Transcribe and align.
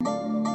you 0.00 0.47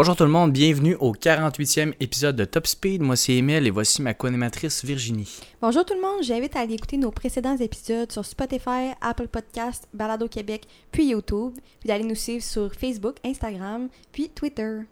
Bonjour 0.00 0.14
tout 0.14 0.22
le 0.22 0.30
monde, 0.30 0.52
bienvenue 0.52 0.94
au 1.00 1.12
48e 1.12 1.92
épisode 1.98 2.36
de 2.36 2.44
Top 2.44 2.68
Speed. 2.68 3.02
Moi 3.02 3.16
c'est 3.16 3.32
Emile 3.34 3.66
et 3.66 3.70
voici 3.70 4.00
ma 4.00 4.14
co-animatrice 4.14 4.84
Virginie. 4.84 5.40
Bonjour 5.60 5.84
tout 5.84 5.94
le 5.94 6.00
monde, 6.00 6.22
j'invite 6.22 6.54
à 6.54 6.60
aller 6.60 6.74
écouter 6.74 6.98
nos 6.98 7.10
précédents 7.10 7.56
épisodes 7.56 8.12
sur 8.12 8.24
Spotify, 8.24 8.92
Apple 9.00 9.26
Podcast, 9.26 9.88
Balado 9.92 10.28
Québec, 10.28 10.68
puis 10.92 11.08
YouTube, 11.08 11.54
puis 11.80 11.88
d'aller 11.88 12.04
nous 12.04 12.14
suivre 12.14 12.44
sur 12.44 12.72
Facebook, 12.72 13.16
Instagram, 13.24 13.88
puis 14.12 14.28
Twitter. 14.28 14.82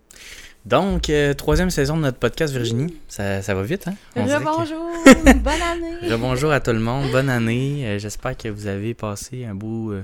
Donc, 0.65 1.09
euh, 1.09 1.35
troisième 1.35 1.71
saison 1.71 1.97
de 1.97 2.03
notre 2.03 2.19
podcast 2.19 2.53
Virginie, 2.53 2.97
ça, 3.07 3.43
ça 3.43 3.55
va 3.55 3.63
vite, 3.63 3.87
hein? 3.87 3.95
Rebonjour, 4.17 4.91
bonne 5.15 5.63
année! 5.63 5.95
Rebonjour 6.11 6.51
à 6.51 6.59
tout 6.59 6.73
le 6.73 6.81
monde, 6.81 7.13
bonne 7.13 7.31
année. 7.31 7.87
Euh, 7.87 7.99
J'espère 8.01 8.37
que 8.37 8.49
vous 8.49 8.67
avez 8.67 8.93
passé 8.93 9.45
un 9.45 9.55
beau... 9.55 9.93
euh, 9.93 10.03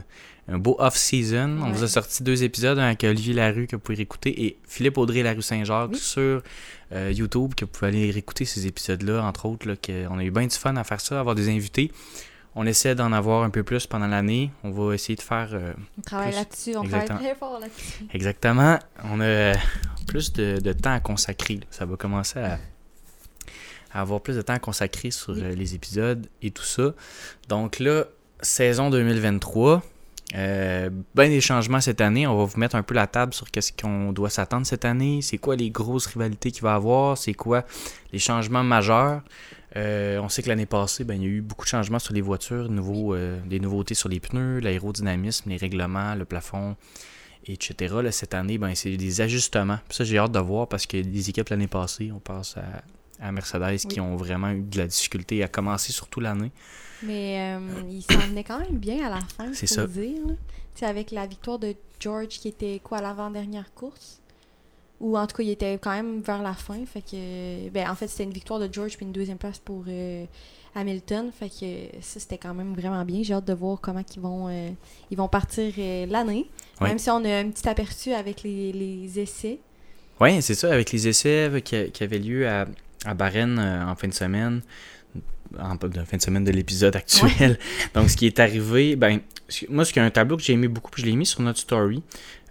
un 0.48 0.58
beau 0.58 0.76
off-season. 0.78 1.58
On 1.62 1.70
vous 1.70 1.84
a 1.84 1.88
sorti 1.88 2.22
deux 2.22 2.42
épisodes, 2.42 2.78
un 2.78 2.84
avec 2.86 3.04
Olivier 3.04 3.34
Larue 3.34 3.66
que 3.66 3.76
vous 3.76 3.80
pouvez 3.80 3.96
réécouter 3.96 4.44
et 4.44 4.56
Philippe 4.66 4.98
Audrey 4.98 5.22
Larue 5.22 5.40
Saint-Jacques 5.42 5.90
Oui. 5.92 5.98
sur 5.98 6.42
euh, 6.92 7.12
YouTube 7.14 7.54
que 7.54 7.64
vous 7.64 7.70
pouvez 7.70 7.88
aller 7.88 8.10
réécouter 8.10 8.44
ces 8.44 8.66
épisodes-là, 8.66 9.22
entre 9.22 9.46
autres. 9.46 9.68
Là, 9.68 9.76
que 9.76 10.06
on 10.08 10.18
a 10.18 10.24
eu 10.24 10.30
bien 10.30 10.46
du 10.46 10.56
fun 10.56 10.74
à 10.76 10.84
faire 10.84 11.00
ça, 11.00 11.20
avoir 11.20 11.34
des 11.34 11.48
invités. 11.48 11.92
On 12.54 12.66
essaie 12.66 12.94
d'en 12.94 13.12
avoir 13.12 13.44
un 13.44 13.50
peu 13.50 13.62
plus 13.62 13.86
pendant 13.86 14.06
l'année. 14.08 14.50
On 14.62 14.72
va 14.72 14.94
essayer 14.94 15.16
de 15.16 15.22
faire 15.22 15.50
euh, 15.54 15.72
On 15.98 16.02
travaille 16.02 16.34
là-dessus, 16.34 16.76
on 16.76 16.82
Exactement. 16.82 17.06
travaille 17.06 17.24
très 17.24 17.34
fort 17.34 17.58
là-dessus. 17.60 18.04
exactement. 18.12 18.78
On 19.04 19.20
a 19.20 19.24
euh, 19.24 19.54
plus 20.06 20.32
de, 20.34 20.58
de 20.60 20.72
temps 20.74 20.92
à 20.92 21.00
consacrer. 21.00 21.54
là. 21.54 21.62
Ça 21.70 21.86
va 21.86 21.96
commencer 21.96 22.40
à, 22.40 22.58
à 23.94 24.00
avoir 24.02 24.20
plus 24.20 24.36
de 24.36 24.42
temps 24.42 24.52
à 24.54 24.58
consacrer 24.58 25.10
sur 25.12 25.32
Oui. 25.34 25.56
les 25.56 25.74
épisodes 25.74 26.26
et 26.42 26.50
tout 26.50 26.64
ça. 26.64 26.92
Donc 27.48 27.78
là, 27.78 28.04
saison 28.42 28.90
2023. 28.90 29.82
Euh, 30.34 30.88
ben 31.14 31.28
des 31.28 31.40
changements 31.40 31.80
cette 31.80 32.00
année. 32.00 32.26
On 32.26 32.36
va 32.36 32.44
vous 32.44 32.58
mettre 32.58 32.76
un 32.76 32.82
peu 32.82 32.94
la 32.94 33.06
table 33.06 33.34
sur 33.34 33.50
qu'est-ce 33.50 33.72
qu'on 33.72 34.12
doit 34.12 34.30
s'attendre 34.30 34.66
cette 34.66 34.84
année. 34.84 35.20
C'est 35.22 35.38
quoi 35.38 35.56
les 35.56 35.70
grosses 35.70 36.06
rivalités 36.06 36.50
qu'il 36.50 36.62
va 36.62 36.72
y 36.72 36.74
avoir? 36.74 37.18
C'est 37.18 37.34
quoi 37.34 37.64
les 38.12 38.18
changements 38.18 38.62
majeurs? 38.62 39.22
Euh, 39.76 40.18
on 40.18 40.28
sait 40.28 40.42
que 40.42 40.48
l'année 40.48 40.66
passée, 40.66 41.04
ben, 41.04 41.14
il 41.14 41.22
y 41.22 41.26
a 41.26 41.28
eu 41.28 41.40
beaucoup 41.40 41.64
de 41.64 41.70
changements 41.70 41.98
sur 41.98 42.12
les 42.12 42.20
voitures, 42.20 42.68
nouveaux, 42.68 43.14
euh, 43.14 43.38
des 43.46 43.58
nouveautés 43.58 43.94
sur 43.94 44.08
les 44.08 44.20
pneus, 44.20 44.60
l'aérodynamisme, 44.60 45.48
les 45.48 45.56
règlements, 45.56 46.14
le 46.14 46.24
plafond, 46.26 46.76
etc. 47.46 47.94
Là, 48.02 48.12
cette 48.12 48.34
année, 48.34 48.58
ben, 48.58 48.74
c'est 48.74 48.96
des 48.96 49.20
ajustements. 49.20 49.78
Puis 49.88 49.96
ça, 49.96 50.04
j'ai 50.04 50.18
hâte 50.18 50.32
de 50.32 50.38
voir 50.38 50.68
parce 50.68 50.86
que 50.86 50.98
les 50.98 51.30
équipes 51.30 51.48
l'année 51.48 51.68
passée, 51.68 52.10
on 52.14 52.20
passe 52.20 52.56
à, 52.58 53.26
à 53.26 53.32
Mercedes 53.32 53.86
qui 53.88 54.00
ont 54.00 54.16
vraiment 54.16 54.50
eu 54.50 54.62
de 54.62 54.78
la 54.78 54.86
difficulté 54.86 55.42
à 55.42 55.48
commencer 55.48 55.92
surtout 55.92 56.20
l'année. 56.20 56.52
Mais 57.04 57.56
euh, 57.56 57.58
il 57.90 58.02
s'en 58.02 58.18
venait 58.20 58.44
quand 58.44 58.58
même 58.60 58.78
bien 58.78 59.04
à 59.06 59.10
la 59.10 59.20
fin, 59.20 59.52
C'est 59.52 59.66
ça. 59.66 59.86
dire. 59.86 60.26
là. 60.26 60.34
Avec 60.88 61.10
la 61.12 61.26
victoire 61.26 61.58
de 61.60 61.74
George 62.00 62.28
qui 62.28 62.48
était 62.48 62.80
quoi 62.82 62.98
à 62.98 63.02
l'avant-dernière 63.02 63.72
course 63.74 64.20
Ou 65.00 65.16
en 65.16 65.26
tout 65.28 65.36
cas, 65.36 65.42
il 65.44 65.50
était 65.50 65.78
quand 65.80 65.92
même 65.92 66.20
vers 66.22 66.42
la 66.42 66.54
fin. 66.54 66.84
Fait 66.86 67.02
que, 67.02 67.68
ben, 67.68 67.88
en 67.90 67.94
fait, 67.94 68.08
c'était 68.08 68.24
une 68.24 68.32
victoire 68.32 68.58
de 68.58 68.68
George 68.72 68.96
puis 68.96 69.06
une 69.06 69.12
deuxième 69.12 69.38
place 69.38 69.58
pour 69.58 69.84
euh, 69.86 70.24
Hamilton. 70.74 71.30
Fait 71.38 71.48
que 71.50 72.00
ça, 72.00 72.18
c'était 72.18 72.38
quand 72.38 72.54
même 72.54 72.74
vraiment 72.74 73.04
bien. 73.04 73.22
J'ai 73.22 73.34
hâte 73.34 73.44
de 73.44 73.52
voir 73.52 73.80
comment 73.80 74.02
ils 74.16 74.20
vont, 74.20 74.48
euh, 74.48 74.70
ils 75.10 75.16
vont 75.16 75.28
partir 75.28 75.72
euh, 75.78 76.06
l'année. 76.06 76.46
Oui. 76.80 76.88
Même 76.88 76.98
si 76.98 77.10
on 77.10 77.24
a 77.24 77.38
un 77.38 77.50
petit 77.50 77.68
aperçu 77.68 78.12
avec 78.12 78.42
les, 78.42 78.72
les 78.72 79.20
essais. 79.20 79.60
Oui, 80.20 80.40
c'est 80.42 80.54
ça, 80.54 80.72
avec 80.72 80.90
les 80.90 81.06
essais 81.06 81.62
qui, 81.64 81.90
qui 81.92 82.02
avaient 82.02 82.18
lieu 82.18 82.48
à, 82.48 82.66
à 83.04 83.14
Bahreïn 83.14 83.58
en 83.58 83.94
fin 83.94 84.08
de 84.08 84.14
semaine, 84.14 84.62
en, 85.60 85.76
fin 86.04 86.16
de 86.16 86.22
semaine 86.22 86.44
de 86.44 86.50
l'épisode 86.52 86.94
actuel. 86.96 87.58
Donc, 87.94 88.10
ce 88.10 88.16
qui 88.16 88.26
est 88.26 88.38
arrivé, 88.40 88.96
ben, 88.96 89.20
moi, 89.68 89.84
ce 89.84 89.92
qui 89.92 89.98
est 89.98 90.02
un 90.02 90.10
tableau 90.10 90.36
que 90.36 90.42
j'ai 90.42 90.52
aimé 90.54 90.68
beaucoup, 90.68 90.90
puis 90.90 91.02
je 91.02 91.06
l'ai 91.08 91.16
mis 91.16 91.26
sur 91.26 91.40
notre 91.42 91.58
story, 91.58 92.02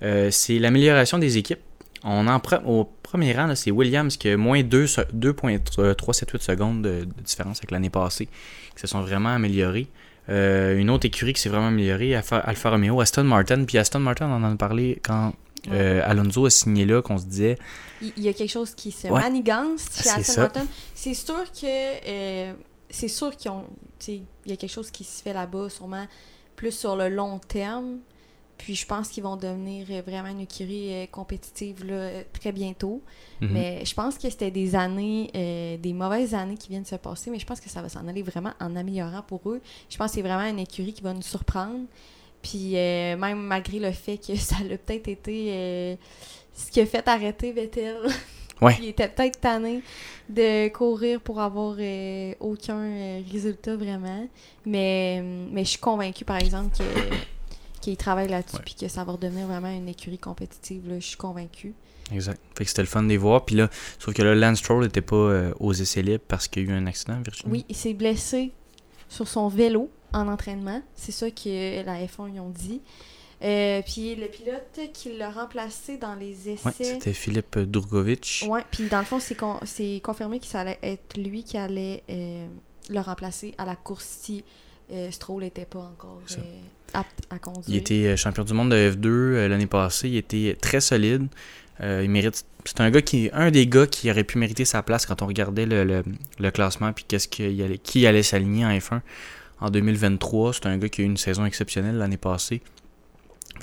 euh, 0.04 0.30
c'est 0.32 0.60
l'amélioration 0.60 1.18
des 1.18 1.38
équipes. 1.38 1.60
On 2.04 2.28
en 2.28 2.38
pre- 2.40 2.64
au 2.66 2.86
premier 3.04 3.34
rang, 3.34 3.54
c'est 3.56 3.70
Williams 3.72 4.18
qui 4.18 4.30
a 4.30 4.38
moins 4.38 4.64
2 4.64 4.88
se- 4.88 5.02
2.378 5.14 6.42
secondes 6.42 6.82
de, 6.82 7.06
de 7.06 7.22
différence 7.24 7.60
avec 7.60 7.72
l'année 7.72 7.90
passée, 7.92 8.26
qui 8.26 8.82
se 8.82 8.88
sont 8.88 9.02
vraiment 9.02 9.30
améliorés. 9.30 9.88
Euh, 10.30 10.78
une 10.78 10.90
autre 10.90 11.06
écurie 11.06 11.34
qui 11.34 11.42
s'est 11.42 11.50
vraiment 11.50 11.68
améliorée, 11.68 12.16
Alfa, 12.16 12.38
Alfa 12.38 12.70
Romeo, 12.72 13.02
Aston 13.02 13.24
Martin. 13.24 13.66
Puis 13.66 13.78
Aston 13.78 14.00
Martin, 14.00 14.28
on 14.30 14.44
en 14.44 14.52
a 14.52 14.56
parlé 14.56 15.00
quand 15.04 15.34
euh, 15.72 16.02
Alonso 16.06 16.46
a 16.46 16.50
signé 16.50 16.86
là, 16.86 17.02
qu'on 17.04 17.18
se 17.20 17.26
disait 17.26 17.58
Il 18.02 18.24
y 18.24 18.30
a 18.30 18.34
quelque 18.34 18.50
chose 18.52 18.74
qui 18.74 18.92
se 18.92 19.08
Ouais. 19.08 19.20
manigance 19.22 19.82
chez 19.96 20.04
C'est 20.04 20.10
Aston 20.10 20.34
ça. 20.34 20.42
Martin. 20.42 20.66
C'est 20.96 21.14
sûr 21.14 21.44
que 21.52 21.66
euh, 22.08 22.54
c'est 22.92 23.08
sûr 23.08 23.36
qu'ils 23.36 23.52
ont 23.52 23.66
tu 24.00 24.06
sais, 24.06 24.22
il 24.46 24.52
y 24.52 24.54
a 24.54 24.58
quelque 24.58 24.72
chose 24.72 24.92
qui 24.92 25.04
se 25.04 25.22
fait 25.22 25.34
là-bas 25.34 25.70
sûrement 25.70 26.06
plus 26.56 26.72
sur 26.72 26.96
le 26.96 27.10
long 27.10 27.40
terme. 27.40 28.00
Puis 28.58 28.76
je 28.76 28.86
pense 28.86 29.10
qu'ils 29.10 29.24
vont 29.24 29.38
devenir 29.38 29.88
vraiment 30.04 30.30
une 30.30 30.42
écurie 30.42 30.94
euh, 30.94 31.06
compétitive 31.08 31.84
là, 31.84 31.94
euh, 31.94 32.24
très 32.32 32.52
bientôt. 32.52 33.02
Mhm. 33.42 33.50
Mais 33.52 33.86
je 33.86 33.94
pense 33.96 34.20
que 34.20 34.30
c'était 34.30 34.52
des 34.52 34.76
années, 34.76 35.32
euh, 35.36 35.78
des 35.78 35.94
mauvaises 35.94 36.36
années 36.36 36.58
qui 36.58 36.70
viennent 36.70 36.84
de 36.84 36.88
se 36.88 36.96
passer, 36.96 37.32
mais 37.32 37.40
je 37.40 37.46
pense 37.46 37.60
que 37.60 37.70
ça 37.72 37.82
va 37.82 37.90
s'en 37.90 38.08
aller 38.08 38.22
vraiment 38.22 38.54
en 38.60 38.76
améliorant 38.76 39.24
pour 39.24 39.42
eux. 39.50 39.62
Je 39.90 39.98
pense 39.98 40.12
que 40.12 40.16
c'est 40.16 40.22
vraiment 40.22 40.48
une 40.48 40.60
écurie 40.60 40.94
qui 40.94 41.02
va 41.02 41.14
nous 41.14 41.24
surprendre. 41.24 41.86
Puis 42.42 42.76
euh, 42.76 43.18
même 43.18 43.42
malgré 43.42 43.80
le 43.80 43.92
fait 43.92 44.18
que 44.18 44.36
ça 44.38 44.58
a 44.58 44.78
peut-être 44.78 45.08
été 45.08 45.54
euh, 45.54 45.96
ce 46.54 46.72
qui 46.72 46.82
a 46.82 46.86
fait 46.86 47.08
arrêter 47.08 47.52
Vettel. 47.52 47.98
Ouais. 48.62 48.78
Il 48.80 48.88
était 48.88 49.08
peut-être 49.08 49.40
tanné 49.40 49.82
de 50.30 50.70
courir 50.70 51.20
pour 51.20 51.42
avoir 51.42 51.76
euh, 51.80 52.34
aucun 52.40 52.80
euh, 52.80 53.22
résultat 53.32 53.76
vraiment. 53.76 54.28
Mais, 54.66 55.22
mais 55.52 55.64
je 55.64 55.72
suis 55.72 55.80
convaincue, 55.80 56.26
par 56.26 56.38
exemple, 56.38 56.78
que 56.78 56.84
qu'il 57.82 57.98
travaille 57.98 58.30
là-dessus 58.30 58.58
puis 58.64 58.76
que 58.76 58.88
ça 58.88 59.04
va 59.04 59.14
redevenir 59.14 59.48
vraiment 59.48 59.72
une 59.72 59.90
écurie 59.90 60.20
compétitive. 60.20 60.88
Là, 60.88 61.00
je 61.00 61.06
suis 61.06 61.18
convaincue. 61.18 61.74
Exact. 62.14 62.40
Fait 62.56 62.64
que 62.64 62.70
c'était 62.70 62.82
le 62.84 62.88
fun 62.88 63.04
de 63.04 63.10
les 63.10 63.18
voir. 63.18 63.46
Puis 63.46 63.56
là, 63.56 63.70
sauf 63.98 64.14
que 64.14 64.22
là, 64.22 64.36
Lance 64.36 64.60
Stroll 64.60 64.84
n'était 64.84 65.02
pas 65.02 65.16
euh, 65.16 65.54
aux 65.60 65.74
essais 65.74 66.02
libres 66.02 66.24
parce 66.28 66.48
qu'il 66.48 66.64
y 66.64 66.68
a 66.68 66.70
eu 66.70 66.74
un 66.74 66.86
accident, 66.86 67.20
Virginie. 67.22 67.52
Oui, 67.52 67.66
il 67.70 67.76
s'est 67.76 67.94
blessé 67.94 68.52
sur 69.10 69.28
son 69.28 69.48
vélo 69.48 69.90
en 70.14 70.28
entraînement. 70.28 70.82
C'est 70.96 71.12
ça 71.12 71.32
que 71.32 71.84
la 71.86 72.06
F1 72.06 72.34
ils 72.34 72.40
ont 72.40 72.50
dit. 72.50 72.82
Euh, 73.44 73.82
puis 73.86 74.16
le 74.16 74.28
pilote 74.28 74.80
qui 74.94 75.18
l'a 75.18 75.32
remplacé 75.32 75.98
dans 75.98 76.14
les 76.16 76.48
Ouais, 76.48 76.54
essais. 76.54 76.84
c'était 76.84 77.14
Philippe 77.14 77.58
Durgovic. 77.58 78.46
Ouais, 78.48 78.64
puis 78.70 78.88
dans 78.88 79.00
le 79.00 79.06
fond, 79.06 79.20
c'est 79.20 79.36
con- 79.36 79.60
confirmé 80.04 80.40
que 80.40 80.46
ça 80.46 80.60
allait 80.62 80.78
être 80.84 81.18
lui 81.18 81.44
qui 81.44 81.58
allait 81.58 82.04
euh, 82.10 82.46
le 82.90 83.00
remplacer 83.00 83.56
à 83.58 83.66
la 83.66 83.76
course 83.76 84.06
si 84.22 84.44
euh, 84.92 85.10
Stroll 85.10 85.42
n'était 85.44 85.66
pas 85.66 85.80
encore 85.80 86.22
euh, 86.38 86.42
apte 86.94 87.22
à 87.32 87.40
conduire. 87.40 87.64
Il 87.68 87.76
était 87.78 88.16
champion 88.16 88.44
du 88.44 88.54
monde 88.54 88.70
de 88.72 88.92
F2 88.92 89.06
euh, 89.08 89.48
l'année 89.48 89.66
passée. 89.68 90.10
Il 90.10 90.18
était 90.18 90.56
très 90.62 90.82
solide. 90.82 91.28
Il 91.84 92.12
mérite. 92.12 92.46
C'est 92.66 92.80
un 92.80 92.92
gars 92.92 93.02
qui, 93.02 93.32
un 93.34 93.50
des 93.50 93.66
gars 93.66 93.88
qui 93.88 94.12
aurait 94.12 94.24
pu 94.24 94.38
mériter 94.38 94.66
sa 94.66 94.84
place 94.84 95.08
quand 95.08 95.24
on 95.24 95.26
regardait 95.26 95.66
le, 95.66 95.84
le- 95.84 96.04
le 96.38 96.52
classement 96.52 96.94
puis 96.94 97.06
qu'est-ce 97.08 97.28
qu'il 97.28 97.60
allait, 97.64 97.80
qui 97.80 98.06
allait 98.06 98.22
s'aligner 98.22 98.64
en 98.68 98.70
F1 98.78 99.02
en 99.62 99.72
2023. 99.72 100.54
C'est 100.54 100.68
un 100.68 100.78
gars 100.78 100.90
qui 100.90 101.02
a 101.02 101.04
eu 101.06 101.08
une 101.08 101.18
saison 101.18 101.44
exceptionnelle 101.44 101.98
l'année 101.98 102.18
passée. 102.18 102.62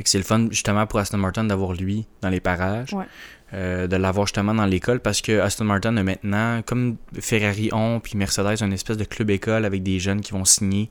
C'est 0.06 0.18
le 0.18 0.24
fun 0.24 0.46
justement 0.50 0.86
pour 0.86 0.98
Aston 1.00 1.18
Martin 1.18 1.44
d'avoir 1.44 1.72
lui 1.72 2.06
dans 2.20 2.28
les 2.28 2.40
parages. 2.40 2.92
Ouais. 2.92 3.06
Euh, 3.54 3.86
de 3.86 3.96
l'avoir 3.96 4.26
justement 4.26 4.52
dans 4.52 4.66
l'école 4.66 5.00
parce 5.00 5.22
que 5.22 5.40
Aston 5.40 5.64
Martin 5.64 5.96
a 5.96 6.02
maintenant, 6.02 6.60
comme 6.66 6.98
Ferrari 7.18 7.70
ont, 7.72 7.98
puis 7.98 8.18
Mercedes, 8.18 8.62
une 8.62 8.74
espèce 8.74 8.98
de 8.98 9.04
club 9.04 9.30
école 9.30 9.64
avec 9.64 9.82
des 9.82 9.98
jeunes 9.98 10.20
qui 10.20 10.32
vont 10.32 10.44
signer. 10.44 10.90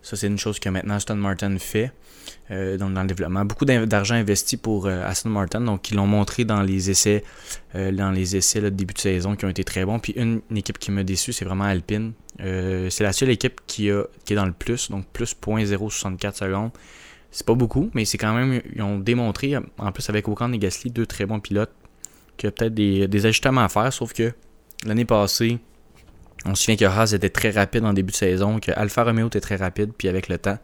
Ça, 0.00 0.16
c'est 0.16 0.28
une 0.28 0.38
chose 0.38 0.58
que 0.58 0.70
maintenant 0.70 0.94
Aston 0.94 1.16
Martin 1.16 1.58
fait 1.58 1.92
euh, 2.50 2.78
dans, 2.78 2.88
dans 2.88 3.02
le 3.02 3.08
développement. 3.08 3.44
Beaucoup 3.44 3.66
d'argent 3.66 4.14
investi 4.14 4.56
pour 4.56 4.86
euh, 4.86 5.04
Aston 5.04 5.28
Martin, 5.28 5.60
donc 5.60 5.90
ils 5.90 5.94
l'ont 5.94 6.06
montré 6.06 6.46
dans 6.46 6.62
les 6.62 6.88
essais, 6.88 7.22
dans 7.74 8.10
les 8.10 8.34
essais 8.34 8.62
là, 8.62 8.70
de 8.70 8.76
début 8.76 8.94
de 8.94 9.00
saison 9.00 9.36
qui 9.36 9.44
ont 9.44 9.50
été 9.50 9.62
très 9.62 9.84
bons. 9.84 9.98
Puis 9.98 10.14
une, 10.16 10.40
une 10.50 10.56
équipe 10.56 10.78
qui 10.78 10.90
m'a 10.90 11.02
déçu, 11.02 11.34
c'est 11.34 11.44
vraiment 11.44 11.64
Alpine. 11.64 12.12
C'est 12.38 13.00
la 13.02 13.12
seule 13.12 13.28
équipe 13.28 13.60
qui, 13.66 13.90
a, 13.90 14.04
qui 14.24 14.32
est 14.32 14.36
dans 14.36 14.46
le 14.46 14.52
plus, 14.52 14.90
donc 14.90 15.04
plus 15.12 15.36
0.064 15.36 16.34
secondes. 16.34 16.70
C'est 17.36 17.44
pas 17.44 17.54
beaucoup, 17.54 17.90
mais 17.94 18.04
c'est 18.04 18.16
quand 18.16 18.32
même, 18.32 18.60
ils 18.76 18.80
ont 18.82 18.96
démontré, 19.00 19.56
en 19.56 19.90
plus 19.90 20.08
avec 20.08 20.28
Ocon 20.28 20.52
et 20.52 20.58
Gasly, 20.58 20.92
deux 20.92 21.04
très 21.04 21.26
bons 21.26 21.40
pilotes, 21.40 21.72
qu'il 22.36 22.46
y 22.46 22.48
a 22.48 22.52
peut-être 22.52 22.74
des, 22.74 23.08
des 23.08 23.26
ajustements 23.26 23.62
à 23.62 23.68
faire, 23.68 23.92
sauf 23.92 24.12
que 24.12 24.32
l'année 24.86 25.04
passée, 25.04 25.58
on 26.46 26.54
se 26.54 26.62
souvient 26.62 26.76
que 26.76 26.84
Haas 26.84 27.12
était 27.12 27.30
très 27.30 27.50
rapide 27.50 27.84
en 27.86 27.92
début 27.92 28.12
de 28.12 28.16
saison, 28.16 28.60
que 28.60 28.70
Alfa 28.70 29.02
Romeo 29.02 29.26
était 29.26 29.40
très 29.40 29.56
rapide, 29.56 29.90
puis 29.98 30.06
avec 30.06 30.28
le 30.28 30.38
temps, 30.38 30.58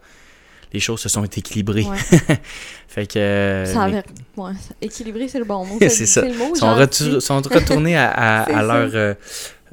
les 0.71 0.79
choses 0.79 1.01
se 1.01 1.09
sont 1.09 1.25
équilibrées. 1.25 1.83
Ouais. 1.83 1.97
fait 2.87 3.05
que. 3.05 3.19
euh, 3.19 3.65
Ça 3.65 3.87
les- 3.89 3.97
avait- 3.97 4.05
ouais, 4.37 4.51
équilibré, 4.81 5.27
c'est 5.27 5.39
le 5.39 5.43
bon 5.43 5.65
mot. 5.65 5.77
C'est 5.81 6.05
ça. 6.05 6.21
le 6.21 6.33
mot. 6.37 6.55
sont, 6.55 6.73
retournés 7.49 7.97
à, 7.97 8.45
leur, 8.63 8.91
euh, 8.95 9.13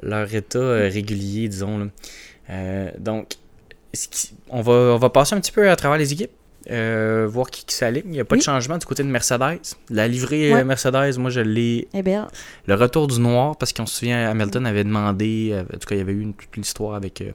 leur 0.02 0.34
état 0.34 0.58
euh, 0.58 0.90
régulier, 0.92 1.48
disons. 1.48 1.78
là. 1.78 1.86
Euh, 2.50 2.90
donc, 2.98 3.34
on, 4.50 4.62
va, 4.62 4.72
on 4.72 4.98
va 4.98 5.10
passer 5.10 5.36
un 5.36 5.40
petit 5.40 5.52
peu 5.52 5.70
à 5.70 5.76
travers 5.76 5.98
les 5.98 6.12
équipes. 6.12 6.32
Euh, 6.70 7.26
voir 7.30 7.48
qui, 7.50 7.64
qui 7.64 7.74
s'aligne. 7.74 8.04
Il 8.06 8.10
n'y 8.12 8.20
a 8.20 8.24
pas 8.24 8.36
de 8.36 8.42
changement 8.42 8.78
du 8.78 8.86
côté 8.86 9.02
de 9.02 9.08
Mercedes. 9.08 9.60
La 9.90 10.06
livrée 10.08 10.52
Ouais. 10.52 10.60
euh, 10.60 10.64
Mercedes, 10.64 11.18
moi, 11.18 11.30
je 11.30 11.40
l'ai. 11.40 11.88
Eh 11.94 12.02
bien, 12.02 12.28
Le 12.66 12.74
retour 12.74 13.06
du 13.06 13.18
noir, 13.20 13.56
parce 13.56 13.72
qu'on 13.72 13.86
se 13.86 13.96
souvient, 14.00 14.30
Hamilton 14.30 14.66
avait 14.66 14.84
demandé. 14.84 15.50
euh, 15.52 15.62
En 15.62 15.78
tout 15.78 15.88
cas, 15.88 15.94
il 15.94 15.98
y 15.98 16.00
avait 16.02 16.12
eu 16.12 16.20
une, 16.22 16.34
toute 16.34 16.56
l'histoire 16.56 16.94
avec. 16.94 17.20
euh, 17.20 17.32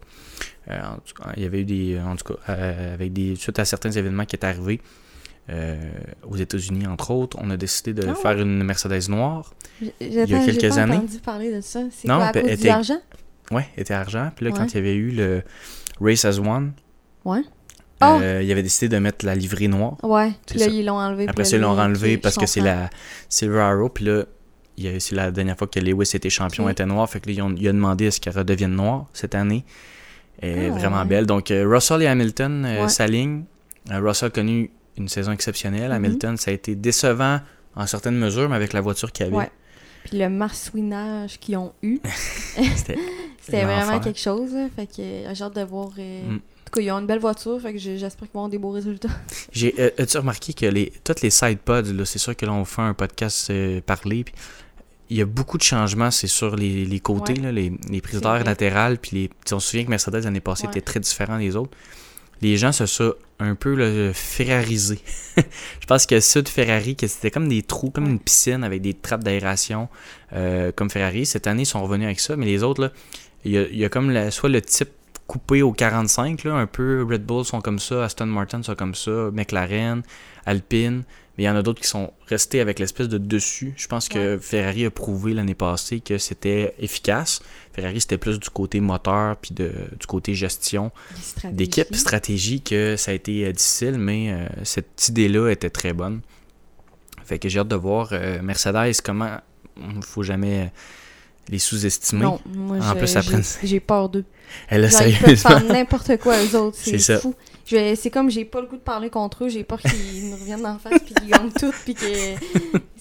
euh, 0.70 0.80
en 0.82 0.96
tout 0.98 1.14
cas, 1.22 1.32
il 1.38 1.44
y 1.44 1.46
avait 1.46 1.62
eu 1.62 1.66
des. 1.66 2.00
En 2.00 2.16
tout 2.16 2.34
cas, 2.34 2.40
euh, 2.50 2.94
avec 2.94 3.12
des. 3.14 3.36
Suite 3.36 3.60
à 3.60 3.66
certains 3.66 3.92
événements 3.92 4.26
qui 4.26 4.36
étaient 4.36 4.48
arrivés. 4.48 4.82
aux 6.30 6.38
États-Unis, 6.38 6.88
entre 6.88 7.12
autres, 7.12 7.38
on 7.42 7.50
a 7.50 7.58
décidé 7.58 7.94
de 7.94 8.08
Ah 8.08 8.16
faire 8.16 8.40
une 8.40 8.64
Mercedes 8.64 9.10
noire. 9.10 9.54
j- 9.82 9.92
y 10.00 10.20
a 10.22 10.26
quelques 10.26 10.70
pas 10.70 10.80
années. 10.80 10.96
entendu 10.96 11.20
parler 11.20 11.54
de 11.54 11.60
ça. 11.62 11.82
C'est 11.92 12.08
Non, 12.08 12.16
quoi, 12.18 12.26
à 12.28 12.32
ben, 12.32 12.42
cause 12.44 12.50
elle 12.52 12.56
du 12.58 12.62
était- 12.64 12.70
argent? 12.70 13.02
Ouais, 13.52 13.68
était 13.78 13.94
argent. 13.94 14.32
Puis 14.36 14.46
là, 14.46 14.52
Ouais. 14.52 14.58
quand 14.58 14.72
il 14.72 14.76
y 14.76 14.80
avait 14.80 14.96
eu 14.96 15.12
le 15.12 15.44
Race 16.00 16.24
as 16.24 16.40
One, 16.40 16.72
Ouais. 17.26 17.42
Oh! 18.12 18.20
euh, 18.22 18.42
il 18.44 18.52
avait 18.52 18.64
décidé 18.64 18.90
de 18.90 19.00
mettre 19.00 19.26
la 19.26 19.36
livrée 19.36 19.68
noire. 19.68 19.96
Ouais, 20.04 20.32
puis 20.48 20.60
là, 20.60 20.66
ça. 20.66 20.72
ils 20.72 20.86
l'ont 20.86 21.00
enlevé. 21.00 21.28
Après 21.28 21.44
ça, 21.46 21.56
ils 21.58 21.62
l'ont 21.62 21.78
enlevé 21.80 22.18
parce 22.18 22.36
que 22.36 22.46
c'est 22.46 22.62
la 22.62 22.90
Silver 23.30 23.60
Arrow. 23.62 23.90
Puis 23.90 24.06
là, 24.06 24.24
il 24.78 24.84
y 24.86 24.88
a- 24.88 25.00
c'est 25.00 25.16
la 25.16 25.32
dernière 25.32 25.58
fois 25.58 25.68
que 25.68 25.80
Lewis 25.80 26.10
était 26.14 26.30
champion, 26.30 26.66
Ok. 26.66 26.72
était 26.72 26.86
noir. 26.86 27.10
Fait 27.10 27.20
que 27.20 27.28
là, 27.30 27.34
ils 27.36 27.42
ont- 27.42 27.56
il 27.56 27.68
a 27.68 27.72
demandé 27.72 28.08
à 28.08 28.12
ce 28.12 28.20
qu'elle 28.20 28.38
redevienne 28.38 28.76
noire 28.76 29.06
cette 29.14 29.36
année. 29.36 29.66
Elle 30.42 30.58
est 30.58 30.70
Ah, 30.70 30.74
vraiment 30.74 31.00
ouais. 31.02 31.06
belle. 31.08 31.26
Donc, 31.26 31.52
euh, 31.52 31.66
Russell 31.68 32.02
et 32.02 32.08
Hamilton 32.08 32.66
euh, 32.66 32.88
s'alignent. 32.88 33.44
Russell 33.92 34.28
a 34.28 34.32
connu 34.32 34.72
une 34.98 35.08
saison 35.08 35.32
exceptionnelle. 35.32 35.90
Mhm. 35.90 35.96
Hamilton, 35.96 36.38
ça 36.38 36.52
a 36.52 36.54
été 36.54 36.76
décevant 36.76 37.40
en 37.76 37.86
certaines 37.88 38.18
mesures, 38.18 38.50
mais 38.50 38.56
avec 38.56 38.74
la 38.74 38.82
voiture 38.82 39.12
qu'il 39.12 39.26
y 39.26 39.30
avait. 39.30 39.38
Ouais. 39.38 39.52
Puis 40.06 40.18
le 40.18 40.30
marsouinage 40.30 41.40
qu'ils 41.40 41.56
ont 41.58 41.74
eu, 41.82 42.00
C'était 43.42 43.64
vraiment 43.66 44.00
quelque 44.00 44.20
chose. 44.20 44.52
Fait 44.76 44.86
que 44.88 44.94
j'ai 45.34 45.44
hâte 45.44 45.56
de 45.56 45.64
voir. 45.64 45.90
euh, 46.00 46.32
Mm. 46.32 46.40
Tout 46.74 46.80
cas, 46.80 46.86
ils 46.86 46.92
ont 46.92 46.98
une 47.00 47.06
belle 47.06 47.20
voiture. 47.20 47.60
Fait 47.62 47.72
que 47.74 47.78
j'ai- 47.78 47.98
j'espère 48.00 48.28
qu'ils 48.28 48.34
vont 48.34 48.40
avoir 48.42 48.50
des 48.50 48.58
beaux 48.58 48.72
résultats. 48.72 49.10
J'ai, 49.52 49.76
euh, 49.80 49.92
as-tu 50.00 50.18
remarqué 50.18 50.54
que 50.54 50.66
les, 50.66 50.92
toutes 51.04 51.22
les 51.22 51.30
side 51.30 51.60
pods, 51.60 51.84
là, 51.94 52.04
c'est 52.06 52.18
sûr 52.20 52.36
que 52.36 52.46
là, 52.48 52.54
on 52.54 52.66
fait 52.66 52.82
un 52.82 52.94
podcast 52.96 53.50
euh, 53.52 53.80
parlé, 53.82 54.24
puis 54.24 54.34
il 55.12 55.18
y 55.18 55.22
a 55.22 55.26
beaucoup 55.26 55.60
de 55.60 55.64
changements, 55.64 56.10
c'est 56.10 56.26
sur 56.28 56.56
les, 56.56 56.86
les 56.86 57.00
côtés, 57.00 57.34
Ouais. 57.34 57.40
là, 57.42 57.52
les, 57.52 57.72
les 57.92 58.02
prises 58.02 58.22
d'air 58.22 58.44
latérales, 58.44 58.98
puis 58.98 59.12
les, 59.14 59.30
on 59.56 59.60
se 59.60 59.70
souvient 59.70 59.86
que 59.86 59.90
Mercedes 59.92 60.24
l'année 60.24 60.40
passée 60.40 60.64
Ouais. 60.64 60.72
était 60.72 60.82
très 60.82 61.00
différent 61.00 61.38
des 61.38 61.56
autres. 61.56 61.78
Les 62.42 62.58
gens 62.58 62.72
se 62.72 62.88
sont 62.88 63.14
un 63.40 63.54
peu 63.56 63.76
là, 63.76 64.12
ferrarisés. 64.14 65.00
Je 65.38 65.86
pense 65.86 66.08
que 66.08 66.20
ceux 66.20 66.42
de 66.42 66.50
Ferrari, 66.50 66.96
que 66.96 67.06
c'était 67.06 67.30
comme 67.30 67.48
des 67.48 67.62
trous, 67.62 67.92
comme 67.92 68.06
Ouais. 68.06 68.12
une 68.12 68.20
piscine 68.20 68.64
avec 68.64 68.82
des 68.82 68.96
trappes 68.96 69.24
d'aération, 69.24 69.90
euh, 70.34 70.72
comme 70.76 70.90
Ferrari. 70.90 71.26
Cette 71.28 71.46
année, 71.46 71.62
ils 71.64 71.68
sont 71.68 71.84
revenus 71.84 72.06
avec 72.06 72.20
ça, 72.20 72.36
mais 72.36 72.48
les 72.48 72.64
autres, 72.64 72.82
là, 72.82 72.92
il 73.46 73.52
y 73.52 73.58
a, 73.60 73.68
il 73.68 73.78
y 73.78 73.86
a 73.86 73.90
comme 73.90 74.10
la- 74.10 74.32
soit 74.32 74.50
le 74.50 74.62
type 74.62 74.90
coupé 75.34 75.64
au 75.64 75.72
45, 75.72 76.44
là, 76.44 76.54
un 76.54 76.68
peu 76.68 77.04
Red 77.10 77.26
Bull 77.26 77.44
sont 77.44 77.60
comme 77.60 77.80
ça, 77.80 78.04
Aston 78.04 78.28
Martin 78.28 78.62
sont 78.62 78.76
comme 78.76 78.94
ça, 78.94 79.32
McLaren, 79.34 80.04
Alpine, 80.46 81.02
mais 81.36 81.46
il 81.46 81.48
y 81.48 81.50
en 81.50 81.56
a 81.56 81.64
d'autres 81.64 81.82
qui 81.82 81.88
sont 81.88 82.14
restés 82.28 82.60
avec 82.60 82.78
l'espèce 82.78 83.10
de 83.10 83.18
dessus. 83.18 83.74
Je 83.76 83.88
pense 83.88 84.10
que 84.10 84.38
Ferrari 84.38 84.86
a 84.86 84.92
prouvé 84.92 85.34
l'année 85.34 85.56
passée 85.56 86.02
que 86.02 86.20
c'était 86.20 86.76
efficace. 86.78 87.42
Ferrari, 87.74 88.00
c'était 88.00 88.20
plus 88.20 88.40
du 88.40 88.52
côté 88.52 88.80
moteur 88.80 89.36
puis 89.38 89.56
de, 89.56 89.72
du 90.00 90.06
côté 90.06 90.36
gestion 90.36 90.92
d'équipe, 91.46 91.96
stratégie, 91.96 92.62
que 92.62 92.96
ça 92.96 93.10
a 93.10 93.16
été 93.16 93.48
euh, 93.48 93.54
difficile, 93.54 93.98
mais 93.98 94.32
euh, 94.32 94.48
cette 94.62 95.08
idée-là 95.08 95.50
était 95.50 95.72
très 95.72 95.94
bonne. 95.94 96.22
Fait 97.26 97.40
que 97.40 97.50
j'ai 97.50 97.58
hâte 97.58 97.70
de 97.70 97.76
voir 97.76 98.10
euh, 98.12 98.40
Mercedes, 98.44 99.02
comment. 99.04 99.40
Il 99.78 100.04
faut 100.04 100.22
jamais 100.22 100.72
les 101.50 101.60
sous-estimer. 101.60 102.22
Non, 102.24 102.40
moi, 102.56 102.78
En 102.82 102.96
plus, 102.96 103.08
j'ai- 103.14 103.68
j'ai 103.68 103.80
peur 103.80 104.10
d'eux. 104.10 104.24
Elle 104.70 104.86
a 104.86 104.90
sérieusement. 104.90 105.60
n'importe 105.70 106.18
quoi, 106.18 106.36
eux 106.44 106.56
autres. 106.58 106.78
C'est 106.80 107.00
ça. 107.00 107.20
fou. 107.20 107.34
C'est 107.66 108.10
comme 108.12 108.30
j'ai 108.30 108.46
pas 108.46 108.62
le 108.62 108.68
goût 108.68 108.76
de 108.76 108.82
parler 108.82 109.10
contre 109.10 109.46
eux, 109.46 109.50
j'ai 109.50 109.64
peur 109.64 109.80
qu'ils 109.82 110.30
nous 110.30 110.36
reviennent 110.36 110.66
en 110.66 110.78
face 110.78 111.00
puis 111.06 111.14
qu'ils 111.16 111.28
gagnent 111.30 111.52
tout 111.52 111.74
puis 111.84 111.94
que. 111.96 112.36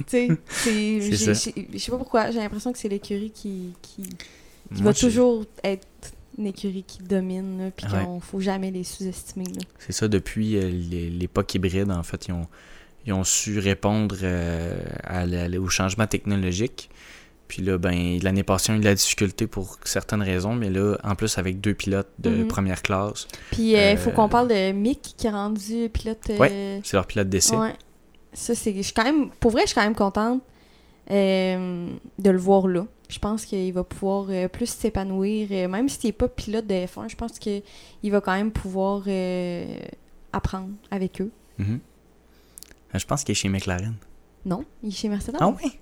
Tu 0.09 0.29
sais, 0.57 0.95
je 1.05 1.79
sais 1.79 1.91
pas 1.91 1.99
pourquoi, 1.99 2.31
j'ai 2.31 2.39
l'impression 2.39 2.73
que 2.73 2.79
c'est 2.79 2.89
l'écurie 2.89 3.31
qui, 3.31 3.73
qui, 3.83 4.03
qui 4.03 4.83
Moi, 4.83 4.93
va 4.93 4.95
toujours 4.95 5.45
être 5.63 5.87
une 6.39 6.47
écurie 6.47 6.85
qui 6.87 7.03
domine, 7.03 7.59
là, 7.59 7.71
puis 7.77 7.87
Ouais. 7.87 8.05
qu'on 8.05 8.21
faut 8.21 8.41
jamais 8.41 8.71
les 8.71 8.85
sous-estimer. 8.85 9.45
C'est 9.79 9.93
ça, 9.93 10.09
depuis 10.09 10.57
euh, 10.57 10.71
l'é- 10.71 11.11
l'époque 11.11 11.55
hybride, 11.55 11.91
en 11.91 12.03
fait, 12.03 12.29
ils 12.29 12.33
ont, 12.33 12.47
ils 13.07 13.13
ont 13.13 13.25
su 13.25 13.59
répondre 13.59 14.17
euh, 14.23 14.79
à 15.05 15.27
la- 15.27 15.61
au 15.61 15.69
changement 15.69 16.07
technologique. 16.07 16.89
Puis 17.53 17.61
là, 17.61 17.77
ben, 17.77 18.19
l'année 18.23 18.45
passée, 18.45 18.73
on 18.73 18.77
a 18.77 18.79
eu 18.79 18.81
de 18.81 18.85
la 18.87 18.95
difficulté 18.95 19.47
pour 19.47 19.77
certaines 19.85 20.23
raisons, 20.23 20.55
mais 20.55 20.71
là, 20.71 20.97
en 21.05 21.15
plus, 21.15 21.37
avec 21.37 21.61
deux 21.61 21.75
pilotes 21.75 22.09
de 22.19 22.31
Mhm. 22.31 22.49
première 22.49 22.81
classe, 22.81 23.29
Puis 23.51 23.73
il 23.73 23.77
Euh, 23.77 23.97
faut 23.99 24.11
qu'on 24.11 24.31
parle 24.31 24.49
de 24.49 24.73
Mick 24.73 25.03
qui 25.19 25.27
est 25.27 25.31
rendu 25.31 25.91
pilote. 25.93 26.31
euh, 26.31 26.81
c'est 26.83 26.97
leur 26.97 27.07
pilote 27.07 27.29
d'essai. 27.29 27.55
Ouais. 27.55 27.75
Ça, 28.33 28.55
c'est. 28.55 28.73
Je 28.75 28.81
suis 28.81 28.95
quand 28.95 29.05
même. 29.05 29.29
Pour 29.39 29.51
vrai, 29.51 29.61
je 29.65 29.67
suis 29.67 29.75
quand 29.75 29.83
même 29.83 29.95
contente 29.95 30.41
euh, 31.11 31.89
de 32.19 32.31
le 32.31 32.39
voir 32.39 32.67
là. 32.69 32.87
Je 33.11 33.19
pense 33.19 33.45
qu'il 33.45 33.71
va 33.75 33.85
pouvoir 33.85 34.29
euh, 34.31 34.49
plus 34.49 34.71
s'épanouir. 34.71 35.49
euh, 35.51 35.69
même 35.69 35.91
s'il 35.91 36.09
n'est 36.09 36.13
pas 36.13 36.29
pilote 36.29 36.67
de 36.67 36.75
F1, 36.87 37.11
je 37.11 37.17
pense 37.17 37.39
qu'il 37.39 37.63
va 38.05 38.23
quand 38.23 38.33
même 38.33 38.51
pouvoir 38.51 39.03
euh, 39.09 39.67
apprendre 40.33 40.71
avec 40.91 41.21
eux. 41.21 41.31
Mhm. 41.59 41.81
Euh, 42.95 42.99
Je 42.99 43.05
pense 43.05 43.25
qu'il 43.25 43.33
est 43.33 43.37
chez 43.37 43.51
McLaren. 43.51 43.93
Non, 44.47 44.65
il 44.83 44.89
est 44.89 44.93
chez 44.93 45.11
Mercedes. 45.11 45.37
Ah 45.39 45.49
oui? 45.63 45.79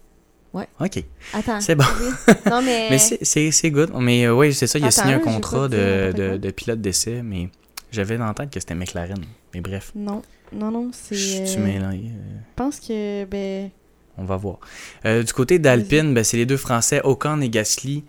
Ouais. 0.52 0.66
OK. 0.80 1.04
Attends. 1.32 1.60
C'est 1.60 1.74
bon. 1.74 1.84
oui. 2.00 2.34
Non, 2.50 2.62
mais. 2.62 2.88
Mais 2.90 2.98
c'est- 2.98 3.24
c'est 3.24 3.50
c'est 3.50 3.70
good. 3.70 3.90
Mais 3.94 4.24
euh, 4.26 4.34
oui, 4.34 4.52
c'est 4.52 4.66
ça, 4.66 4.78
il 4.78 4.84
a 4.84 4.90
signé 4.90 5.14
un 5.14 5.20
contrat 5.20 5.68
de, 5.68 6.12
de, 6.36 6.50
pilote 6.50 6.80
d'essai, 6.80 7.22
mais 7.22 7.48
j'avais 7.92 8.18
dans 8.18 8.26
la 8.26 8.34
tête 8.34 8.50
que 8.50 8.58
c'était 8.60 8.74
McLaren. 8.74 9.18
Mais 9.54 9.60
bref, 9.60 9.92
Non, 9.94 10.22
non, 10.52 10.70
non, 10.70 10.90
c'est. 10.92 11.14
je 11.14 11.38
euh, 11.38 11.44
euh, 11.58 11.92
Je 11.92 12.54
pense 12.56 12.80
que. 12.80 13.24
Ben. 13.26 13.70
On 14.18 14.24
va 14.24 14.36
voir. 14.36 14.58
Euh, 15.06 15.22
du 15.22 15.32
côté 15.32 15.58
d'Alpine, 15.58 16.12
ben, 16.12 16.24
c'est 16.24 16.36
les 16.36 16.46
deux 16.46 16.56
Français, 16.56 17.00
Ocon 17.04 17.40
et 17.40 17.48
Gasly, 17.48 18.04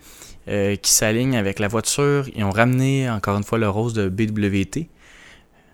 qui 0.47 0.91
s'alignent 0.91 1.37
avec 1.37 1.59
la 1.59 1.67
voiture. 1.67 2.27
Ils 2.35 2.43
ont 2.43 2.49
ramené 2.49 3.09
encore 3.09 3.37
une 3.37 3.43
fois 3.43 3.59
le 3.59 3.69
rose 3.69 3.93
de 3.93 4.09
BWT. 4.09 4.87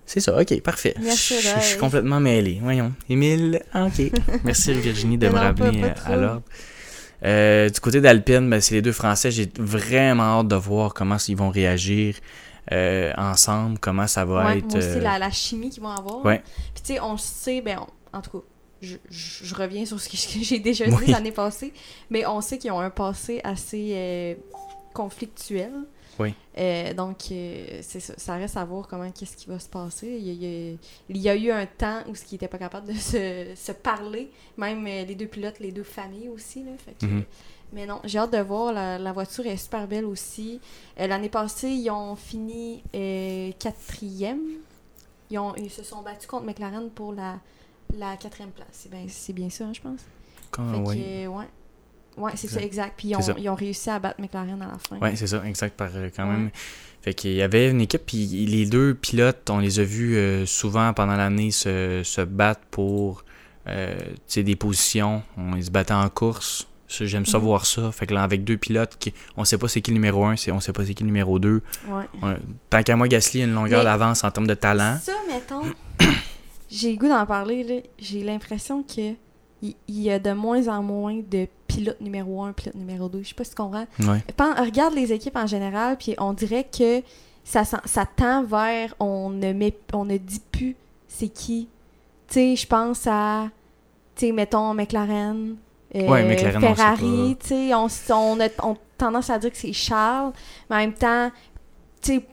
C'est 0.07 0.21
ça, 0.21 0.39
ok, 0.39 0.61
parfait. 0.61 0.95
Je 0.99 1.09
suis 1.61 1.77
complètement 1.77 2.19
mêlé. 2.19 2.59
Voyons. 2.63 2.93
Émile, 3.09 3.61
ah, 3.73 3.85
ok. 3.85 4.09
Merci 4.45 4.71
Virginie 4.73 5.17
de 5.17 5.27
me 5.27 5.33
ramener 5.35 5.83
euh, 5.83 5.89
à 6.05 6.15
l'ordre. 6.15 6.43
Euh, 7.25 7.69
du 7.69 7.79
côté 7.81 7.99
d'Alpine, 7.99 8.49
ben, 8.49 8.61
c'est 8.61 8.75
les 8.75 8.81
deux 8.81 8.91
Français. 8.93 9.31
J'ai 9.31 9.51
vraiment 9.59 10.39
hâte 10.39 10.47
de 10.47 10.55
voir 10.55 10.93
comment 10.93 11.17
ils 11.27 11.35
vont 11.35 11.49
réagir 11.49 12.15
euh, 12.71 13.11
ensemble, 13.17 13.79
comment 13.79 14.07
ça 14.07 14.23
va 14.23 14.45
Ouais, 14.45 14.57
être. 14.59 14.65
moi 14.69 14.77
aussi, 14.77 14.87
euh, 14.87 15.01
la, 15.01 15.19
la 15.19 15.29
chimie 15.31 15.69
qu'ils 15.69 15.83
vont 15.83 15.89
avoir. 15.89 16.23
ouais. 16.25 16.41
Puis 16.73 16.83
tu 16.85 16.93
sais, 16.93 16.99
on 17.01 17.17
sait, 17.17 17.61
ben, 17.61 17.79
on- 18.13 18.17
en 18.17 18.21
tout 18.21 18.29
cas, 18.31 18.43
je, 18.81 18.95
je- 19.09 19.43
je 19.45 19.55
reviens 19.55 19.85
sur 19.85 19.99
ce 19.99 20.07
que 20.07 20.15
j'ai 20.41 20.59
déjà 20.59 20.85
Oui. 20.87 21.05
dit 21.05 21.11
l'année 21.11 21.31
passée, 21.33 21.73
mais 22.09 22.25
on 22.25 22.39
sait 22.39 22.57
qu'ils 22.57 22.71
ont 22.71 22.79
un 22.79 22.89
passé 22.91 23.41
assez 23.43 24.37
conflictuel. 24.93 25.71
Oui. 26.19 26.33
Euh, 26.57 26.93
donc, 26.93 27.17
euh, 27.31 27.79
c'est 27.83 27.99
ça. 27.99 28.13
Ça 28.17 28.35
reste 28.35 28.57
à 28.57 28.65
voir 28.65 28.87
comment, 28.87 29.09
qu'est-ce 29.11 29.37
qui 29.37 29.47
va 29.47 29.59
se 29.59 29.69
passer. 29.69 30.07
Il 30.19 30.27
y 30.33 30.45
a, 30.45 30.77
il 31.09 31.17
y 31.17 31.29
eu 31.47 31.51
un 31.51 31.65
temps 31.65 32.01
où 32.07 32.13
ils 32.13 32.31
n'étaient 32.33 32.47
pas 32.47 32.57
capables 32.57 32.87
de 32.87 32.93
se, 32.97 33.53
se 33.55 33.71
parler, 33.71 34.31
même 34.57 34.85
euh, 34.87 35.05
les 35.05 35.15
deux 35.15 35.27
pilotes, 35.27 35.59
les 35.59 35.71
deux 35.71 35.83
familles 35.83 36.29
aussi. 36.29 36.63
Là, 36.63 36.71
fait 36.77 36.93
que- 36.99 37.05
Mhm. 37.05 37.23
Mais 37.73 37.85
non, 37.85 37.99
j'ai 38.05 38.17
hâte 38.19 38.31
de 38.31 38.37
voir. 38.39 38.71
La, 38.71 38.97
la 38.97 39.11
voiture 39.11 39.45
est 39.45 39.57
super 39.57 39.85
belle 39.89 40.05
aussi. 40.05 40.61
Euh, 40.99 41.05
L'année 41.07 41.27
passée, 41.27 41.69
ils 41.69 41.89
ont 41.89 42.15
fini 42.15 42.81
quatrième. 43.59 44.39
Ils, 45.29 45.37
ont, 45.37 45.53
ils 45.55 45.69
se 45.69 45.83
sont 45.83 46.01
battus 46.01 46.27
contre 46.27 46.45
McLaren 46.45 46.89
pour 46.89 47.11
la, 47.11 47.39
la 47.97 48.15
quatrième 48.15 48.51
place. 48.51 48.67
C'est 48.71 48.89
bien, 48.89 49.05
bien 49.33 49.49
ça, 49.49 49.65
hein, 49.65 49.73
je 49.73 49.81
pense. 49.81 49.99
quand- 50.49 50.71
Fait 50.71 51.27
ouais. 51.27 51.45
Ouais, 52.17 52.31
c'est 52.35 52.47
ça, 52.47 52.61
Exact. 52.61 52.93
Puis 52.97 53.09
ils 53.09 53.15
ont, 53.15 53.35
ils 53.37 53.49
ont 53.49 53.55
réussi 53.55 53.89
à 53.89 53.99
battre 53.99 54.19
McLaren 54.19 54.61
à 54.61 54.67
la 54.67 54.77
fin. 54.77 54.97
Ouais, 54.99 55.15
c'est 55.15 55.27
ça, 55.27 55.43
exact, 55.45 55.75
par, 55.77 55.89
euh, 55.95 56.09
quand 56.15 56.23
Ouais. 56.25 56.31
même. 56.35 56.49
Fait 57.01 57.13
qu'il 57.13 57.33
y 57.33 57.41
avait 57.41 57.69
une 57.69 57.79
équipe, 57.81 58.01
puis 58.05 58.25
les 58.25 58.65
deux 58.65 58.93
pilotes, 58.95 59.49
on 59.49 59.59
les 59.59 59.79
a 59.79 59.83
vus 59.83 60.15
euh, 60.17 60.45
souvent 60.45 60.91
pendant 60.93 61.15
l'année 61.15 61.51
se, 61.51 62.01
se 62.03 62.21
battre 62.21 62.61
pour 62.71 63.23
euh, 63.67 63.95
des 64.35 64.55
positions. 64.55 65.21
On 65.37 65.55
ils 65.55 65.65
se 65.65 65.71
battait 65.71 65.93
en 65.93 66.09
course. 66.09 66.67
J'aime 66.89 67.25
ça 67.25 67.37
Mhm. 67.37 67.43
voir 67.43 67.65
ça. 67.65 67.91
Fait 67.91 68.07
que 68.07 68.13
là, 68.13 68.23
avec 68.23 68.43
deux 68.45 68.55
pilotes, 68.57 68.95
qui, 68.97 69.13
on 69.35 69.43
sait 69.45 69.57
pas 69.57 69.67
c'est 69.67 69.81
qui 69.81 69.91
le 69.91 69.95
numéro 69.95 70.23
1, 70.25 70.35
on 70.53 70.59
sait 70.61 70.71
pas 70.73 70.85
c'est 70.85 70.93
qui 70.93 71.03
le 71.03 71.07
numéro 71.07 71.37
2. 71.37 71.61
Ouais. 71.89 72.05
tant 72.69 72.81
qu'à 72.81 72.95
moi, 72.95 73.07
Gasly 73.09 73.41
a 73.41 73.45
une 73.45 73.53
longueur 73.53 73.83
d'avance 73.83 74.23
en 74.23 74.31
termes 74.31 74.47
de 74.47 74.53
talent. 74.53 74.97
Ça, 75.01 75.11
mettons, 75.27 75.63
j'ai 76.71 76.91
le 76.93 76.97
goût 76.97 77.09
d'en 77.09 77.25
parler, 77.25 77.63
là. 77.63 77.75
J'ai 77.99 78.23
l'impression 78.23 78.83
que 78.83 79.13
il 79.61 79.75
y 79.87 80.11
a 80.11 80.19
de 80.19 80.31
moins 80.31 80.67
en 80.67 80.83
moins 80.83 81.21
de 81.29 81.47
pilotes 81.67 82.01
numéro 82.01 82.43
1, 82.43 82.53
pilote 82.53 82.75
numéro 82.75 83.09
2. 83.09 83.23
Je 83.23 83.29
sais 83.29 83.35
pas 83.35 83.43
si 83.43 83.51
tu 83.51 83.55
comprends. 83.55 83.87
Ouais. 83.99 84.23
Regarde 84.59 84.93
les 84.93 85.11
équipes 85.11 85.35
en 85.35 85.47
général, 85.47 85.97
puis 85.97 86.15
on 86.19 86.33
dirait 86.33 86.65
que 86.65 87.01
ça, 87.43 87.63
ça 87.63 88.05
tend 88.05 88.43
vers 88.43 88.93
on 88.99 89.29
ne 89.29 89.53
met 89.53 89.77
on 89.93 90.05
ne 90.05 90.17
dit 90.17 90.41
plus 90.51 90.75
c'est 91.07 91.29
qui. 91.29 91.69
Tu 92.27 92.33
sais, 92.33 92.55
je 92.55 92.67
pense 92.67 93.07
à 93.07 93.49
tu 94.15 94.27
sais 94.27 94.31
mettons 94.31 94.73
McLaren, 94.73 95.55
euh, 95.95 96.07
Ouais, 96.07 96.23
McLaren, 96.23 96.59
Ferrari, 96.59 97.37
tu 97.39 97.47
sais, 97.47 97.73
on, 97.73 97.87
on 98.09 98.39
a 98.39 98.49
on 98.63 98.73
a 98.73 98.77
tendance 98.97 99.29
à 99.29 99.39
dire 99.39 99.51
que 99.51 99.57
c'est 99.57 99.73
Charles, 99.73 100.33
mais 100.69 100.75
en 100.75 100.79
même 100.79 100.93
temps, 100.93 101.31
tu 102.01 102.15
sais, 102.15 102.25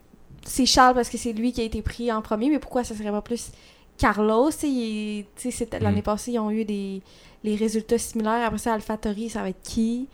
c'est 0.45 0.67
Charles 0.67 0.95
parce 0.95 1.09
que 1.09 1.19
c'est 1.19 1.33
lui 1.33 1.53
qui 1.53 1.61
a 1.61 1.65
été 1.65 1.81
pris 1.83 2.11
en 2.11 2.23
premier, 2.23 2.51
mais 2.51 2.59
pourquoi 2.59 2.85
ça 2.85 2.95
serait 2.95 3.11
pas 3.11 3.23
plus 3.23 3.53
Carlos, 3.99 4.51
l'année 4.63 6.01
Mm. 6.01 6.03
passée, 6.03 6.33
ils 6.33 6.39
ont 6.39 6.51
eu 6.51 6.65
des 6.65 7.03
les 7.45 7.57
résultats 7.57 7.99
similaires. 7.99 8.47
Après 8.47 8.59
ça, 8.59 8.73
AlphaTauri, 8.73 9.29
ça 9.29 9.43
va 9.43 9.51
être 9.51 9.63
qui? 9.63 10.09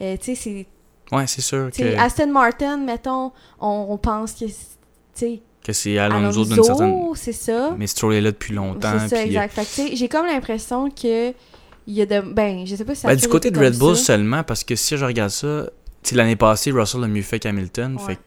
Euh, 0.00 0.16
tu 0.16 0.24
sais, 0.24 0.34
c'est 0.34 0.66
Ouais, 1.14 1.26
c'est 1.26 1.40
sûr 1.42 1.70
que, 1.76 1.98
Aston 1.98 2.28
Martin, 2.28 2.76
mettons, 2.78 3.32
on, 3.60 3.86
on 3.90 3.98
pense 3.98 4.32
que, 4.32 4.44
tu 4.46 4.52
sais, 5.14 5.40
que 5.64 5.72
c'est 5.72 5.98
Alonso 5.98 6.44
d'une 6.44 6.62
certaine. 6.62 6.94
c'est 7.16 7.32
ça. 7.32 7.74
Mais 7.76 7.86
Stroll 7.86 8.14
est 8.14 8.20
là 8.20 8.30
depuis 8.30 8.54
longtemps. 8.54 8.92
C'est 9.00 9.08
ça, 9.08 9.16
puis, 9.16 9.36
euh, 9.36 9.42
exact. 9.42 9.52
Fait 9.66 9.90
que, 9.90 9.96
j'ai 9.96 10.08
comme 10.08 10.26
l'impression 10.26 10.88
que 10.88 11.30
il 11.86 11.94
y 11.94 12.02
a 12.02 12.06
de... 12.06 12.20
Ben, 12.20 12.64
je 12.66 12.76
sais 12.76 12.84
pas 12.84 12.94
si 12.94 13.00
ça 13.02 13.08
Ben, 13.08 13.16
du 13.16 13.26
côté 13.28 13.50
de 13.50 13.58
Red 13.58 13.76
Bull 13.76 13.96
ça. 13.96 14.04
seulement, 14.04 14.42
parce 14.44 14.62
que 14.64 14.76
si 14.76 14.96
je 14.96 15.04
regarde 15.04 15.30
ça, 15.30 15.68
l'année 16.12 16.36
passée, 16.36 16.70
Russell 16.70 17.02
a 17.04 17.08
mieux 17.08 17.22
fait 17.22 17.40
qu'Hamilton. 17.40 17.96
Ouais. 17.96 18.06
Fait 18.06 18.16
que 18.16 18.20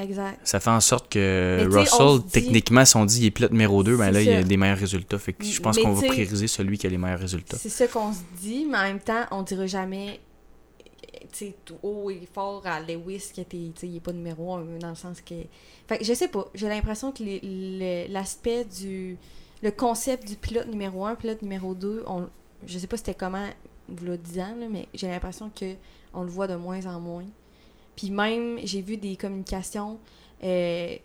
Exact. 0.00 0.38
ça 0.44 0.60
fait 0.60 0.70
en 0.70 0.80
sorte 0.80 1.10
que 1.10 1.68
Russell, 1.70 2.20
dit- 2.24 2.30
techniquement, 2.30 2.84
si 2.84 2.96
on 2.96 3.04
dit 3.04 3.20
il 3.20 3.26
est 3.26 3.30
pilote 3.30 3.52
numéro 3.52 3.82
2, 3.82 3.96
ben 3.96 4.10
là, 4.10 4.22
il 4.22 4.30
a 4.32 4.42
des 4.42 4.56
meilleurs 4.56 4.78
résultats. 4.78 5.18
Fait 5.18 5.32
que 5.32 5.44
je 5.44 5.60
pense 5.60 5.78
qu'on 5.78 5.92
va 5.92 6.06
prioriser 6.08 6.46
celui 6.46 6.78
qui 6.78 6.86
a 6.86 6.90
les 6.90 6.98
meilleurs 6.98 7.20
résultats. 7.20 7.56
C'est 7.58 7.68
ça 7.68 7.86
qu'on 7.86 8.12
se 8.12 8.20
dit, 8.40 8.66
mais 8.70 8.78
en 8.78 8.82
même 8.82 9.00
temps, 9.00 9.24
on 9.30 9.42
dira 9.42 9.66
jamais 9.66 10.20
tu 11.32 11.46
sais, 11.46 11.54
tout 11.64 11.76
haut 11.82 12.10
et 12.10 12.28
fort 12.32 12.62
à 12.64 12.80
Lewis 12.80 13.30
qui 13.32 13.40
était, 13.40 13.56
tu 13.56 13.72
sais, 13.76 13.88
il 13.88 13.96
est 13.96 14.00
pas 14.00 14.12
numéro 14.12 14.54
un, 14.54 14.64
dans 14.80 14.88
le 14.88 14.94
sens 14.94 15.20
que... 15.20 15.34
Fait 15.86 15.98
que 15.98 16.04
je 16.04 16.12
sais 16.12 16.28
pas, 16.28 16.46
j'ai 16.54 16.68
l'impression 16.68 17.12
que 17.12 17.22
l'aspect 18.12 18.64
du... 18.64 19.16
Le 19.62 19.70
concept 19.70 20.26
du 20.26 20.36
pilote 20.36 20.68
numéro 20.68 21.04
1, 21.04 21.16
pilote 21.16 21.42
numéro 21.42 21.74
2, 21.74 22.04
on, 22.06 22.26
je 22.66 22.78
sais 22.78 22.86
pas 22.86 22.96
c'était 22.96 23.14
comment, 23.14 23.46
vous 23.88 24.06
le 24.06 24.16
disant, 24.16 24.54
là, 24.58 24.66
mais 24.70 24.88
j'ai 24.94 25.08
l'impression 25.08 25.50
que 25.54 25.74
on 26.14 26.22
le 26.22 26.30
voit 26.30 26.46
de 26.48 26.56
moins 26.56 26.84
en 26.86 26.98
moins. 26.98 27.26
Puis 28.00 28.10
même, 28.10 28.58
j'ai 28.64 28.80
vu 28.80 28.96
des 28.96 29.14
communications, 29.16 29.98
euh, 30.42 30.96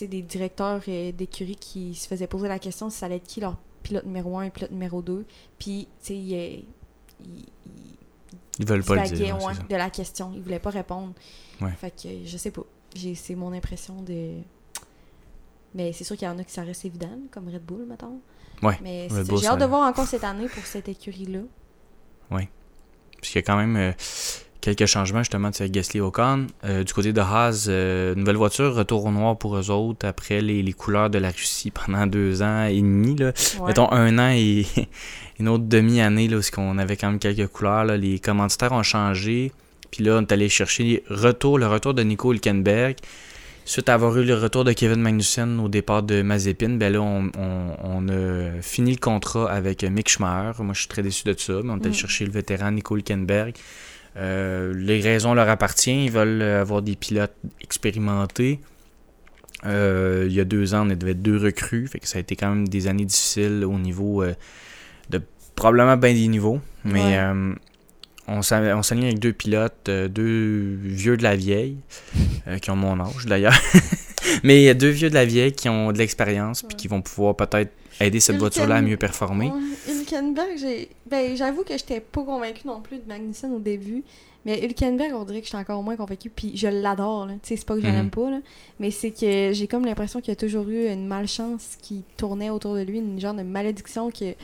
des 0.00 0.22
directeurs 0.22 0.80
euh, 0.88 1.12
d'écurie 1.12 1.56
qui 1.56 1.94
se 1.94 2.08
faisaient 2.08 2.26
poser 2.26 2.48
la 2.48 2.58
question 2.58 2.88
si 2.88 2.96
ça 2.96 3.04
allait 3.06 3.16
être 3.16 3.26
qui 3.26 3.40
leur 3.40 3.58
pilote 3.82 4.06
numéro 4.06 4.38
1 4.38 4.44
et 4.44 4.50
pilote 4.50 4.70
numéro 4.70 5.02
2. 5.02 5.26
Puis, 5.58 5.88
tu 6.02 6.06
sais, 6.06 6.16
il, 6.16 6.32
il, 6.32 6.64
il- 7.26 7.44
Ils 8.60 8.66
veulent 8.66 8.82
pas 8.82 8.94
le 9.04 9.10
dire. 9.10 9.42
ouais, 9.44 9.52
de 9.68 9.76
la 9.76 9.90
question. 9.90 10.32
Il 10.34 10.40
voulait 10.40 10.58
pas 10.58 10.70
répondre. 10.70 11.12
Ouais. 11.60 11.72
Fait 11.72 11.90
que 11.90 12.08
je 12.24 12.36
sais 12.38 12.50
pas. 12.50 12.62
C'est 13.14 13.34
mon 13.34 13.52
impression 13.52 14.00
de. 14.00 14.36
Mais 15.74 15.92
c'est 15.92 16.04
sûr 16.04 16.16
qu'il 16.16 16.26
y 16.26 16.30
en 16.30 16.38
a 16.38 16.44
qui 16.44 16.52
ça 16.52 16.62
reste 16.62 16.84
évident, 16.86 17.18
comme 17.30 17.48
Red 17.48 17.64
Bull, 17.64 17.84
mettons. 17.86 18.20
Ouais, 18.62 18.78
Mais 18.82 19.08
j'ai 19.40 19.46
hâte 19.46 19.58
de 19.60 19.64
voir 19.66 19.86
encore 19.88 20.06
cette 20.06 20.24
année 20.24 20.46
pour 20.48 20.64
cette 20.64 20.88
écurie-là. 20.88 21.40
Parce 22.30 23.28
qu'il 23.32 23.36
y 23.36 23.38
a 23.38 23.42
quand 23.42 23.56
même 23.56 23.76
euh, 23.76 23.92
quelques 24.62 24.86
changements 24.86 25.18
justement 25.18 25.50
de 25.50 25.66
Gasly 25.66 26.00
Ocon. 26.00 26.46
Euh, 26.64 26.82
du 26.84 26.92
côté 26.94 27.12
de 27.12 27.20
Haas, 27.20 27.66
euh, 27.68 28.14
nouvelle 28.14 28.36
voiture, 28.36 28.74
retour 28.74 29.04
au 29.04 29.10
noir 29.10 29.36
pour 29.36 29.56
eux 29.58 29.70
autres 29.70 30.06
après 30.06 30.40
les, 30.40 30.62
les 30.62 30.72
couleurs 30.72 31.10
de 31.10 31.18
la 31.18 31.28
Russie 31.30 31.70
pendant 31.86 32.06
deux 32.06 32.40
ans 32.42 32.64
et 32.64 32.76
demi. 32.80 33.14
Là. 33.16 33.32
Ouais. 33.60 33.66
Mettons 33.66 33.92
un 33.92 34.18
an 34.18 34.30
et 34.34 34.64
une 35.38 35.48
autre 35.48 35.64
demi-année, 35.66 36.28
là, 36.28 36.36
parce 36.36 36.50
qu'on 36.50 36.78
avait 36.78 36.96
quand 36.96 37.10
même 37.10 37.18
quelques 37.18 37.48
couleurs. 37.48 37.84
Là. 37.84 37.96
Les 37.98 38.18
commanditaires 38.18 38.72
ont 38.72 38.82
changé. 38.82 39.52
Puis 39.90 40.02
là, 40.04 40.16
on 40.16 40.22
est 40.22 40.32
allé 40.32 40.48
chercher 40.48 41.04
retour, 41.10 41.58
le 41.58 41.66
retour 41.66 41.92
de 41.92 42.02
Nico 42.02 42.32
Hülkenberg. 42.32 42.96
Suite 43.64 43.88
à 43.90 43.94
avoir 43.94 44.16
eu 44.16 44.24
le 44.24 44.34
retour 44.34 44.64
de 44.64 44.72
Kevin 44.72 45.00
Magnussen 45.02 45.60
au 45.60 45.68
départ 45.68 46.02
de 46.02 46.22
Mazepin, 46.22 46.70
ben 46.70 46.92
là, 46.92 47.00
on, 47.00 47.30
on- 47.38 47.76
on 47.84 48.08
a 48.08 48.60
fini 48.60 48.90
le 48.92 48.96
contrat 48.98 49.48
avec 49.52 49.84
Mick 49.84 50.08
Schumacher. 50.08 50.62
Moi, 50.64 50.74
je 50.74 50.80
suis 50.80 50.88
très 50.88 51.02
déçu 51.02 51.22
de 51.28 51.34
ça, 51.38 51.52
mais 51.62 51.70
on 51.70 51.76
est 51.76 51.82
allé 51.82 51.90
Mm. 51.90 51.94
chercher 51.94 52.24
le 52.24 52.32
vétéran 52.32 52.72
Nico 52.72 52.96
Hülkenberg. 52.96 53.54
Euh, 54.16 54.74
les 54.76 55.00
raisons 55.00 55.34
leur 55.34 55.48
appartiennent. 55.48 56.00
Ils 56.00 56.10
veulent 56.10 56.42
avoir 56.42 56.82
des 56.82 56.96
pilotes 56.96 57.34
expérimentés. 57.62 58.60
Euh, 59.64 60.24
il 60.28 60.32
y 60.34 60.40
a 60.40 60.44
deux 60.44 60.74
ans, 60.74 60.86
on 60.86 60.90
avait 60.90 61.14
deux 61.14 61.36
recrues. 61.38 61.86
Fait 61.86 61.98
que 62.00 62.08
ça 62.08 62.18
a 62.18 62.20
été 62.20 62.36
quand 62.36 62.48
même 62.48 62.68
des 62.68 62.88
années 62.88 63.04
difficiles 63.04 63.64
au 63.64 63.78
niveau 63.78 64.22
euh, 64.22 64.34
de 65.10 65.20
probablement 65.54 65.96
bien 65.96 66.12
des 66.14 66.26
niveaux. 66.28 66.60
Mais 66.84 67.00
Ouais. 67.00 67.16
euh, 67.18 67.54
on 68.28 68.42
s'a- 68.42 68.76
on 68.76 68.82
s'aligne 68.82 69.06
avec 69.06 69.18
deux 69.18 69.32
pilotes, 69.32 69.88
euh, 69.88 70.08
deux 70.08 70.78
vieux 70.82 71.16
de 71.16 71.22
la 71.22 71.36
vieille, 71.36 71.76
euh, 72.48 72.58
qui 72.58 72.70
ont 72.70 72.76
mon 72.76 72.98
âge 73.00 73.26
d'ailleurs. 73.26 73.54
Mais 74.42 74.60
il 74.60 74.64
y 74.64 74.68
a 74.68 74.74
deux 74.74 74.88
vieux 74.90 75.08
de 75.10 75.14
la 75.14 75.24
vieille 75.24 75.52
qui 75.52 75.68
ont 75.68 75.92
de 75.92 75.98
l'expérience 75.98 76.62
puis 76.62 76.76
qui 76.76 76.88
vont 76.88 77.02
pouvoir 77.02 77.36
peut-être 77.36 77.70
aider 78.00 78.20
cette 78.20 78.36
voiture-là 78.36 78.76
à 78.76 78.82
mieux 78.82 78.96
performer. 78.96 79.50
Hülkenberg, 79.88 80.56
j'ai. 80.58 80.88
Ben, 81.10 81.36
j'avoue 81.36 81.62
que 81.64 81.72
j'étais 81.76 82.00
pas 82.00 82.22
convaincue 82.22 82.66
non 82.66 82.80
plus 82.80 82.98
de 82.98 83.06
Magnussen 83.06 83.52
au 83.52 83.58
début. 83.58 84.02
Mais 84.44 84.58
Hülkenberg, 84.64 85.12
on 85.14 85.24
dirait 85.24 85.40
que 85.40 85.46
j'étais 85.46 85.58
encore 85.58 85.82
moins 85.84 85.94
convaincue. 85.96 86.28
Puis 86.30 86.52
je 86.56 86.66
l'adore, 86.66 87.26
là. 87.26 87.34
Tu 87.34 87.50
sais, 87.50 87.56
c'est 87.56 87.64
pas 87.66 87.74
que 87.76 87.80
je 87.82 87.86
Mhm. 87.86 87.92
l'aime 87.94 88.10
pas, 88.10 88.30
là. 88.30 88.40
Mais 88.80 88.90
c'est 88.90 89.10
que 89.12 89.50
j'ai 89.52 89.66
comme 89.68 89.84
l'impression 89.84 90.20
qu'il 90.20 90.30
y 90.30 90.32
a 90.32 90.36
toujours 90.36 90.68
eu 90.68 90.88
une 90.88 91.06
malchance 91.06 91.76
qui 91.80 92.02
tournait 92.16 92.50
autour 92.50 92.74
de 92.74 92.80
lui, 92.82 92.98
une 92.98 93.20
genre 93.20 93.34
de 93.34 93.42
malédiction 93.42 94.10
que. 94.10 94.18
Tu 94.32 94.34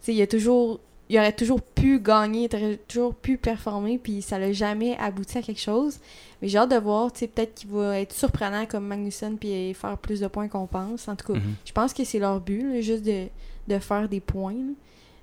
sais, 0.00 0.14
il 0.14 0.20
a 0.22 0.26
toujours. 0.26 0.80
Il 1.10 1.18
aurait 1.18 1.32
toujours 1.34 1.60
pu 1.60 2.00
gagner, 2.00 2.48
il 2.50 2.56
aurait 2.56 2.76
toujours 2.88 3.14
pu 3.14 3.36
performer, 3.36 3.98
puis 3.98 4.22
ça 4.22 4.38
l'a 4.38 4.52
jamais 4.52 4.96
abouti 4.98 5.36
à 5.38 5.42
quelque 5.42 5.60
chose. 5.60 5.98
Mais 6.40 6.48
j'ai 6.48 6.56
hâte 6.58 6.70
de 6.70 6.76
voir, 6.76 7.12
tu 7.12 7.20
sais, 7.20 7.26
peut-être 7.26 7.54
qu'il 7.54 7.70
va 7.70 8.00
être 8.00 8.12
surprenant 8.14 8.64
comme 8.66 8.86
Magnussen, 8.86 9.36
puis 9.36 9.74
faire 9.74 9.98
plus 9.98 10.20
de 10.20 10.26
points 10.28 10.48
qu'on 10.48 10.66
pense. 10.66 11.06
En 11.08 11.14
tout 11.16 11.32
cas, 11.32 11.38
Mhm. 11.38 11.54
je 11.64 11.72
pense 11.72 11.92
que 11.92 12.04
c'est 12.04 12.18
leur 12.18 12.40
but, 12.40 12.62
là, 12.72 12.80
juste 12.80 13.04
de, 13.04 13.26
de 13.68 13.78
faire 13.78 14.08
des 14.08 14.20
points. 14.20 14.52
là. 14.54 14.72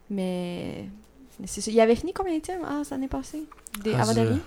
Mais, 0.09 0.85
mais 1.39 1.47
c'est 1.47 1.61
ça. 1.61 1.71
Il 1.71 1.79
avait 1.79 1.95
fini 1.95 2.13
combien 2.13 2.35
de 2.38 2.41
temps 2.41 2.53
ah, 2.65 2.81
ça 2.83 2.95
l'année 2.95 3.07
passée 3.07 3.43
Des, 3.83 3.93
Ah, 3.93 4.01
avant 4.01 4.13
ça- 4.13 4.23
dernier 4.23 4.39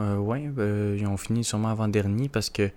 Euh, 0.00 0.16
ouais, 0.18 0.50
euh, 0.58 0.96
ils 0.98 1.06
ont 1.06 1.16
fini 1.16 1.44
sûrement 1.44 1.68
avant-dernier 1.68 2.28
parce 2.28 2.50
que 2.50 2.68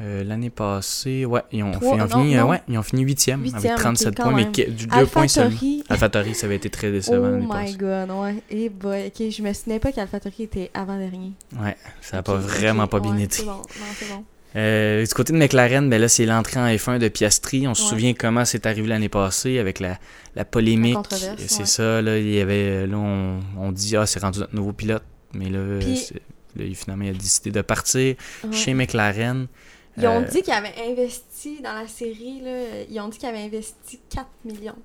euh, 0.00 0.24
l'année 0.24 0.50
passée, 0.50 1.24
ouais, 1.24 1.42
ils 1.52 1.62
ont, 1.62 1.70
Trois- 1.70 1.92
ont 1.94 1.96
non, 1.98 2.08
fini, 2.08 2.36
euh, 2.36 2.40
non. 2.40 2.48
ouais, 2.50 2.62
ils 2.68 2.76
ont 2.78 2.82
fini 2.82 3.02
huitième 3.02 3.40
avec 3.40 3.52
Huitième, 3.54 3.74
ok, 3.74 3.80
37 3.80 4.14
quand 4.16 4.22
points, 4.24 4.32
mais 4.34 4.42
même. 4.44 4.52
du 4.74 4.86
deux 4.86 5.06
points 5.06 5.28
seulement. 5.28 5.56
AlphaTauri. 5.88 6.34
Ça 6.34 6.46
avait 6.46 6.56
été 6.56 6.68
très 6.70 6.90
décevant 6.90 7.18
Oh 7.18 7.30
l'année 7.30 7.46
my 7.46 7.48
passée. 7.48 7.76
god, 7.76 8.10
ouais. 8.10 8.34
Et 8.50 8.68
boy, 8.68 9.06
ok, 9.06 9.30
je 9.30 9.42
me 9.42 9.52
souvenais 9.52 9.78
pas 9.78 9.92
qu'AlphaTauri 9.92 10.42
était 10.42 10.70
avant-dernier. 10.74 11.32
Ouais, 11.60 11.76
ça 12.00 12.16
n'a 12.16 12.22
pas 12.24 12.34
vraiment 12.36 12.86
pas 12.88 12.98
bien 13.00 13.14
ouais, 13.14 13.22
été. 13.22 13.36
C'est 13.36 13.44
bon, 13.44 13.52
non, 13.52 13.62
c'est 13.96 14.08
bon. 14.08 14.24
Euh, 14.56 15.04
du 15.04 15.12
côté 15.14 15.32
de 15.32 15.38
McLaren, 15.38 15.90
ben 15.90 16.00
là, 16.00 16.06
c'est 16.08 16.26
l'entrée 16.26 16.60
en 16.60 16.66
F1 16.66 16.98
de 17.00 17.08
Piastri. 17.08 17.66
On 17.66 17.74
se 17.74 17.82
souvient 17.88 18.14
comment 18.14 18.44
c'est 18.44 18.66
arrivé 18.66 18.86
l'année 18.86 19.08
passée 19.08 19.58
avec 19.58 19.80
la, 19.80 19.98
la 20.36 20.44
polémique. 20.44 20.96
La 21.10 21.16
c'est 21.38 21.60
ouais. 21.60 21.66
ça, 21.66 22.02
là, 22.02 22.18
il 22.18 22.30
y 22.32 22.40
avait, 22.40 22.86
là 22.86 22.96
on, 22.96 23.40
on 23.58 23.72
dit, 23.72 23.96
ah, 23.96 24.06
c'est 24.06 24.20
rendu 24.20 24.38
notre 24.38 24.54
nouveau 24.54 24.72
pilote. 24.72 25.02
Mais 25.34 25.50
là, 25.50 25.58
Puis- 25.80 26.08
là, 26.56 26.64
finalement, 26.72 27.02
il 27.04 27.10
a 27.10 27.14
décidé 27.14 27.50
de 27.50 27.62
partir 27.62 28.14
chez 28.52 28.74
McLaren. 28.74 29.48
Ils 29.96 30.06
ont 30.06 30.22
Euh, 30.22 30.28
dit 30.28 30.42
qu'ils 30.42 30.52
avaient 30.52 30.74
investi 30.90 31.60
dans 31.62 31.72
la 31.72 31.86
série, 31.86 32.40
là, 32.40 32.82
ils 32.90 33.00
ont 33.00 33.08
dit 33.08 33.18
qu'ils 33.18 33.28
avaient 33.28 33.42
investi 33.44 34.00
4 34.08 34.26
millions 34.44 34.76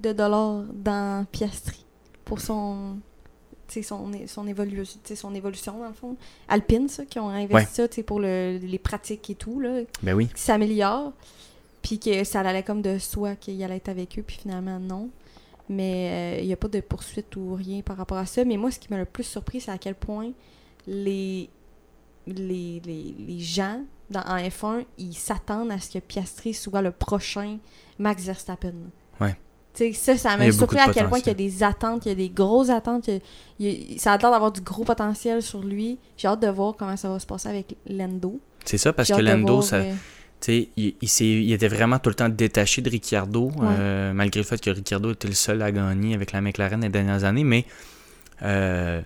de 0.00 0.12
dollars 0.12 0.64
dans 0.74 1.24
Piastri 1.30 1.84
pour 2.24 2.40
son, 2.40 2.98
son, 3.68 4.10
son, 4.26 4.46
évolu- 4.46 4.84
son 5.14 5.34
évolution, 5.34 5.78
dans 5.78 5.88
le 5.88 5.94
fond. 5.94 6.16
Alpine, 6.48 6.88
ça, 6.88 7.04
qui 7.04 7.18
ont 7.20 7.28
investi 7.28 7.54
Ouais. 7.82 7.88
ça 7.88 8.02
pour 8.02 8.18
le- 8.18 8.58
les 8.58 8.78
pratiques 8.78 9.30
et 9.30 9.34
tout, 9.36 9.60
là, 9.60 9.82
Ben 10.02 10.14
oui. 10.14 10.28
qui 10.34 10.40
s'améliorent. 10.42 11.12
Puis 11.82 11.98
que 11.98 12.24
ça 12.24 12.40
allait 12.40 12.62
comme 12.62 12.82
de 12.82 12.98
soi 12.98 13.36
qu'il 13.36 13.62
allait 13.62 13.76
être 13.76 13.88
avec 13.88 14.18
eux, 14.18 14.22
puis 14.22 14.36
finalement, 14.36 14.78
non. 14.78 15.08
Mais 15.68 16.36
euh, 16.36 16.40
il 16.40 16.46
n'y 16.46 16.52
a 16.52 16.56
pas 16.56 16.68
de 16.68 16.80
poursuite 16.80 17.36
ou 17.36 17.54
rien 17.54 17.80
par 17.82 17.96
rapport 17.96 18.18
à 18.18 18.26
ça. 18.26 18.44
Mais 18.44 18.56
moi, 18.56 18.70
ce 18.70 18.78
qui 18.80 18.88
m'a 18.90 18.98
le 18.98 19.04
plus 19.04 19.22
surpris, 19.24 19.60
c'est 19.60 19.70
à 19.70 19.78
quel 19.78 19.94
point 19.94 20.32
les, 20.86 21.48
les, 22.26 22.80
les, 22.84 23.14
les 23.18 23.38
gens 23.38 23.80
dans, 24.10 24.20
en 24.20 24.36
F1, 24.36 24.84
ils 24.98 25.14
s'attendent 25.14 25.70
à 25.70 25.78
ce 25.78 25.90
que 25.90 25.98
Piastri 25.98 26.52
soit 26.54 26.82
le 26.82 26.90
prochain 26.90 27.58
Max 27.98 28.24
Verstappen. 28.24 28.72
Ouais. 29.20 29.36
Tu 29.72 29.92
sais, 29.94 30.16
ça, 30.16 30.16
ça 30.16 30.34
Il 30.44 30.46
m'a 30.46 30.52
surpris 30.52 30.78
à 30.78 30.92
quel 30.92 31.08
point 31.08 31.18
qu'il 31.18 31.28
y 31.28 31.30
a 31.30 31.34
des 31.34 31.62
attentes, 31.62 32.02
qu'il 32.02 32.10
y 32.10 32.12
a 32.12 32.16
des 32.16 32.28
grosses 32.28 32.70
attentes. 32.70 33.08
il 33.60 34.00
ça 34.00 34.12
a 34.14 34.18
l'air 34.18 34.30
d'avoir 34.32 34.50
du 34.52 34.60
gros 34.62 34.84
potentiel 34.84 35.42
sur 35.42 35.62
lui. 35.62 35.98
J'ai 36.16 36.26
hâte 36.28 36.40
de 36.42 36.48
voir 36.48 36.74
comment 36.76 36.96
ça 36.96 37.08
va 37.08 37.18
se 37.20 37.26
passer 37.26 37.48
avec 37.48 37.76
Lando. 37.86 38.40
C'est 38.64 38.78
ça, 38.78 38.92
parce 38.92 39.08
que 39.10 39.20
Lando, 39.20 39.54
voir, 39.54 39.62
ça, 39.64 39.76
euh, 39.76 39.94
il, 40.48 40.94
il, 41.00 41.08
s'est- 41.08 41.24
il 41.24 41.52
était 41.52 41.68
vraiment 41.68 41.98
tout 41.98 42.10
le 42.10 42.14
temps 42.16 42.28
détaché 42.28 42.82
de 42.82 42.90
Ricciardo, 42.90 43.50
euh, 43.62 44.12
malgré 44.12 44.40
le 44.40 44.44
fait 44.46 44.60
que 44.60 44.70
Ricciardo 44.70 45.12
était 45.12 45.28
le 45.28 45.34
seul 45.34 45.62
à 45.62 45.70
gagner 45.70 46.14
avec 46.14 46.32
la 46.32 46.40
McLaren 46.40 46.80
les 46.80 46.88
dernières 46.88 47.24
années, 47.24 47.44
mais 47.44 47.64
euh, 48.42 49.02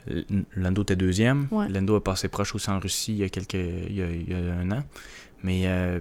Lando 0.57 0.83
était 0.83 0.97
deuxième. 0.97 1.47
Ouais. 1.51 1.69
Lando 1.69 1.97
a 1.97 2.03
passé 2.05 2.29
proche 2.29 2.55
aussi 2.55 2.71
en 2.71 2.79
Russie 2.79 3.13
il 3.13 3.19
y 3.19 3.25
a, 3.25 3.29
quelques, 3.29 3.55
il 3.55 3.97
y 3.97 4.03
a, 4.03 4.07
il 4.11 4.31
y 4.31 4.35
a 4.35 4.55
un 4.55 4.71
an. 4.71 4.83
Mais 5.43 5.63
euh, 5.67 6.01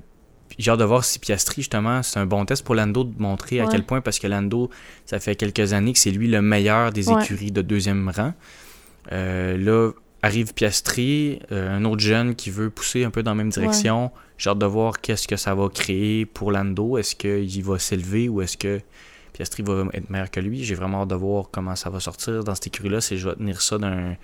j'ai 0.57 0.71
hâte 0.71 0.79
de 0.79 0.83
voir 0.83 1.03
si 1.03 1.19
Piastri, 1.19 1.61
justement, 1.61 2.03
c'est 2.03 2.19
un 2.19 2.25
bon 2.25 2.45
test 2.45 2.63
pour 2.63 2.75
Lando 2.75 3.03
de 3.03 3.13
montrer 3.21 3.59
à 3.59 3.67
quel 3.67 3.83
point, 3.83 4.01
parce 4.01 4.19
que 4.19 4.27
Lando, 4.27 4.69
ça 5.05 5.19
fait 5.19 5.35
quelques 5.35 5.73
années 5.73 5.93
que 5.93 5.99
c'est 5.99 6.11
lui 6.11 6.27
le 6.27 6.41
meilleur 6.41 6.91
des 6.91 7.09
Ouais. 7.09 7.23
écuries 7.23 7.51
de 7.51 7.61
deuxième 7.61 8.09
rang. 8.15 8.33
Euh, 9.11 9.57
là, 9.57 9.91
arrive 10.21 10.53
Piastri, 10.53 11.39
euh, 11.51 11.75
un 11.75 11.83
autre 11.85 12.01
jeune 12.01 12.35
qui 12.35 12.49
veut 12.51 12.69
pousser 12.69 13.03
un 13.03 13.09
peu 13.09 13.23
dans 13.23 13.31
la 13.31 13.35
même 13.35 13.49
direction. 13.49 14.11
J'ai 14.37 14.49
hâte 14.51 14.59
de 14.59 14.65
voir 14.65 15.01
qu'est-ce 15.01 15.27
que 15.27 15.35
ça 15.35 15.53
va 15.55 15.67
créer 15.69 16.25
pour 16.25 16.51
Lando. 16.51 16.97
Est-ce 16.97 17.15
qu'il 17.15 17.63
va 17.63 17.79
s'élever 17.79 18.29
ou 18.29 18.41
est-ce 18.41 18.55
que 18.57 18.79
Piastri 19.33 19.63
va 19.63 19.83
être 19.93 20.09
meilleur 20.09 20.29
que 20.31 20.39
lui? 20.39 20.63
J'ai 20.63 20.75
vraiment 20.75 21.01
hâte 21.01 21.09
de 21.09 21.15
voir 21.15 21.49
comment 21.51 21.75
ça 21.75 21.89
va 21.89 21.99
sortir 21.99 22.43
dans 22.43 22.55
cette 22.55 22.67
écurie-là. 22.67 23.01
Si 23.01 23.17
je 23.17 23.27
vais 23.27 23.35
tenir 23.35 23.61
ça 23.61 23.77
d'un 23.77 24.15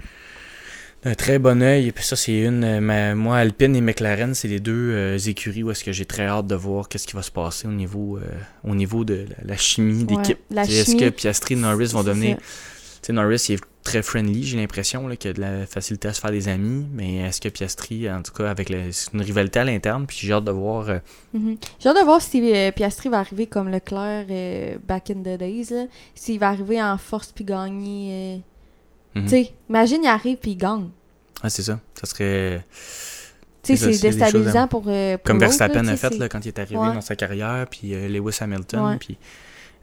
d'un 1.04 1.16
très 1.16 1.40
bon 1.40 1.62
œil. 1.62 1.88
Et 1.88 1.92
puis 1.94 2.04
ça, 2.04 2.16
c'est 2.18 2.42
une. 2.42 2.64
euh, 2.64 2.82
ma- 2.82 3.16
moi, 3.16 3.38
Alpine 3.38 3.74
et 3.76 3.80
McLaren, 3.82 4.34
c'est 4.36 4.50
les 4.50 4.60
deux 4.60 4.92
euh, 4.94 5.18
écuries 5.18 5.64
où 5.64 5.72
est-ce 5.72 5.84
que 5.84 5.94
j'ai 5.94 6.06
très 6.06 6.26
hâte 6.28 6.48
de 6.48 6.56
voir 6.56 6.90
qu'est-ce 6.90 7.08
qui 7.08 7.16
va 7.16 7.22
se 7.22 7.32
passer 7.32 7.68
au 7.68 7.72
niveau, 7.72 8.18
euh, 8.18 8.22
au 8.66 8.76
niveau 8.76 9.06
de 9.06 9.26
la, 9.30 9.46
la 9.54 9.58
chimie 9.58 10.02
Ouais, 10.04 10.18
d'équipe. 10.18 10.40
sais, 10.66 10.74
Est-ce 10.74 10.96
que 10.98 11.10
Piastri 11.10 11.54
et 11.54 11.58
Norris 11.58 11.88
vont 11.94 12.02
c'est 12.04 12.10
devenir. 12.10 12.38
ça. 12.38 12.44
Tu 13.02 13.08
sais, 13.08 13.14
Norris, 13.14 13.46
il 13.50 13.56
est 13.56 13.64
très 13.84 14.02
friendly, 14.04 14.44
j'ai 14.44 14.58
l'impression, 14.58 15.08
là, 15.08 15.16
qu'il 15.16 15.32
a 15.32 15.34
de 15.34 15.40
la 15.42 15.66
facilité 15.66 16.10
à 16.10 16.14
se 16.14 16.20
faire 16.20 16.32
des 16.32 16.48
amis. 16.50 16.86
Mais 16.94 17.18
est-ce 17.18 17.40
que 17.42 17.48
Piastri, 17.50 18.12
en 18.12 18.22
tout 18.22 18.34
cas, 18.34 18.50
avec 18.52 18.70
le- 18.70 18.92
c'est 18.92 19.14
une 19.14 19.22
rivalité 19.22 19.60
à 19.60 19.64
l'interne, 19.64 20.06
puis 20.06 20.18
j'ai 20.22 20.34
hâte 20.34 20.44
de 20.44 20.52
voir. 20.52 20.90
euh, 20.90 21.00
Mhm. 21.34 21.58
J'ai 21.80 21.90
hâte 21.90 21.98
de 21.98 22.04
voir 22.04 22.22
si 22.22 22.54
euh, 22.54 22.72
Piastri 22.72 23.08
va 23.10 23.20
arriver 23.20 23.48
comme 23.48 23.70
Leclerc 23.70 24.26
euh, 24.30 24.78
back 24.88 25.10
in 25.12 25.22
the 25.22 25.38
days. 25.40 25.68
là. 25.72 25.86
S'il 26.14 26.40
va 26.40 26.50
arriver 26.50 26.82
en 26.82 26.98
force 26.98 27.32
puis 27.32 27.46
gagner. 27.46 28.42
mhm. 29.16 29.24
Tu 29.24 29.30
sais, 29.30 29.54
imagine, 29.70 30.02
il 30.04 30.08
arrive 30.10 30.38
puis 30.38 30.52
il 30.52 30.58
gagne. 30.58 30.90
Ah, 31.42 31.50
c'est 31.50 31.64
ça. 31.64 31.80
Ça 32.00 32.06
serait. 32.06 32.66
Tu 33.64 33.76
sais, 33.76 33.86
C'est 33.86 33.92
choses 33.92 34.02
déstabilisant 34.02 34.68
pour, 34.68 34.84
pour 34.84 34.92
Comme 35.24 35.40
Verstappen 35.40 35.86
a 35.88 35.96
fait 35.98 36.18
là, 36.18 36.28
quand 36.30 36.44
il 36.46 36.50
est 36.50 36.60
arrivé 36.60 36.78
Ouais. 36.80 36.94
dans 36.94 37.02
sa 37.02 37.16
carrière, 37.16 37.66
puis 37.70 37.90
Lewis 38.10 38.38
Hamilton, 38.42 38.98
puis 39.00 39.18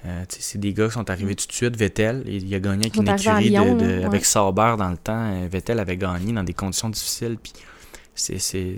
euh, 0.07 0.25
c'est 0.29 0.59
des 0.59 0.73
gars 0.73 0.87
qui 0.87 0.93
sont 0.95 1.09
arrivés 1.11 1.35
tout 1.35 1.47
de 1.47 1.53
suite. 1.53 1.77
Vettel, 1.77 2.23
et 2.27 2.37
il 2.37 2.55
a 2.55 2.61
gagné 2.61 2.87
avec 2.87 2.97
une 2.97 3.09
écurie 3.09 3.45
de- 3.45 3.49
Lyon, 3.51 3.75
de- 3.77 3.85
là, 3.85 3.99
ouais. 3.99 4.05
avec 4.05 4.25
Sauber 4.25 4.75
dans 4.79 4.89
le 4.91 4.97
temps. 4.97 5.33
Euh, 5.33 5.49
Vettel 5.51 5.79
avait 5.81 5.97
gagné 5.97 6.33
dans 6.33 6.45
des 6.45 6.55
conditions 6.55 6.89
difficiles, 6.89 7.37
puis 7.43 7.53
c'est, 8.15 8.39
c'est, 8.39 8.77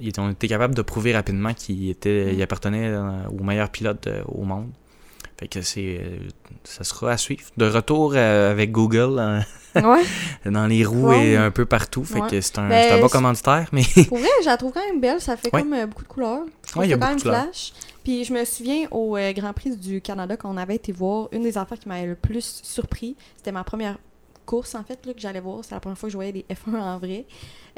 ils, 0.00 0.20
ont 0.20 0.30
été 0.30 0.48
capables 0.48 0.74
de 0.74 0.82
prouver 0.82 1.12
rapidement 1.14 1.52
qu'il 1.54 1.90
était, 1.90 2.26
Mm. 2.30 2.34
il 2.34 2.42
appartenait 2.42 2.88
euh, 2.88 3.00
au 3.38 3.42
meilleur 3.42 3.68
pilote 3.70 4.06
euh, 4.06 4.22
au 4.28 4.44
monde. 4.44 4.70
Fait 5.38 5.48
que 5.48 5.62
c'est, 5.62 6.02
ça 6.64 6.84
sera 6.84 7.12
à 7.12 7.16
suivre. 7.16 7.42
De 7.56 7.64
retour 7.66 8.14
avec 8.14 8.70
Google 8.72 9.42
Ouais. 9.74 10.02
dans 10.44 10.66
les 10.66 10.84
roues 10.84 11.12
et 11.12 11.34
un 11.36 11.50
peu 11.50 11.64
partout. 11.64 12.04
Fait 12.04 12.20
que 12.28 12.42
c'est 12.42 12.58
un, 12.58 12.68
Ben, 12.68 13.02
un 13.02 13.08
commanditaire, 13.08 13.66
mais 13.72 13.84
Pour 14.08 14.18
vrai, 14.18 14.28
je 14.42 14.46
la 14.46 14.58
trouve 14.58 14.72
quand 14.72 14.84
même 14.84 15.00
belle. 15.00 15.18
Ça 15.18 15.38
fait 15.38 15.50
comme 15.50 15.74
beaucoup 15.86 16.02
de 16.02 16.08
couleurs. 16.08 16.42
Je 16.66 16.72
trouve 16.72 16.84
y 16.86 16.92
a 16.92 16.98
quand 16.98 17.08
même 17.08 17.18
flash. 17.18 17.72
Puis 18.04 18.24
je 18.24 18.32
me 18.32 18.44
souviens 18.44 18.88
au 18.90 19.16
euh, 19.16 19.32
Grand 19.32 19.52
Prix 19.52 19.76
du 19.76 20.00
Canada 20.00 20.36
qu'on 20.36 20.56
avait 20.56 20.76
été 20.76 20.92
voir, 20.92 21.28
une 21.32 21.42
des 21.42 21.58
affaires 21.58 21.78
qui 21.78 21.88
m'avait 21.88 22.06
le 22.06 22.14
plus 22.14 22.60
surpris, 22.62 23.16
c'était 23.36 23.52
ma 23.52 23.64
première 23.64 23.98
course 24.46 24.74
en 24.74 24.82
fait 24.82 25.04
là, 25.06 25.14
que 25.14 25.20
j'allais 25.20 25.40
voir. 25.40 25.64
C'est 25.64 25.74
la 25.74 25.80
première 25.80 25.98
fois 25.98 26.08
que 26.08 26.12
je 26.12 26.16
voyais 26.16 26.32
des 26.32 26.44
F1 26.50 26.76
en 26.76 26.98
vrai. 26.98 27.24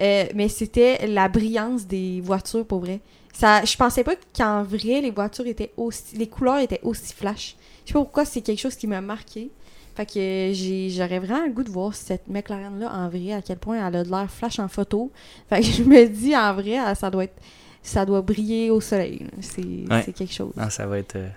Euh, 0.00 0.24
mais 0.34 0.48
c'était 0.48 1.06
la 1.06 1.28
brillance 1.28 1.86
des 1.86 2.20
voitures 2.20 2.64
pour 2.64 2.80
vrai. 2.80 3.00
Ça, 3.32 3.64
je 3.64 3.76
pensais 3.76 4.04
pas 4.04 4.14
qu'en 4.36 4.62
vrai 4.62 5.00
les 5.00 5.10
voitures 5.10 5.46
étaient 5.46 5.72
aussi, 5.76 6.16
les 6.16 6.28
couleurs 6.28 6.58
étaient 6.58 6.80
aussi 6.82 7.12
flash. 7.12 7.56
Je 7.84 7.88
sais 7.88 7.94
pas 7.94 8.00
pourquoi 8.00 8.24
c'est 8.24 8.40
quelque 8.40 8.60
chose 8.60 8.76
qui 8.76 8.86
m'a 8.86 9.00
marqué. 9.00 9.50
Fait 9.94 10.06
que 10.06 10.52
j'aurais 10.88 11.18
vraiment 11.18 11.44
le 11.44 11.52
goût 11.52 11.64
de 11.64 11.70
voir 11.70 11.94
cette 11.94 12.26
McLaren 12.28 12.78
là 12.78 12.90
en 12.90 13.10
vrai, 13.10 13.32
à 13.32 13.42
quel 13.42 13.58
point 13.58 13.86
elle 13.86 13.96
a 13.96 14.04
de 14.04 14.10
l'air 14.10 14.30
flash 14.30 14.58
en 14.58 14.68
photo. 14.68 15.10
Fait 15.50 15.60
que 15.60 15.66
je 15.66 15.82
me 15.82 16.06
dis 16.06 16.34
en 16.34 16.54
vrai, 16.54 16.94
ça 16.94 17.10
doit 17.10 17.24
être, 17.24 17.36
ça 17.82 18.04
doit 18.06 18.22
briller 18.22 18.70
au 18.70 18.80
soleil. 18.80 19.26
C'est, 19.40 19.62
Ouais. 19.62 20.04
quelque 20.16 20.32
chose. 20.32 20.52
Non, 20.56 20.70
ça 20.70 20.86
va 20.86 20.98
être 20.98 21.16
euh, 21.16 21.28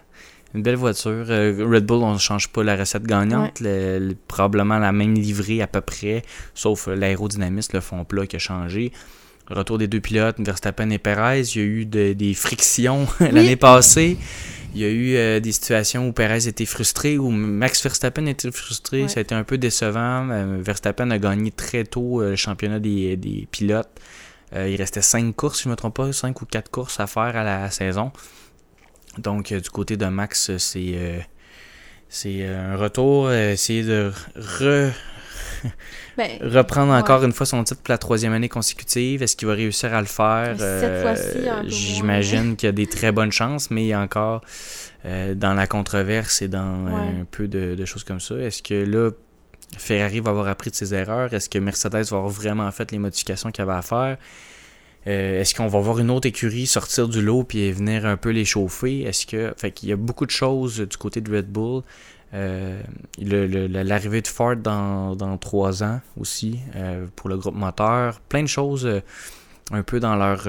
une 0.54 0.62
belle 0.62 0.76
voiture. 0.76 1.26
Euh, 1.30 1.66
Red 1.70 1.86
Bull, 1.86 2.04
on 2.04 2.14
ne 2.14 2.20
change 2.20 2.50
pas 2.50 2.64
la 2.64 2.76
recette 2.76 3.04
gagnante. 3.04 3.60
Le- 3.60 4.00
le- 4.00 4.16
probablement 4.28 4.78
la 4.80 4.92
même 4.92 5.16
livrée 5.16 5.62
à 5.62 5.68
peu 5.68 5.82
près, 5.82 6.22
sauf 6.54 6.88
euh, 6.88 6.96
l'aérodynamisme, 6.96 7.72
le 7.74 7.82
fond 7.82 8.04
plat 8.06 8.26
qui 8.28 8.36
a 8.36 8.40
changé. 8.40 8.92
Retour 9.48 9.78
des 9.78 9.88
deux 9.88 10.00
pilotes, 10.00 10.38
Verstappen 10.40 10.90
et 10.90 10.98
Perez. 10.98 11.42
Il 11.56 11.58
y 11.58 11.64
a 11.64 11.68
eu 11.68 11.86
de- 11.86 12.14
des 12.14 12.34
frictions 12.34 13.08
l'année 13.20 13.56
passée. 13.56 14.18
Il 14.74 14.82
y 14.82 14.86
a 14.86 14.90
eu 14.90 15.16
euh, 15.16 15.40
des 15.40 15.52
situations 15.54 16.08
où 16.08 16.12
Perez 16.12 16.48
était 16.48 16.66
frustré, 16.66 17.18
où 17.18 17.30
Max 17.32 17.82
Verstappen 17.82 18.26
était 18.26 18.52
frustré. 18.52 19.04
Ouais. 19.04 19.08
Ça 19.08 19.20
a 19.20 19.22
été 19.22 19.34
un 19.34 19.44
peu 19.44 19.58
décevant. 19.58 20.28
Verstappen 20.60 21.10
a 21.12 21.18
gagné 21.18 21.52
très 21.52 21.84
tôt 21.86 22.22
le 22.22 22.36
championnat 22.36 22.80
des, 22.80 23.16
des 23.18 23.48
pilotes. 23.52 23.90
Euh, 24.56 24.70
il 24.70 24.76
restait 24.78 25.02
5 25.02 25.36
courses, 25.36 25.58
si 25.58 25.64
je 25.64 25.70
ne 25.70 25.72
me 25.74 25.76
trompe 25.76 25.96
pas, 25.96 26.12
5 26.14 26.42
ou 26.42 26.46
4 26.46 26.70
courses 26.72 27.00
à 27.00 27.08
faire 27.08 27.36
à 27.36 27.44
la 27.44 27.70
saison. 27.72 28.12
Donc, 29.18 29.52
euh, 29.52 29.60
du 29.60 29.70
côté 29.70 29.98
de 29.98 30.06
Max, 30.06 30.50
euh, 30.50 30.58
c'est 30.58 31.26
c'est 32.08 32.46
un 32.48 32.78
retour, 32.78 33.32
essayer 33.32 33.84
de 33.84 34.12
re- 34.38 34.92
Ben, 36.18 36.30
reprendre 36.42 36.94
Ouais. 36.94 36.98
encore 37.00 37.24
une 37.24 37.34
fois 37.34 37.46
son 37.46 37.64
titre 37.64 37.82
pour 37.82 37.92
la 37.92 37.98
troisième 37.98 38.32
année 38.34 38.48
consécutive. 38.48 39.22
Est-ce 39.24 39.36
qu'il 39.36 39.48
va 39.48 39.54
réussir 39.56 39.94
à 39.94 40.00
le 40.00 40.08
faire? 40.08 40.56
Cette 40.58 40.62
Euh. 40.64 41.64
J'imagine 41.68 42.56
qu'il 42.56 42.68
y 42.68 42.70
a 42.70 42.74
des 42.74 42.88
très 42.88 43.12
bonnes 43.12 43.32
chances, 43.32 43.70
mais 43.72 43.84
il 43.84 43.88
y 43.88 43.94
a 43.94 44.00
encore 44.00 44.42
euh, 45.06 45.34
dans 45.36 45.54
la 45.54 45.68
controverse 45.68 46.42
et 46.42 46.48
dans 46.48 46.88
euh, 46.88 47.22
un 47.22 47.26
peu 47.30 47.48
de, 47.48 47.76
de 47.76 47.86
choses 47.86 48.04
comme 48.04 48.20
ça. 48.22 48.36
Est-ce 48.36 48.62
que 48.64 48.76
là, 48.86 49.10
Ferrari 49.78 50.20
va 50.22 50.30
avoir 50.32 50.48
appris 50.48 50.70
de 50.70 50.76
ses 50.76 50.94
erreurs? 50.94 51.34
Est-ce 51.34 51.50
que 51.50 51.58
Mercedes 51.60 52.06
va 52.12 52.18
avoir 52.18 52.30
vraiment 52.30 52.72
fait 52.72 52.92
les 52.92 53.00
modifications 53.00 53.52
qu'il 53.52 53.64
avait 53.64 53.74
à 53.74 53.82
faire? 53.82 54.18
Euh, 55.08 55.42
Est-ce 55.42 55.54
qu'on 55.54 55.68
va 55.68 55.80
voir 55.80 56.00
une 56.00 56.10
autre 56.10 56.28
écurie 56.28 56.66
sortir 56.66 57.08
du 57.08 57.22
lot 57.22 57.44
puis 57.44 57.72
venir 57.72 58.06
un 58.06 58.18
peu 58.18 58.30
les 58.30 58.46
chauffer? 58.46 59.04
Est-ce 59.04 59.26
que. 59.26 59.54
Fait 59.58 59.72
qu'il 59.72 59.90
y 59.90 59.92
a 59.92 59.96
beaucoup 59.96 60.26
de 60.26 60.32
choses 60.32 60.80
du 60.80 60.98
côté 60.98 61.22
de 61.22 61.36
Red 61.36 61.48
Bull. 61.52 61.84
Euh, 62.34 62.82
L'arrivée 63.20 64.22
de 64.22 64.28
Ford 64.28 64.56
dans, 64.56 65.16
dans 65.16 65.38
trois 65.38 65.84
ans 65.84 66.02
aussi 66.20 66.60
euh, 66.76 67.06
pour 67.16 67.30
le 67.30 67.38
groupe 67.38 67.56
moteur. 67.56 68.20
Plein 68.22 68.44
de 68.44 68.48
choses 68.48 68.90
un 69.72 69.84
peu 69.84 70.00
dans 70.00 70.16
leur 70.16 70.48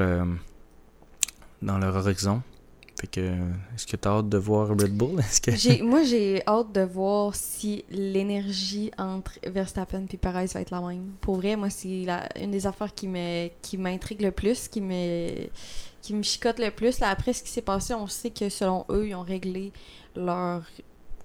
dans 1.62 1.78
leur 1.78 1.96
horizon. 1.96 2.42
Fait 2.98 3.06
que 3.08 3.20
est-ce 3.74 3.86
que 3.86 3.96
tu 3.96 4.08
as 4.08 4.10
hâte 4.12 4.28
de 4.30 4.38
voir 4.38 4.68
Red 4.68 4.96
Bull? 4.96 5.18
Est-ce 5.20 5.40
que. 5.40 5.50
j'ai, 5.54 5.82
moi, 5.82 6.02
j'ai 6.02 6.42
hâte 6.46 6.72
de 6.72 6.80
voir 6.80 7.34
si 7.34 7.84
l'énergie 7.90 8.90
entre 8.96 9.32
Verstappen 9.46 10.06
et 10.10 10.16
Perez 10.16 10.46
va 10.46 10.60
être 10.62 10.70
la 10.70 10.80
même. 10.80 11.12
Pour 11.20 11.36
vrai, 11.36 11.56
moi, 11.56 11.68
c'est 11.68 12.04
la- 12.06 12.26
une 12.40 12.50
des 12.52 12.66
affaires 12.66 12.94
qui, 12.94 13.06
me, 13.06 13.48
qui 13.60 13.76
m'intrigue 13.76 14.22
le 14.22 14.30
plus, 14.30 14.68
qui 14.68 14.80
me, 14.80 15.46
qui 16.00 16.14
me 16.14 16.22
chicote 16.22 16.58
le 16.58 16.70
plus. 16.70 16.98
Là, 17.00 17.10
après 17.10 17.34
ce 17.34 17.42
qui 17.42 17.50
s'est 17.50 17.60
passé, 17.60 17.92
on 17.92 18.06
sait 18.06 18.30
que 18.30 18.48
selon 18.48 18.86
eux, 18.90 19.08
ils 19.08 19.14
ont 19.14 19.22
réglé 19.22 19.72
leur 20.14 20.62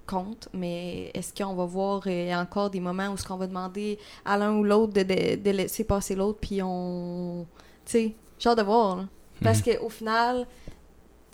compte, 0.05 0.49
mais 0.53 1.10
est-ce 1.13 1.34
qu'on 1.34 1.53
va 1.53 1.63
voir 1.63 2.01
euh, 2.05 2.34
encore 2.34 2.69
des 2.69 2.81
moments 2.81 3.07
où 3.13 3.17
ce 3.17 3.23
qu'on 3.25 3.38
va 3.38 3.47
demander 3.47 3.97
à 4.25 4.38
l'un 4.38 4.53
ou 4.57 4.63
l'autre 4.65 4.91
de, 4.91 5.03
de, 5.03 5.36
de 5.41 5.51
laisser 5.51 5.86
passer 5.86 6.15
l'autre, 6.15 6.39
puis 6.41 6.60
on... 6.62 7.45
Tu 7.86 7.91
sais, 7.91 8.15
j'ai 8.38 8.49
hâte 8.49 8.57
de 8.57 8.63
voir, 8.63 8.97
là. 8.97 9.05
Parce 9.41 9.65
Mhm. 9.65 9.77
qu'au 9.77 9.89
final, 9.89 10.45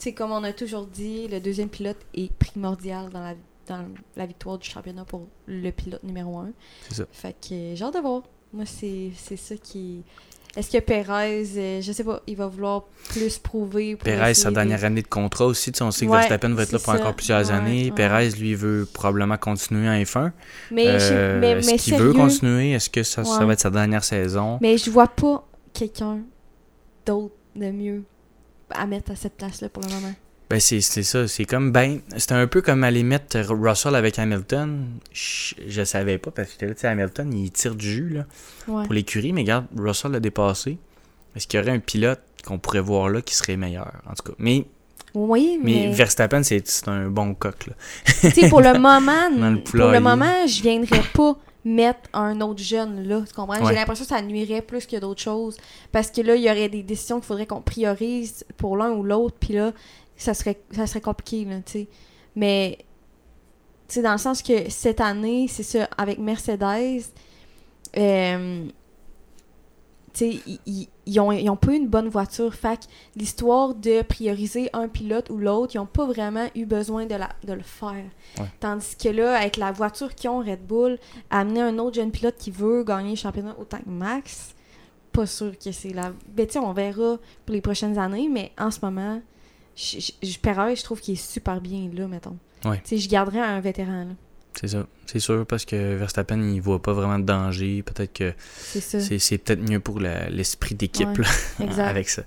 sais, 0.04 0.14
comme 0.14 0.32
on 0.32 0.44
a 0.44 0.54
toujours 0.54 0.86
dit, 0.86 1.28
le 1.28 1.40
deuxième 1.40 1.70
pilote 1.70 1.98
est 2.14 2.32
primordial 2.34 3.10
dans 3.10 3.22
la, 3.22 3.34
dans 3.68 3.86
la 4.16 4.26
victoire 4.26 4.58
du 4.58 4.70
championnat 4.70 5.06
pour 5.06 5.28
le 5.48 5.72
pilote 5.72 6.04
numéro 6.04 6.38
un. 6.38 6.52
C'est 6.90 6.96
ça. 6.96 7.06
Fait 7.12 7.34
que 7.40 7.54
euh, 7.54 7.76
j'ai 7.76 7.84
hâte 7.84 7.94
de 7.96 8.00
voir. 8.00 8.24
Moi, 8.54 8.66
c'est 8.66 9.12
c'est 9.16 9.36
ça 9.38 9.56
qui... 9.58 10.04
Est-ce 10.56 10.72
que 10.72 10.80
Perez, 10.80 11.46
euh, 11.58 11.82
je 11.82 11.92
sais 11.92 12.04
pas, 12.04 12.22
il 12.26 12.36
va 12.36 12.48
vouloir 12.48 12.86
plus 13.10 13.38
prouver 13.38 13.96
pour 13.96 14.06
Perez, 14.06 14.34
sa 14.34 14.50
de- 14.50 14.56
dernière 14.56 14.84
année 14.86 15.04
de 15.04 15.08
contrat 15.08 15.46
aussi. 15.46 15.72
tu 15.72 15.78
sais, 15.78 15.84
on 15.84 15.92
sait 15.92 16.06
que 16.08 16.12
Ouais, 16.12 16.18
Verstappen 16.20 16.50
va 16.56 16.64
être 16.64 16.72
là 16.72 16.80
pour 16.80 16.94
ça. 16.94 17.00
encore 17.00 17.16
plusieurs 17.16 17.46
Ouais, 17.46 17.52
années. 17.52 17.86
ouais. 17.86 17.92
Perez, 17.92 18.30
lui, 18.32 18.56
veut 18.56 18.88
probablement 18.92 19.38
continuer 19.38 19.88
en 19.88 19.94
F1. 20.02 20.32
Mais, 20.72 20.94
je 20.94 20.98
sais- 21.00 21.10
Euh, 21.14 21.40
mais, 21.40 21.52
Est-ce 21.52 21.70
mais 21.72 21.78
qu'il 21.78 21.96
veut 21.98 22.14
continuer? 22.14 22.72
Est-ce 22.72 22.90
que 22.90 23.04
ça, 23.04 23.22
va 23.22 23.54
être 23.54 23.60
sa 23.60 23.70
dernière 23.70 24.04
saison? 24.04 24.58
mais 24.62 24.78
je 24.80 24.90
vois 24.90 25.08
pas 25.10 25.46
quelqu'un 25.74 26.22
d'autre 27.06 27.36
de 27.56 27.70
mieux 27.70 28.04
à 28.72 28.86
mettre 28.86 29.12
à 29.12 29.16
cette 29.16 29.34
place-là 29.38 29.70
pour 29.70 29.84
le 29.84 29.90
moment? 29.90 30.14
Ben 30.50 30.62
c'est 30.62 30.80
ça, 30.80 31.28
c'est 31.28 31.44
comme 31.44 31.74
ben 31.74 32.00
c'était 32.16 32.34
un 32.36 32.48
peu 32.48 32.62
comme 32.62 32.80
la 32.80 32.90
limite 32.92 33.38
Russell 33.50 33.96
avec 33.96 34.18
Hamilton. 34.18 34.86
Je, 35.12 35.56
je 35.68 35.84
savais 35.84 36.18
pas 36.18 36.32
parce 36.32 36.54
que 36.54 36.66
là, 36.66 36.74
tu 36.74 36.80
sais, 36.82 36.88
Hamilton 36.88 37.34
il 37.34 37.52
tire 37.52 37.76
du 37.76 37.86
jus 37.92 38.10
là, 38.10 38.26
Ouais. 38.68 38.86
pour 38.86 38.94
l'écurie, 38.94 39.34
mais 39.34 39.42
regarde, 39.42 39.66
Russell 39.78 40.12
l'a 40.12 40.22
dépassé. 40.22 40.78
Est-ce 41.36 41.48
qu'il 41.48 41.60
y 41.60 41.64
aurait 41.64 41.72
un 41.74 41.80
pilote 41.80 42.22
qu'on 42.46 42.60
pourrait 42.60 42.80
voir 42.80 43.10
là 43.10 43.22
qui 43.22 43.36
serait 43.36 43.58
meilleur 43.58 43.92
en 44.10 44.14
tout 44.14 44.32
cas? 44.32 44.36
Mais 44.40 44.64
Oui, 45.14 45.60
mais 45.62 45.88
mais, 45.88 45.92
Verstappen 45.94 46.42
c'est 46.44 46.64
un 46.88 47.10
bon 47.10 47.34
coq 47.34 47.68
là. 47.68 47.74
pour 48.50 48.62
le 48.62 48.74
moment, 48.80 49.30
le 49.30 49.62
pour 49.62 49.76
le 49.92 50.00
moment, 50.00 50.48
je 50.48 50.62
viendrais 50.62 51.04
pas 51.14 51.38
mettre 51.68 52.10
un 52.14 52.40
autre 52.42 52.62
jeune 52.62 53.08
là, 53.08 53.22
tu 53.28 53.34
comprends? 53.34 53.60
Ouais. 53.60 53.68
J'ai 53.68 53.76
l'impression 53.76 54.06
que 54.06 54.10
ça 54.10 54.22
nuirait 54.22 54.62
plus 54.62 54.86
que 54.86 54.98
d'autres 54.98 55.22
choses 55.22 55.58
parce 55.92 56.10
que 56.10 56.22
là, 56.22 56.36
il 56.36 56.44
y 56.44 56.50
aurait 56.50 56.70
des 56.70 56.84
décisions 56.84 57.18
qu'il 57.18 57.26
faudrait 57.28 57.46
qu'on 57.46 57.62
priorise 57.62 58.46
pour 58.58 58.78
l'un 58.78 58.92
ou 58.92 59.04
l'autre, 59.04 59.36
puis 59.40 59.54
là, 59.54 59.74
ça 60.16 60.34
serait 60.34 60.60
ça 60.72 60.88
serait 60.88 61.02
compliqué 61.02 61.46
là, 61.46 61.58
tu 61.66 61.72
sais. 61.72 61.88
Mais 62.36 62.78
tu 63.88 63.96
sais 63.96 64.02
dans 64.02 64.14
le 64.14 64.18
sens 64.18 64.42
que 64.42 64.70
cette 64.70 65.02
année, 65.02 65.48
c'est 65.50 65.64
ça 65.64 65.90
avec 65.98 66.20
Mercedes 66.20 67.04
euh, 67.98 68.66
ils- 70.26 70.60
ils, 70.66 70.88
ils 71.06 71.20
ont, 71.20 71.56
pas 71.56 71.72
eu 71.72 71.76
une 71.78 71.88
bonne 71.88 72.10
voiture. 72.10 72.54
Fait 72.54 72.88
l'histoire 73.16 73.74
de 73.76 74.02
prioriser 74.02 74.70
un 74.74 74.88
pilote 74.88 75.30
ou 75.30 75.38
l'autre, 75.38 75.76
ils 75.76 75.80
ont 75.80 75.86
pas 75.86 76.06
vraiment 76.06 76.48
eu 76.56 76.66
besoin 76.66 77.06
de, 77.06 77.16
la, 77.16 77.30
de 77.44 77.54
le 77.54 77.62
faire. 77.64 78.06
Ouais. 78.40 78.46
Tandis 78.60 78.96
que 78.96 79.10
là, 79.10 79.38
avec 79.38 79.58
la 79.58 79.72
voiture 79.72 80.14
qu'ils 80.16 80.30
ont, 80.30 80.40
Red 80.40 80.66
Bull, 80.66 80.98
amener 81.30 81.62
un 81.62 81.78
autre 81.80 81.96
jeune 81.96 82.12
pilote 82.12 82.36
qui 82.38 82.52
veut 82.52 82.84
gagner 82.84 83.12
le 83.12 83.16
championnat 83.16 83.56
autant 83.60 83.80
que 83.80 83.90
Max, 83.90 84.54
pas 85.12 85.26
sûr 85.26 85.58
que 85.58 85.72
c'est 85.72 85.94
la. 85.94 86.12
Ben, 86.30 86.48
on 86.58 86.74
verra 86.74 87.18
pour 87.46 87.54
les 87.54 87.62
prochaines 87.62 87.98
années, 87.98 88.30
mais 88.32 88.52
en 88.60 88.70
ce 88.72 88.80
moment, 88.84 89.22
je, 89.76 90.00
je, 90.00 90.12
je- 90.28 90.84
trouve 90.84 91.00
qu'il 91.02 91.14
est 91.14 91.18
super 91.18 91.62
bien 91.62 91.90
là, 91.94 92.08
mettons. 92.08 92.38
Ouais. 92.66 92.78
Tu 92.84 92.90
sais, 92.90 92.98
je 92.98 93.10
garderais 93.10 93.40
un 93.40 93.60
vétéran 93.60 94.06
là. 94.06 94.14
C'est 94.60 94.70
ça. 94.70 94.88
C'est 95.06 95.20
sûr 95.20 95.46
parce 95.46 95.66
que 95.66 95.96
Verstappen, 95.96 96.42
il 96.42 96.60
voit 96.62 96.82
pas 96.82 96.92
vraiment 96.92 97.20
de 97.20 97.26
danger. 97.26 97.84
Peut-être 97.84 98.12
que 98.12 98.34
c'est 98.40 99.38
peut-être 99.38 99.62
mieux 99.62 99.80
pour 99.80 100.00
l'esprit 100.00 100.74
d'équipe 100.74 101.22
avec 101.78 102.10
ça. 102.10 102.24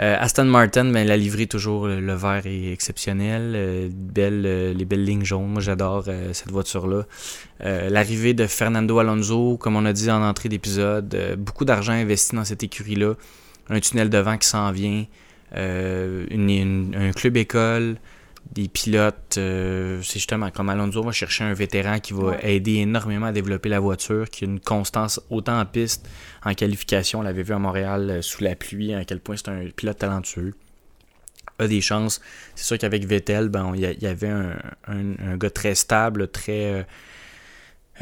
Euh, 0.00 0.16
Aston 0.18 0.46
Martin, 0.46 0.86
ben, 0.86 1.06
la 1.06 1.18
livrée 1.18 1.46
toujours, 1.46 1.86
le, 1.86 2.14
vert 2.14 2.46
est 2.46 2.72
exceptionnel. 2.72 3.52
Euh, 3.54 3.88
belle, 3.92 4.44
euh, 4.46 4.72
les 4.72 4.86
belles 4.86 5.04
lignes 5.04 5.26
jaunes. 5.26 5.46
Moi, 5.46 5.60
j'adore 5.60 6.06
cette 6.32 6.50
voiture-là. 6.50 7.04
L'arrivée 7.60 8.32
de 8.32 8.46
Fernando 8.46 8.98
Alonso, 8.98 9.58
comme 9.58 9.76
on 9.76 9.84
a 9.84 9.92
dit 9.92 10.10
en 10.10 10.22
entrée 10.22 10.48
d'épisode, 10.48 11.36
beaucoup 11.38 11.66
d'argent 11.66 11.92
investi 11.92 12.34
dans 12.34 12.44
cette 12.44 12.62
écurie-là. 12.62 13.14
Un 13.68 13.80
tunnel 13.80 14.08
de 14.08 14.18
vent 14.18 14.38
qui 14.38 14.48
s'en 14.48 14.72
vient. 14.72 15.04
un 15.54 17.12
club 17.14 17.36
école 17.36 17.96
des 18.52 18.68
pilotes. 18.68 19.36
Euh, 19.38 20.00
c'est 20.02 20.14
justement 20.14 20.50
comme 20.50 20.68
Alonso 20.68 21.02
va 21.02 21.12
chercher 21.12 21.44
un 21.44 21.54
vétéran 21.54 21.98
qui 21.98 22.12
va 22.12 22.36
aider 22.42 22.76
énormément 22.76 23.26
à 23.26 23.32
développer 23.32 23.68
la 23.68 23.80
voiture, 23.80 24.28
qui 24.30 24.44
a 24.44 24.46
une 24.46 24.60
constance 24.60 25.20
autant 25.30 25.58
en 25.58 25.66
piste, 25.66 26.08
en 26.44 26.54
qualification. 26.54 27.20
On 27.20 27.22
l'avait 27.22 27.42
vu 27.42 27.54
à 27.54 27.58
Montréal 27.58 28.10
euh, 28.10 28.22
sous 28.22 28.42
la 28.42 28.54
pluie, 28.54 28.94
à 28.94 29.04
quel 29.04 29.20
point 29.20 29.36
c'est 29.36 29.48
un 29.48 29.66
pilote 29.74 29.98
talentueux. 29.98 30.54
A 31.58 31.68
des 31.68 31.80
chances. 31.80 32.20
C'est 32.54 32.64
sûr 32.64 32.78
qu'avec 32.78 33.04
Vettel, 33.04 33.48
ben, 33.48 33.72
il 33.76 33.80
y, 33.80 34.06
avait 34.06 34.28
un, 34.88 35.36
gars 35.36 35.50
très 35.50 35.76
stable, 35.76 36.26
très. 36.28 36.84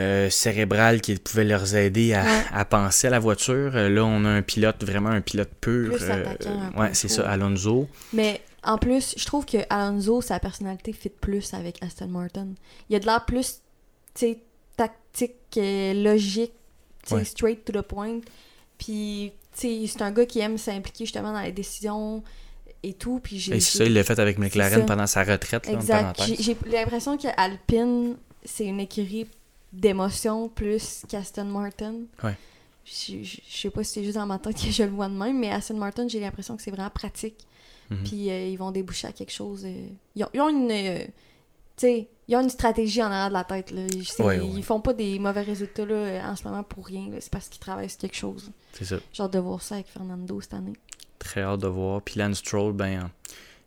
Euh, 0.00 0.30
cérébral 0.30 1.02
qui 1.02 1.16
pouvait 1.16 1.44
leur 1.44 1.74
aider 1.74 2.14
à, 2.14 2.64
penser 2.64 3.08
à 3.08 3.10
la 3.10 3.18
voiture. 3.18 3.72
là, 3.72 4.04
on 4.06 4.24
a 4.24 4.30
un 4.30 4.40
pilote, 4.40 4.82
vraiment 4.82 5.10
un 5.10 5.20
pilote 5.20 5.50
pur. 5.60 5.92
ouais, 6.78 6.90
c'est 6.94 7.08
ça, 7.08 7.28
Alonso. 7.28 7.90
Mais 8.14 8.40
en 8.64 8.78
plus, 8.78 9.14
je 9.16 9.24
trouve 9.26 9.44
que 9.44 9.58
Alonso, 9.70 10.20
sa 10.20 10.38
personnalité 10.38 10.92
fit 10.92 11.08
plus 11.08 11.52
avec 11.54 11.82
Aston 11.82 12.08
Martin. 12.08 12.48
Il 12.88 12.96
a 12.96 13.00
de 13.00 13.06
l'air 13.06 13.24
plus, 13.24 13.60
tu 14.14 14.36
tactique, 14.76 15.36
logique, 15.56 16.52
tu 17.06 17.24
straight 17.24 17.64
to 17.64 17.72
the 17.72 17.82
point. 17.82 18.20
Puis, 18.78 19.32
tu 19.58 19.86
c'est 19.86 20.02
un 20.02 20.12
gars 20.12 20.26
qui 20.26 20.40
aime 20.40 20.58
s'impliquer 20.58 21.04
justement 21.04 21.32
dans 21.32 21.40
les 21.40 21.52
décisions 21.52 22.22
et 22.82 22.94
tout. 22.94 23.20
Puis 23.22 23.38
j'ai. 23.38 23.56
Et 23.56 23.60
c'est 23.60 23.78
ça, 23.78 23.84
il 23.84 23.94
l'a 23.94 24.04
fait 24.04 24.18
avec 24.18 24.38
McLaren 24.38 24.86
pendant 24.86 25.06
sa 25.06 25.24
retraite. 25.24 25.68
exact. 25.68 26.22
J'ai 26.38 26.56
l'impression 26.66 27.16
qu'Alpine, 27.16 28.16
c'est 28.44 28.66
une 28.66 28.80
écurie 28.80 29.26
d'émotion 29.72 30.48
plus 30.48 31.02
qu'Aston 31.08 31.44
Martin. 31.46 31.94
Ouais. 32.22 32.36
Je, 32.84 33.22
je, 33.22 33.38
sais 33.48 33.70
pas 33.70 33.84
si 33.84 33.92
c'est 33.92 34.04
juste 34.04 34.16
dans 34.16 34.26
ma 34.26 34.40
tête 34.40 34.56
que 34.56 34.70
je 34.70 34.82
le 34.82 34.90
vois 34.90 35.08
de 35.08 35.14
même, 35.14 35.38
mais 35.38 35.52
Aston 35.52 35.76
Martin, 35.76 36.08
j'ai 36.08 36.18
l'impression 36.18 36.56
que 36.56 36.62
c'est 36.62 36.72
vraiment 36.72 36.90
pratique. 36.90 37.46
Mhm. 37.90 38.04
Puis 38.04 38.30
euh, 38.30 38.46
ils 38.48 38.56
vont 38.56 38.70
déboucher 38.70 39.08
à 39.08 39.12
quelque 39.12 39.32
chose. 39.32 39.64
Euh, 39.64 39.88
ils, 40.14 40.40
ont, 40.40 40.48
une. 40.48 40.70
Euh, 40.70 41.04
ils 41.82 42.36
ont 42.36 42.42
une 42.42 42.50
stratégie 42.50 43.02
en 43.02 43.06
arrière 43.06 43.28
de 43.28 43.34
la 43.34 43.44
tête. 43.44 43.70
Là. 43.70 43.82
Ils, 43.92 44.62
font 44.62 44.80
pas 44.80 44.92
des 44.92 45.18
mauvais 45.18 45.42
résultats 45.42 45.84
là, 45.84 46.30
en 46.30 46.36
ce 46.36 46.44
moment 46.44 46.62
pour 46.62 46.86
rien. 46.86 47.08
C'est 47.20 47.30
parce 47.30 47.48
qu'ils 47.48 47.60
travaillent 47.60 47.90
sur 47.90 47.98
quelque 47.98 48.16
chose. 48.16 48.50
C'est 48.72 48.84
ça. 48.84 48.96
Genre 49.12 49.28
de 49.28 49.38
voir 49.38 49.62
ça 49.62 49.76
avec 49.76 49.88
Fernando 49.88 50.40
cette 50.40 50.54
année. 50.54 50.74
Très 51.18 51.42
hâte 51.42 51.60
de 51.60 51.68
voir. 51.68 52.02
Puis 52.02 52.18
Lance 52.18 52.38
Stroll, 52.38 52.72
ben, 52.72 53.10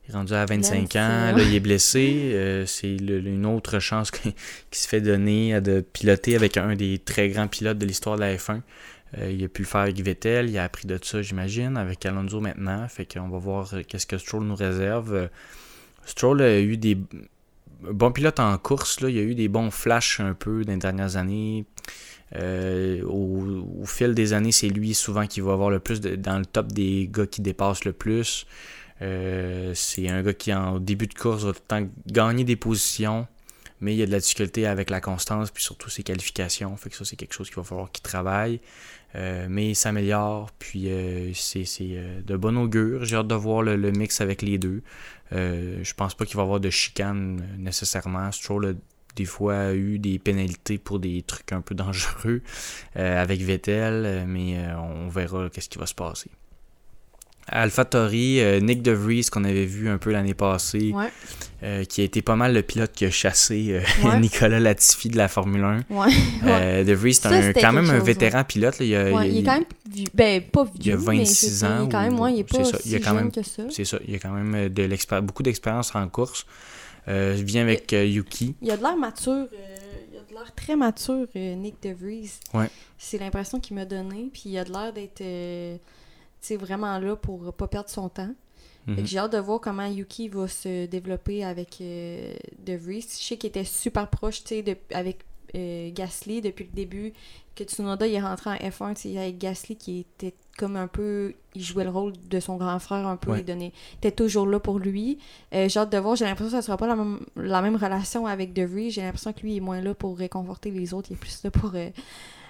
il 0.07 0.11
est 0.11 0.17
rendu 0.17 0.33
à 0.33 0.45
25 0.45 0.95
ans. 0.95 1.31
Là, 1.35 1.41
il 1.41 1.53
est 1.53 1.59
blessé. 1.59 2.63
c'est 2.67 2.95
une 2.95 3.45
autre 3.45 3.79
chance 3.79 4.11
qui, 4.11 4.33
se 4.71 4.87
fait 4.87 5.01
donner 5.01 5.59
de 5.61 5.81
piloter 5.81 6.35
avec 6.35 6.57
un 6.57 6.75
des 6.75 6.99
très 6.99 7.29
grands 7.29 7.47
pilotes 7.47 7.77
de 7.77 7.85
l'histoire 7.85 8.15
de 8.15 8.21
la 8.21 8.35
F1. 8.35 8.61
Euh, 9.17 9.31
il 9.31 9.43
a 9.43 9.47
pu 9.47 9.61
le 9.61 9.67
faire 9.67 9.81
avec 9.81 9.99
Vettel, 10.01 10.49
il 10.49 10.57
a 10.57 10.63
appris 10.63 10.87
de 10.87 10.99
ça, 11.01 11.21
j'imagine, 11.21 11.77
avec 11.77 12.05
Alonso 12.05 12.41
maintenant. 12.41 12.87
Fait 12.87 13.05
qu'on 13.05 13.29
va 13.29 13.37
voir 13.37 13.73
euh, 13.73 13.81
qu'est-ce 13.87 14.07
que 14.07 14.17
Stroll 14.17 14.43
nous 14.43 14.55
réserve. 14.55 15.13
Euh, 15.13 15.27
Stroll 16.05 16.41
a 16.41 16.59
eu 16.59 16.77
des 16.77 16.97
bons 17.81 18.11
pilotes 18.11 18.39
en 18.39 18.57
course, 18.57 19.01
là. 19.01 19.09
il 19.09 19.17
a 19.17 19.21
eu 19.21 19.35
des 19.35 19.47
bons 19.47 19.71
flashs 19.71 20.19
un 20.19 20.33
peu 20.33 20.63
dans 20.63 20.73
les 20.73 20.79
dernières 20.79 21.17
années. 21.17 21.65
au, 22.33 23.83
fil 23.85 24.13
des 24.13 24.33
années, 24.33 24.51
c'est 24.51 24.69
lui 24.69 24.93
souvent 24.93 25.25
qui 25.27 25.41
va 25.41 25.53
avoir 25.53 25.69
le 25.69 25.79
plus 25.79 26.01
dans 26.01 26.39
le 26.39 26.45
top 26.45 26.71
des 26.71 27.09
gars 27.11 27.27
qui 27.27 27.41
dépassent 27.41 27.85
le 27.85 27.93
plus. 27.93 28.45
c'est 28.99 30.09
un 30.09 30.21
gars 30.21 30.33
qui, 30.33 30.53
en 30.53 30.79
début 30.79 31.07
de 31.07 31.13
course, 31.13 31.43
va 31.43 31.53
tout 31.53 31.61
le 31.61 31.67
temps 31.67 31.89
gagner 32.07 32.43
des 32.43 32.55
positions, 32.55 33.27
mais 33.85 33.93
il 33.93 33.97
y 33.99 34.01
a 34.01 34.07
de 34.07 34.11
la 34.11 34.19
difficulté 34.19 34.65
avec 34.65 34.89
la 34.89 34.99
constance, 34.99 35.51
puis 35.51 35.61
surtout 35.61 35.91
ses 35.91 36.01
qualifications. 36.01 36.75
Fait 36.75 36.89
que 36.89 36.95
ça, 36.95 37.05
c'est 37.05 37.15
quelque 37.15 37.35
chose 37.35 37.49
qu'il 37.49 37.57
va 37.57 37.63
falloir 37.63 37.91
qu'il 37.91 38.01
travaille. 38.01 38.59
Euh, 39.13 39.45
mais 39.47 39.69
il 39.69 39.75
s'améliore, 39.75 40.49
puis 40.57 40.89
euh, 40.89 41.31
c'est 41.35 41.67
euh, 41.81 42.19
de 42.21 42.35
bon 42.35 42.57
augure. 42.57 43.05
J'ai 43.05 43.15
hâte 43.15 43.27
de 43.27 43.35
voir 43.35 43.61
le, 43.61 43.91
mix 43.91 44.21
avec 44.21 44.41
les 44.41 44.57
deux. 44.57 44.81
je 45.31 45.93
pense 45.93 46.15
pas 46.15 46.25
qu'il 46.25 46.35
va 46.35 46.41
y 46.41 46.45
avoir 46.45 46.59
de 46.59 46.71
chicane 46.71 47.47
nécessairement. 47.59 48.31
Stroll 48.31 48.75
des 49.15 49.25
fois 49.25 49.55
a 49.55 49.73
eu 49.73 49.99
des 49.99 50.17
pénalités 50.17 50.79
pour 50.79 50.97
des 50.99 51.21
trucs 51.21 51.51
un 51.53 51.61
peu 51.61 51.75
dangereux 51.83 52.41
avec 52.95 53.39
Vettel, 53.41 54.25
mais 54.27 54.57
on 54.77 55.09
verra 55.09 55.47
qu'est-ce 55.51 55.69
qui 55.69 55.77
va 55.77 55.85
se 55.85 55.93
passer. 55.93 56.31
AlphaTauri, 57.47 58.39
euh, 58.39 58.59
Nick 58.59 58.81
DeVries 58.81 59.27
qu'on 59.31 59.43
avait 59.43 59.65
vu 59.65 59.87
un 59.87 59.97
peu 59.97 60.11
l'année 60.11 60.33
passée, 60.33 60.93
euh, 61.61 61.83
qui 61.83 62.01
a 62.01 62.03
été 62.03 62.21
pas 62.21 62.35
mal 62.35 62.53
le 62.53 62.63
pilote 62.63 62.91
qui 62.91 63.05
a 63.05 63.11
chassé 63.11 63.81
euh, 64.03 64.17
Nicolas 64.19 64.59
Latifi 64.59 65.09
de 65.09 65.17
la 65.17 65.27
Formule 65.27 65.63
1. 65.63 65.83
Ouais. 65.89 66.83
DeVries, 66.83 67.15
c'est 67.15 67.53
quand 67.53 67.73
même 67.73 67.89
un 67.89 67.99
vétéran 67.99 68.43
pilote. 68.43 68.77
il, 68.79 68.95
a, 68.95 69.25
il, 69.25 69.37
est 69.37 69.43
quand 69.43 69.53
même 69.53 69.65
vieux. 69.89 70.07
Ben, 70.13 70.41
pas 70.41 70.63
vieux, 70.63 70.73
il 70.79 70.91
a 70.93 70.95
26 70.95 71.63
ans. 71.63 71.77
Il 71.81 71.85
est 71.85 71.91
quand 71.91 72.01
même, 72.01 72.35
il 72.35 72.39
est 72.39 72.43
pas 72.43 72.63
ça. 72.63 72.77
il 72.83 72.95
a 72.95 72.99
quand 72.99 73.13
même, 73.13 73.31
que 73.31 73.43
ça. 73.43 73.63
C'est 73.69 73.85
ça. 73.85 73.99
Il 74.07 74.15
a 74.15 74.19
quand 74.19 74.31
même 74.31 74.69
de 74.69 75.19
beaucoup 75.21 75.43
d'expérience 75.43 75.93
en 75.95 76.07
course. 76.07 76.45
il 77.07 77.43
vient 77.43 77.61
avec 77.61 77.91
Yuki. 77.91 78.55
Il 78.61 78.71
a 78.71 78.77
de 78.77 78.81
l'air 78.81 78.97
mature. 78.97 79.47
il 80.11 80.17
a 80.17 80.23
de 80.27 80.33
l'air 80.33 80.51
très 80.55 80.75
mature, 80.75 81.27
Nick 81.35 81.75
DeVries. 81.79 82.31
Ouais. 82.55 82.69
C'est 82.97 83.19
l'impression 83.19 83.59
qu'il 83.59 83.75
m'a 83.75 83.85
donné. 83.85 84.31
Puis 84.33 84.43
il 84.45 84.57
a 84.57 84.63
de 84.63 84.71
l'air 84.71 84.91
d'être 84.93 85.21
vraiment 86.53 86.99
là 86.99 87.15
pour 87.15 87.53
pas 87.53 87.67
perdre 87.67 87.89
son 87.89 88.09
temps. 88.09 88.33
Mhm. 88.87 89.05
J'ai 89.05 89.17
hâte 89.17 89.33
de 89.33 89.39
voir 89.39 89.59
comment 89.59 89.85
Yuki 89.85 90.29
va 90.29 90.47
se 90.47 90.85
développer 90.85 91.43
avec 91.43 91.77
euh, 91.81 92.33
De 92.65 92.73
Vries. 92.73 93.01
Je 93.01 93.23
sais 93.23 93.37
qu'il 93.37 93.47
était 93.47 93.63
super 93.63 94.07
proche 94.07 94.43
de, 94.43 94.75
avec 94.93 95.19
euh, 95.55 95.89
Gasly 95.91 96.41
depuis 96.41 96.65
le 96.65 96.71
début. 96.71 97.13
Que 97.55 97.63
Tsunoda 97.63 98.05
il 98.05 98.13
est 98.13 98.21
rentré 98.21 98.49
en 98.49 98.55
F1 98.55 99.17
avec 99.17 99.37
Gasly 99.37 99.77
qui 99.77 99.99
était 99.99 100.35
comme 100.57 100.75
un 100.75 100.87
peu. 100.87 101.33
Il 101.55 101.63
jouait 101.63 101.85
le 101.85 101.89
rôle 101.89 102.13
de 102.29 102.39
son 102.39 102.57
grand 102.57 102.77
frère 102.79 103.07
un 103.07 103.15
peu. 103.15 103.35
Il 103.37 103.45
donnait, 103.45 103.71
était 103.97 104.11
toujours 104.11 104.45
là 104.45 104.59
pour 104.59 104.77
lui. 104.77 105.17
Euh, 105.53 105.67
j'ai 105.67 105.79
hâte 105.79 105.91
de 105.91 105.97
voir. 105.97 106.15
J'ai 106.15 106.25
l'impression 106.25 106.57
que 106.57 106.61
ça 106.61 106.65
sera 106.65 106.77
pas 106.77 106.87
la 106.87 106.95
même, 106.95 107.21
la 107.37 107.61
même 107.61 107.77
relation 107.77 108.27
avec 108.27 108.53
De 108.53 108.63
Vries. 108.63 108.91
J'ai 108.91 109.01
l'impression 109.01 109.33
que 109.33 109.41
lui 109.41 109.57
est 109.57 109.61
moins 109.61 109.81
là 109.81 109.95
pour 109.95 110.17
réconforter 110.17 110.69
les 110.69 110.93
autres. 110.93 111.07
Il 111.09 111.13
est 111.13 111.19
plus 111.19 111.43
là 111.43 111.49
pour 111.49 111.73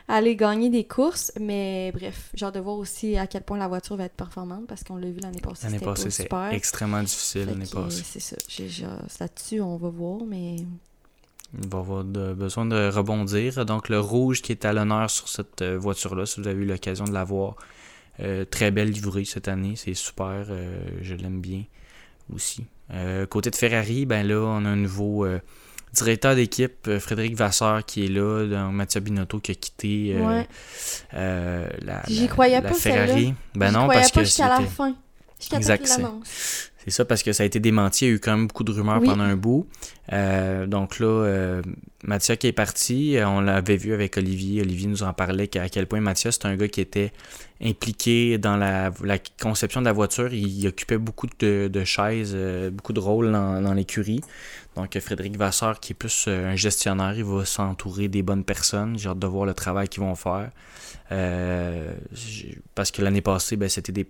aller 0.08 0.36
gagner 0.36 0.70
des 0.70 0.86
courses. 0.86 1.32
Mais 1.39 1.91
bref, 1.94 2.32
hâte 2.41 2.56
de 2.56 2.60
voir 2.60 2.78
aussi 2.78 3.18
à 3.18 3.28
quel 3.28 3.44
point 3.44 3.58
la 3.58 3.68
voiture 3.68 3.96
va 3.96 4.06
être 4.06 4.15
performante 4.15 4.68
parce 4.68 4.84
qu'on 4.84 4.98
l'a 4.98 5.10
vu 5.10 5.20
l'année 5.20 5.41
passée. 5.41 5.68
L'année 5.68 5.80
passée, 5.80 6.10
c'est 6.10 6.30
extrêmement 6.52 7.02
difficile 7.02 7.46
l'année 7.46 7.65
passée. 7.72 8.04
C'est 8.06 8.20
ça. 8.20 8.36
Là-dessus, 9.20 9.62
on 9.62 9.78
va 9.78 9.89
voir, 9.89 10.20
mais. 10.28 10.58
Il 11.62 11.70
va 11.70 11.80
avoir 11.80 12.04
besoin 12.04 12.65
de 12.65 12.89
rebondir. 12.89 13.65
Donc, 13.65 13.88
le 13.88 14.00
rouge 14.00 14.41
qui 14.41 14.52
est 14.52 14.65
à 14.65 14.74
l'honneur 14.74 15.10
sur 15.10 15.30
cette 15.30 15.62
euh, 15.62 15.78
voiture-là, 15.78 16.26
si 16.26 16.41
vous 16.41 16.48
avez 16.48 16.63
eu 16.63 16.65
l'occasion 16.65 17.06
de 17.06 17.13
la 17.13 17.24
voir, 17.24 17.56
euh, 18.20 18.44
très 18.44 18.72
belle 18.72 18.89
livrée 18.89 19.24
cette 19.24 19.48
année. 19.48 19.76
C'est 19.78 19.94
super. 19.94 20.48
Euh, 20.50 20.80
je 21.02 21.15
l'aime 21.15 21.39
bien 21.39 21.63
aussi. 22.34 22.65
côté 23.30 23.52
de 23.52 23.56
Ferrari, 23.56 24.06
ben 24.06 24.28
là, 24.28 24.39
on 24.39 24.65
a 24.65 24.70
un 24.70 24.76
nouveau 24.76 25.26
directeur 25.95 26.36
d'équipe, 26.36 26.88
euh, 26.88 26.99
Frédéric 26.99 27.36
Vasseur, 27.36 27.86
qui 27.86 28.05
est 28.05 28.10
là, 28.10 28.69
Mathieu 28.71 28.99
Binotto 28.99 29.39
qui 29.39 29.51
a 29.51 29.55
quitté 29.55 30.15
euh, 30.15 30.43
euh, 31.13 31.67
la, 31.81 32.03
J'y 32.08 32.27
croyais 32.27 32.62
pas, 32.62 32.73
Ferrari. 32.73 33.34
Ben 33.55 33.71
non, 33.71 33.88
parce 33.88 34.12
que 34.12 34.23
jusqu'à 34.23 34.49
la 34.49 34.62
fin. 34.62 34.95
Jusqu'à 35.39 35.58
exact, 35.58 35.88
c'est 36.88 36.91
ça, 36.91 37.04
parce 37.04 37.24
que 37.24 37.34
ça 37.34 37.41
a 37.41 37.45
été 37.48 37.60
démenti. 37.60 38.06
Il 38.06 38.08
y 38.10 38.12
a 38.12 38.13
eu 38.13 38.19
quand 38.19 38.38
même 38.38 38.45
beaucoup 38.45 38.63
de 38.63 38.71
rumeurs 38.71 39.02
pendant 39.02 39.24
un 39.24 39.36
bout. 39.36 39.67
donc 40.12 41.00
là, 41.00 41.62
Mathieu 42.04 42.36
qui 42.36 42.45
est 42.45 42.52
parti, 42.52 43.17
on 43.26 43.41
l'avait 43.41 43.76
vu 43.76 43.91
avec 43.91 44.17
Olivier. 44.17 44.62
Olivier 44.62 44.88
nous 44.88 45.02
en 45.02 45.12
parlait 45.12 45.50
à 45.58 45.67
quel 45.67 45.88
point 45.88 46.00
Mathieu, 46.00 46.30
c'est 46.30 46.45
un 46.45 46.56
gars 46.56 46.67
qui 46.67 46.82
était 46.82 47.12
impliqué 47.60 48.38
dans 48.38 48.56
la, 48.56 48.91
conception 49.41 49.82
de 49.82 49.86
la 49.86 49.93
voiture. 49.93 50.32
Il, 50.32 50.67
occupait 50.67 51.00
beaucoup 51.00 51.26
de, 51.39 51.84
chaises, 51.84 52.38
beaucoup 52.71 52.93
de 52.93 53.00
rôles 53.00 53.32
dans, 53.32 53.63
dans 53.63 53.74
l'écurie. 53.74 54.21
Donc, 54.76 54.98
Frédéric 55.00 55.38
Vasseur, 55.38 55.80
qui 55.80 55.93
est 55.93 55.95
plus 55.95 56.26
euh, 56.28 56.52
un 56.52 56.56
gestionnaire, 56.56 57.13
il 57.15 57.24
va 57.24 57.45
s'entourer 57.45 58.10
des 58.10 58.24
bonnes 58.24 58.43
personnes. 58.43 59.00
J'ai 59.00 59.10
hâte 59.10 59.19
de 59.19 59.28
voir 59.28 59.45
le 59.45 59.54
travail 59.54 59.88
qu'ils 59.88 60.04
vont 60.04 60.15
faire. 60.15 60.50
Euh, 61.12 61.93
parce 62.74 62.91
que 62.91 63.02
l'année 63.02 63.21
passée, 63.21 63.56
ben, 63.56 63.69
c'était 63.69 63.93
des. 63.93 64.08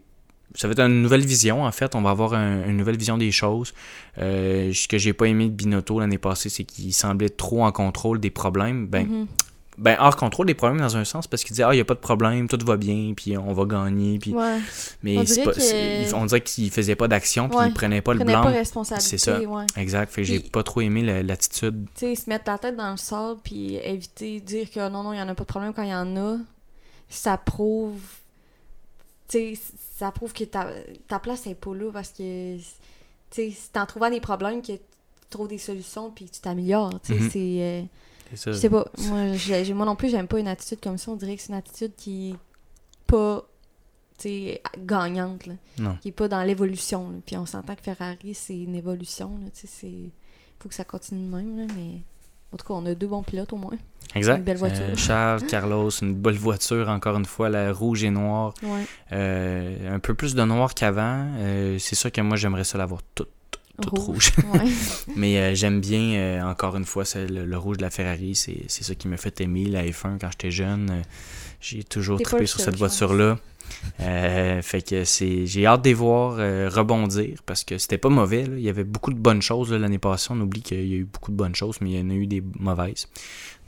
Ça 0.55 0.67
va 0.67 0.71
être 0.71 0.79
une 0.79 1.01
nouvelle 1.01 1.25
vision, 1.25 1.63
en 1.63 1.71
fait. 1.71 1.95
On 1.95 2.01
va 2.01 2.11
avoir 2.11 2.33
une 2.33 2.77
nouvelle 2.77 2.97
vision 2.97 3.17
des 3.17 3.31
choses. 3.31 3.73
Euh, 4.17 4.71
ce 4.73 4.87
que 4.87 4.97
j'ai 4.97 5.13
pas 5.13 5.25
aimé 5.25 5.45
de 5.45 5.51
Binotto 5.53 5.99
l'année 5.99 6.17
passée, 6.17 6.49
c'est 6.49 6.63
qu'il 6.63 6.93
semblait 6.93 7.29
trop 7.29 7.63
en 7.65 7.71
contrôle 7.71 8.19
des 8.19 8.29
problèmes. 8.29 8.87
Ben, 8.87 9.05
mm-hmm. 9.05 9.25
ben, 9.77 9.97
hors 9.99 10.15
contrôle 10.15 10.47
des 10.47 10.53
problèmes 10.53 10.79
dans 10.79 10.95
un 10.95 11.03
sens 11.03 11.27
parce 11.27 11.43
qu'il 11.43 11.51
disait, 11.51 11.63
ah, 11.63 11.73
il 11.73 11.75
n'y 11.75 11.81
a 11.81 11.85
pas 11.85 11.93
de 11.95 11.99
problème, 11.99 12.47
tout 12.47 12.57
va 12.65 12.77
bien, 12.77 13.11
puis 13.15 13.37
on 13.37 13.51
va 13.51 13.65
gagner. 13.65 14.17
Puis... 14.19 14.33
Ouais. 14.33 14.59
Mais 15.03 15.17
On 15.17 15.23
dirait 15.23 15.43
pas- 15.43 15.51
que- 15.51 15.59
c'est- 15.59 16.13
on 16.13 16.25
dirait 16.25 16.39
qu'il 16.41 16.71
faisait 16.71 16.95
pas 16.95 17.09
d'action, 17.09 17.49
puis 17.49 17.57
Ouais. 17.57 17.67
il 17.67 17.73
prenait 17.73 18.01
pas 18.01 18.13
le 18.13 18.19
Prenait 18.19 18.31
blanc. 18.33 18.43
pas 18.43 18.49
responsabilité. 18.51 19.17
C'est 19.17 19.31
ça. 19.31 19.39
Ouais. 19.41 19.65
Exact. 19.75 20.09
Fait 20.13 20.21
que 20.21 20.27
j'ai 20.27 20.39
pas 20.39 20.63
trop 20.63 20.79
aimé 20.79 21.01
la- 21.03 21.21
l'attitude. 21.21 21.85
Tu 21.95 22.05
sais, 22.05 22.15
se 22.15 22.29
mettre 22.29 22.45
la 22.49 22.57
tête 22.57 22.77
dans 22.77 22.91
le 22.91 22.97
sable 22.97 23.39
puis 23.43 23.75
éviter 23.75 24.39
de 24.39 24.45
dire 24.45 24.71
que 24.71 24.87
non, 24.89 25.03
non, 25.03 25.11
il 25.11 25.19
y 25.19 25.21
en 25.21 25.27
a 25.27 25.35
pas 25.35 25.43
de 25.43 25.47
problème 25.49 25.73
quand 25.73 25.83
il 25.83 25.89
y 25.89 25.93
en 25.93 26.15
a, 26.15 26.37
ça 27.09 27.37
prouve. 27.37 27.99
Tu 29.27 29.55
sais, 29.55 29.61
ça 29.97 30.11
prouve 30.11 30.33
que 30.33 30.43
ta, 30.43 30.69
ta 31.07 31.19
place 31.19 31.47
est 31.47 31.55
pas 31.55 31.73
là 31.73 31.91
parce 31.91 32.09
que. 32.09 32.57
Tu 32.57 32.63
sais, 33.31 33.51
c'est 33.51 33.77
en 33.77 33.85
trouvant 33.85 34.09
des 34.09 34.19
problèmes 34.21 34.61
que 34.61 34.73
tu 34.73 34.79
trouves 35.29 35.47
des 35.47 35.57
solutions 35.57 36.11
puis 36.11 36.25
tu 36.25 36.39
t'améliores. 36.41 36.99
Tu 37.01 37.13
sais, 37.13 37.19
Mhm. 37.19 37.29
c'est. 37.31 37.61
euh. 37.61 37.81
Je 38.33 38.51
sais 38.53 38.69
pas. 38.69 38.85
Moi, 39.07 39.33
j'ai- 39.33 39.73
moi 39.73 39.85
non 39.85 39.95
plus, 39.95 40.09
j'aime 40.09 40.27
pas 40.27 40.39
une 40.39 40.47
attitude 40.47 40.79
comme 40.81 40.97
ça. 40.97 41.11
On 41.11 41.15
dirait 41.15 41.35
que 41.35 41.41
c'est 41.41 41.49
une 41.49 41.55
attitude 41.59 41.93
qui 41.95 42.31
est 42.31 42.35
pas. 43.07 43.45
Gagnante, 44.77 45.45
là. 45.47 45.53
Non. 45.77 45.97
Qui 46.01 46.07
est 46.09 46.11
pas 46.13 46.27
dans 46.29 46.41
l'évolution. 46.43 47.21
Puis 47.25 47.35
on 47.37 47.45
s'entend 47.45 47.75
que 47.75 47.81
Ferrari, 47.81 48.33
c'est 48.33 48.57
une 48.57 48.75
évolution. 48.75 49.39
C'est. 49.53 49.91
Faut 50.59 50.69
que 50.69 50.75
ça 50.75 50.85
continue 50.85 51.25
de 51.29 51.35
même, 51.35 51.57
là, 51.57 51.73
mais. 51.75 52.01
En 52.51 52.57
tout 52.57 52.65
cas, 52.65 52.73
on 52.73 52.85
a 52.85 52.95
deux 52.95 53.07
bons 53.07 53.23
pilotes 53.23 53.51
au 53.53 53.57
moins. 53.57 53.77
Exact. 54.15 54.37
Une 54.37 54.43
belle 54.43 54.57
voiture. 54.57 54.83
Euh, 54.83 54.95
Charles, 54.95 55.45
Carlos, 55.47 55.89
une 55.89 56.13
belle 56.13 56.37
voiture, 56.37 56.87
encore 56.89 57.17
une 57.17 57.25
fois, 57.25 57.49
la 57.49 57.73
rouge 57.73 58.03
et 58.03 58.09
noire. 58.09 58.53
Ouais. 58.63 58.85
Euh, 59.11 59.93
un 59.95 59.99
peu 59.99 60.13
plus 60.13 60.35
de 60.35 60.43
noir 60.43 60.73
qu'avant. 60.73 61.27
Euh, 61.37 61.77
c'est 61.79 61.95
sûr 61.95 62.11
que 62.11 62.21
moi, 62.21 62.37
j'aimerais 62.37 62.63
ça 62.63 62.77
l'avoir 62.77 63.01
toute, 63.13 63.29
toute 63.81 63.99
rouge. 63.99 64.31
Ouais. 64.53 64.71
Mais 65.17 65.53
j'aime 65.55 65.81
bien, 65.81 66.47
encore 66.49 66.77
une 66.77 66.85
fois, 66.85 67.03
le, 67.15 67.45
le 67.45 67.57
rouge 67.57 67.77
de 67.77 67.81
la 67.81 67.89
Ferrari. 67.89 68.35
C'est 68.35 68.69
ça 68.69 68.95
qui 68.95 69.07
m'a 69.09 69.17
fait 69.17 69.41
aimer 69.41 69.65
la 69.65 69.83
F1 69.83 70.17
quand 70.19 70.29
j'étais 70.31 70.51
jeune. 70.51 71.01
J'ai 71.59 71.83
toujours 71.83 72.21
trippé 72.21 72.45
sur 72.45 72.59
cette 72.61 72.77
voiture-là. 72.77 73.37
Euh, 74.01 74.61
fait 74.61 74.81
que 74.81 75.05
c'est 75.05 75.45
j'ai 75.45 75.65
hâte 75.65 75.83
de 75.83 75.89
les 75.89 75.93
voir 75.93 76.35
euh, 76.37 76.69
rebondir 76.71 77.39
parce 77.45 77.63
que 77.63 77.77
c'était 77.77 77.97
pas 77.97 78.09
mauvais. 78.09 78.43
là. 78.43 78.55
Il 78.57 78.63
y 78.63 78.69
avait 78.69 78.83
beaucoup 78.83 79.13
de 79.13 79.19
bonnes 79.19 79.41
choses 79.41 79.71
l'année 79.71 79.99
passée. 79.99 80.29
On 80.31 80.39
oublie 80.41 80.61
qu'il 80.61 80.85
y 80.85 80.93
a 80.93 80.97
eu 80.97 81.05
beaucoup 81.05 81.31
de 81.31 81.37
bonnes 81.37 81.55
choses, 81.55 81.77
mais 81.81 81.91
il 81.91 81.99
y 81.99 82.01
en 82.01 82.09
a 82.09 82.13
eu 82.13 82.27
des 82.27 82.43
mauvaises. 82.59 83.07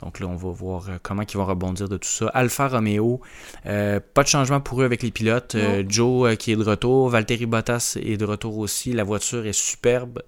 Donc 0.02 0.20
là, 0.20 0.26
on 0.28 0.36
va 0.36 0.50
voir 0.50 0.84
euh, 0.88 0.98
comment 1.02 1.22
ils 1.22 1.36
vont 1.36 1.44
rebondir 1.44 1.88
de 1.88 1.96
tout 1.96 2.08
ça. 2.08 2.28
Alfa 2.28 2.68
Romeo, 2.68 3.20
euh, 3.66 3.98
pas 4.14 4.22
de 4.22 4.28
changement 4.28 4.60
pour 4.60 4.80
eux 4.80 4.84
avec 4.84 5.02
les 5.02 5.10
pilotes. 5.10 5.56
Euh, 5.56 5.82
Joe 5.88 6.30
euh, 6.30 6.34
qui 6.36 6.52
est 6.52 6.56
de 6.56 6.62
retour, 6.62 7.08
Valtteri 7.08 7.46
Bottas 7.46 7.96
est 8.00 8.16
de 8.16 8.24
retour 8.24 8.58
aussi. 8.58 8.92
La 8.92 9.02
voiture 9.02 9.44
est 9.46 9.52
superbe. 9.52 10.22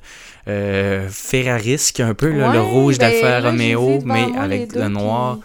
Euh, 0.49 1.09
Ferrarisque 1.09 2.01
un 2.01 2.15
peu, 2.15 2.31
là, 2.31 2.53
le 2.53 2.61
rouge 2.61 2.99
ben, 2.99 3.13
ai 3.13 3.41
Romeo, 3.41 4.01
mais 4.05 4.27
avec 4.37 4.75
le 4.75 4.89
noir. 4.89 5.39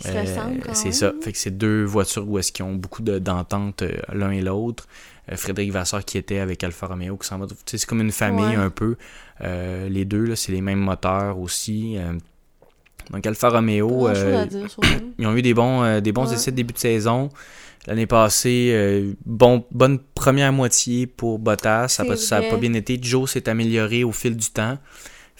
Ils 0.00 0.06
se 0.06 0.12
Euh, 0.12 0.20
ressemblent 0.22 0.60
quand 0.64 0.74
c'est 0.74 0.92
ça. 0.92 1.12
Fait 1.22 1.32
que 1.32 1.38
c'est 1.38 1.56
deux 1.56 1.84
voitures 1.84 2.28
où 2.28 2.38
est-ce 2.38 2.52
qu'ils 2.52 2.64
ont 2.64 2.74
beaucoup 2.74 3.02
de- 3.02 3.18
d'entente 3.18 3.82
euh, 3.82 3.92
l'un 4.12 4.30
et 4.30 4.40
l'autre. 4.40 4.86
Euh, 5.30 5.36
Frédéric 5.36 5.72
Vasseur 5.72 6.04
qui 6.04 6.16
était 6.18 6.38
avec 6.38 6.62
Alfa 6.64 6.86
Romeo 6.86 7.16
qui 7.16 7.26
s'en 7.26 7.38
va. 7.38 7.46
C'est 7.66 7.84
comme 7.84 8.00
une 8.00 8.12
famille 8.12 8.44
Ouais. 8.46 8.54
un 8.56 8.70
peu. 8.70 8.96
Euh, 9.42 9.88
les 9.88 10.04
deux, 10.04 10.34
c'est 10.34 10.52
les 10.52 10.60
mêmes 10.62 10.78
moteurs 10.80 11.38
aussi. 11.38 11.96
Euh, 11.98 12.12
donc 13.10 13.26
Alfa 13.26 13.48
Romeo, 13.50 14.08
euh, 14.08 14.46
dire 14.46 14.66
ils 15.18 15.26
ont 15.26 15.36
eu 15.36 15.42
des 15.42 15.54
bons, 15.54 16.00
des 16.00 16.12
bons 16.12 16.28
Ouais. 16.28 16.34
essais 16.34 16.50
de 16.50 16.56
début 16.56 16.72
de 16.74 16.78
saison. 16.78 17.28
L'année 17.86 18.06
passée, 18.06 19.14
bon, 19.24 19.64
bonne 19.70 19.98
première 20.14 20.52
moitié 20.52 21.06
pour 21.06 21.38
Bottas. 21.38 21.96
Après, 22.00 22.16
ça 22.16 22.40
n'a 22.40 22.48
pas 22.50 22.56
bien 22.58 22.74
été. 22.74 22.98
Joe 23.00 23.30
s'est 23.30 23.48
amélioré 23.48 24.04
au 24.04 24.12
fil 24.12 24.36
du 24.36 24.50
temps. 24.50 24.76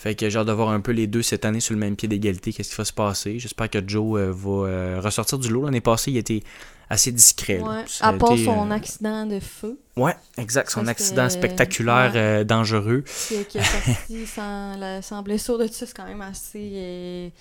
Fait 0.00 0.14
que 0.14 0.28
j'ai 0.30 0.38
hâte 0.38 0.46
de 0.46 0.52
voir 0.52 0.68
un 0.68 0.80
peu 0.80 0.92
les 0.92 1.08
deux 1.08 1.22
cette 1.22 1.44
année 1.44 1.58
sur 1.58 1.74
le 1.74 1.80
même 1.80 1.96
pied 1.96 2.06
d'égalité. 2.08 2.52
Qu'est-ce 2.52 2.70
qui 2.70 2.76
va 2.76 2.84
se 2.84 2.92
passer? 2.92 3.40
J'espère 3.40 3.68
que 3.68 3.78
Joe 3.84 4.20
euh, 4.20 4.30
va 4.32 4.50
euh, 4.68 5.00
ressortir 5.02 5.38
du 5.40 5.48
lot. 5.48 5.64
L'année 5.64 5.80
passée, 5.80 6.12
il 6.12 6.16
était 6.18 6.40
assez 6.88 7.10
discret. 7.10 7.58
Ouais. 7.58 7.84
À 8.00 8.12
part 8.12 8.34
été, 8.34 8.44
son 8.44 8.70
euh, 8.70 8.74
accident 8.74 9.26
de 9.26 9.40
feu, 9.40 9.76
Ouais, 9.96 10.14
exact. 10.36 10.70
Son 10.70 10.86
accident 10.86 11.28
spectaculaire, 11.28 12.12
ouais. 12.14 12.44
dangereux. 12.44 13.02
qui, 13.26 13.44
qui 13.46 13.58
est 13.58 13.62
sorti 13.64 14.24
sans, 14.36 14.76
la- 14.78 15.02
sans 15.02 15.20
blessure 15.24 15.58
de 15.58 15.66
tout 15.66 15.74
ça, 15.74 15.84
c'est 15.86 15.96
quand 15.96 16.06
même 16.06 16.22
assez, 16.22 17.32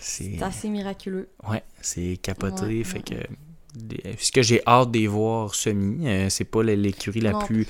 C'est 0.00 0.42
assez 0.42 0.70
miraculeux. 0.70 1.28
ouais, 1.46 1.62
c'est 1.82 2.16
capoté. 2.22 2.62
Ouais, 2.78 2.84
fait 2.84 3.02
que 3.02 3.14
ce 4.18 4.32
que 4.32 4.40
j'ai 4.40 4.62
hâte 4.66 4.90
de 4.92 5.06
voir 5.06 5.54
semi, 5.54 6.06
c'est 6.30 6.44
pas 6.44 6.62
l'écurie 6.62 7.20
la 7.20 7.32
Non. 7.32 7.40
plus. 7.40 7.66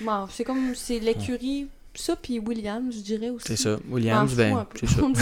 Bon, 0.00 0.26
c'est 0.30 0.44
comme, 0.44 0.74
c'est 0.74 0.98
l'écurie, 1.00 1.68
ça, 1.98 2.16
puis 2.16 2.38
Williams, 2.38 2.94
je 2.96 3.00
dirais 3.02 3.30
aussi. 3.30 3.46
C'est 3.48 3.56
ça. 3.56 3.78
Williams, 3.90 4.34
ben, 4.34 4.66
c'est 4.78 4.86
ça. 4.88 4.96
Comme... 5.00 5.14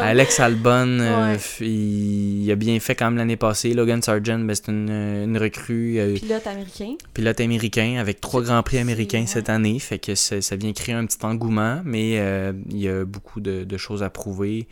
Alex 0.00 0.40
Albon, 0.40 0.98
euh, 1.00 1.32
Ouais. 1.34 1.38
il, 1.60 2.44
il 2.44 2.50
a 2.50 2.54
bien 2.56 2.78
fait 2.80 2.94
quand 2.94 3.06
même 3.06 3.16
l'année 3.18 3.36
passée. 3.36 3.74
Logan 3.74 4.00
Sargent, 4.02 4.38
ben, 4.40 4.54
c'est 4.54 4.68
une, 4.68 4.90
une 4.90 5.38
recrue, 5.38 5.98
euh, 5.98 6.14
Pilote 6.14 6.46
américain. 6.46 6.94
pilote 7.14 7.40
américain 7.40 7.96
avec 7.98 8.20
trois 8.20 8.42
grands 8.42 8.62
prix 8.62 8.78
américains 8.78 9.20
ouais. 9.20 9.26
cette 9.26 9.48
année. 9.50 9.78
Fait 9.78 9.98
que 9.98 10.14
ça, 10.14 10.40
ça 10.40 10.56
vient 10.56 10.72
créer 10.72 10.94
un 10.94 11.06
petit 11.06 11.24
engouement, 11.24 11.80
mais 11.84 12.18
euh, 12.18 12.52
il 12.70 12.78
y 12.78 12.88
a 12.88 13.04
beaucoup 13.04 13.40
de, 13.40 13.64
de 13.64 13.76
choses 13.76 14.02
à 14.02 14.10
prouver. 14.10 14.66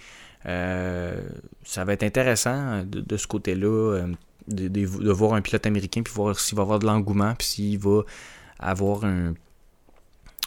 Euh, 0.46 1.20
ça 1.64 1.84
va 1.84 1.92
être 1.92 2.02
intéressant 2.02 2.82
de, 2.84 3.00
de 3.00 3.16
ce 3.16 3.26
côté-là, 3.26 3.66
euh, 3.68 4.06
de, 4.48 4.68
de- 4.68 4.80
de 5.04 5.10
voir 5.12 5.34
un 5.34 5.42
pilote 5.42 5.66
américain, 5.66 6.02
puis 6.02 6.12
voir 6.14 6.38
s'il 6.40 6.56
va 6.56 6.62
avoir 6.62 6.78
de 6.78 6.86
l'engouement, 6.86 7.34
puis 7.36 7.46
s'il 7.46 7.78
va 7.78 8.02
avoir 8.58 9.04
un, 9.04 9.34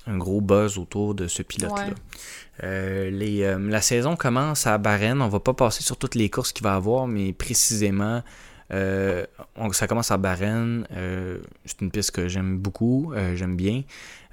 un 0.08 0.18
gros 0.18 0.42
buzz 0.42 0.78
autour 0.78 1.16
de 1.16 1.28
ce 1.28 1.42
pilote-là. 1.44 1.88
Ouais. 1.88 1.94
Euh, 2.64 3.10
les, 3.10 3.44
euh, 3.44 3.58
la 3.58 3.82
saison 3.82 4.16
commence 4.16 4.68
à 4.68 4.78
Bahreïn. 4.78 5.22
On 5.22 5.30
va 5.30 5.40
pas 5.40 5.54
passer 5.54 5.82
sur 5.84 5.98
toutes 5.98 6.16
les 6.16 6.30
courses 6.30 6.52
qu'il 6.52 6.64
va 6.64 6.76
avoir, 6.76 7.08
mais 7.08 7.34
précisément, 7.34 8.22
euh, 8.72 9.26
on- 9.56 9.72
ça 9.72 9.88
commence 9.88 10.12
à 10.12 10.18
Bahreïn. 10.18 10.86
Euh, 10.92 11.40
c'est 11.66 11.82
une 11.82 11.90
piste 11.92 12.12
que 12.12 12.28
j'aime 12.28 12.58
beaucoup, 12.58 13.14
j'aime 13.36 13.56
bien. 13.56 13.84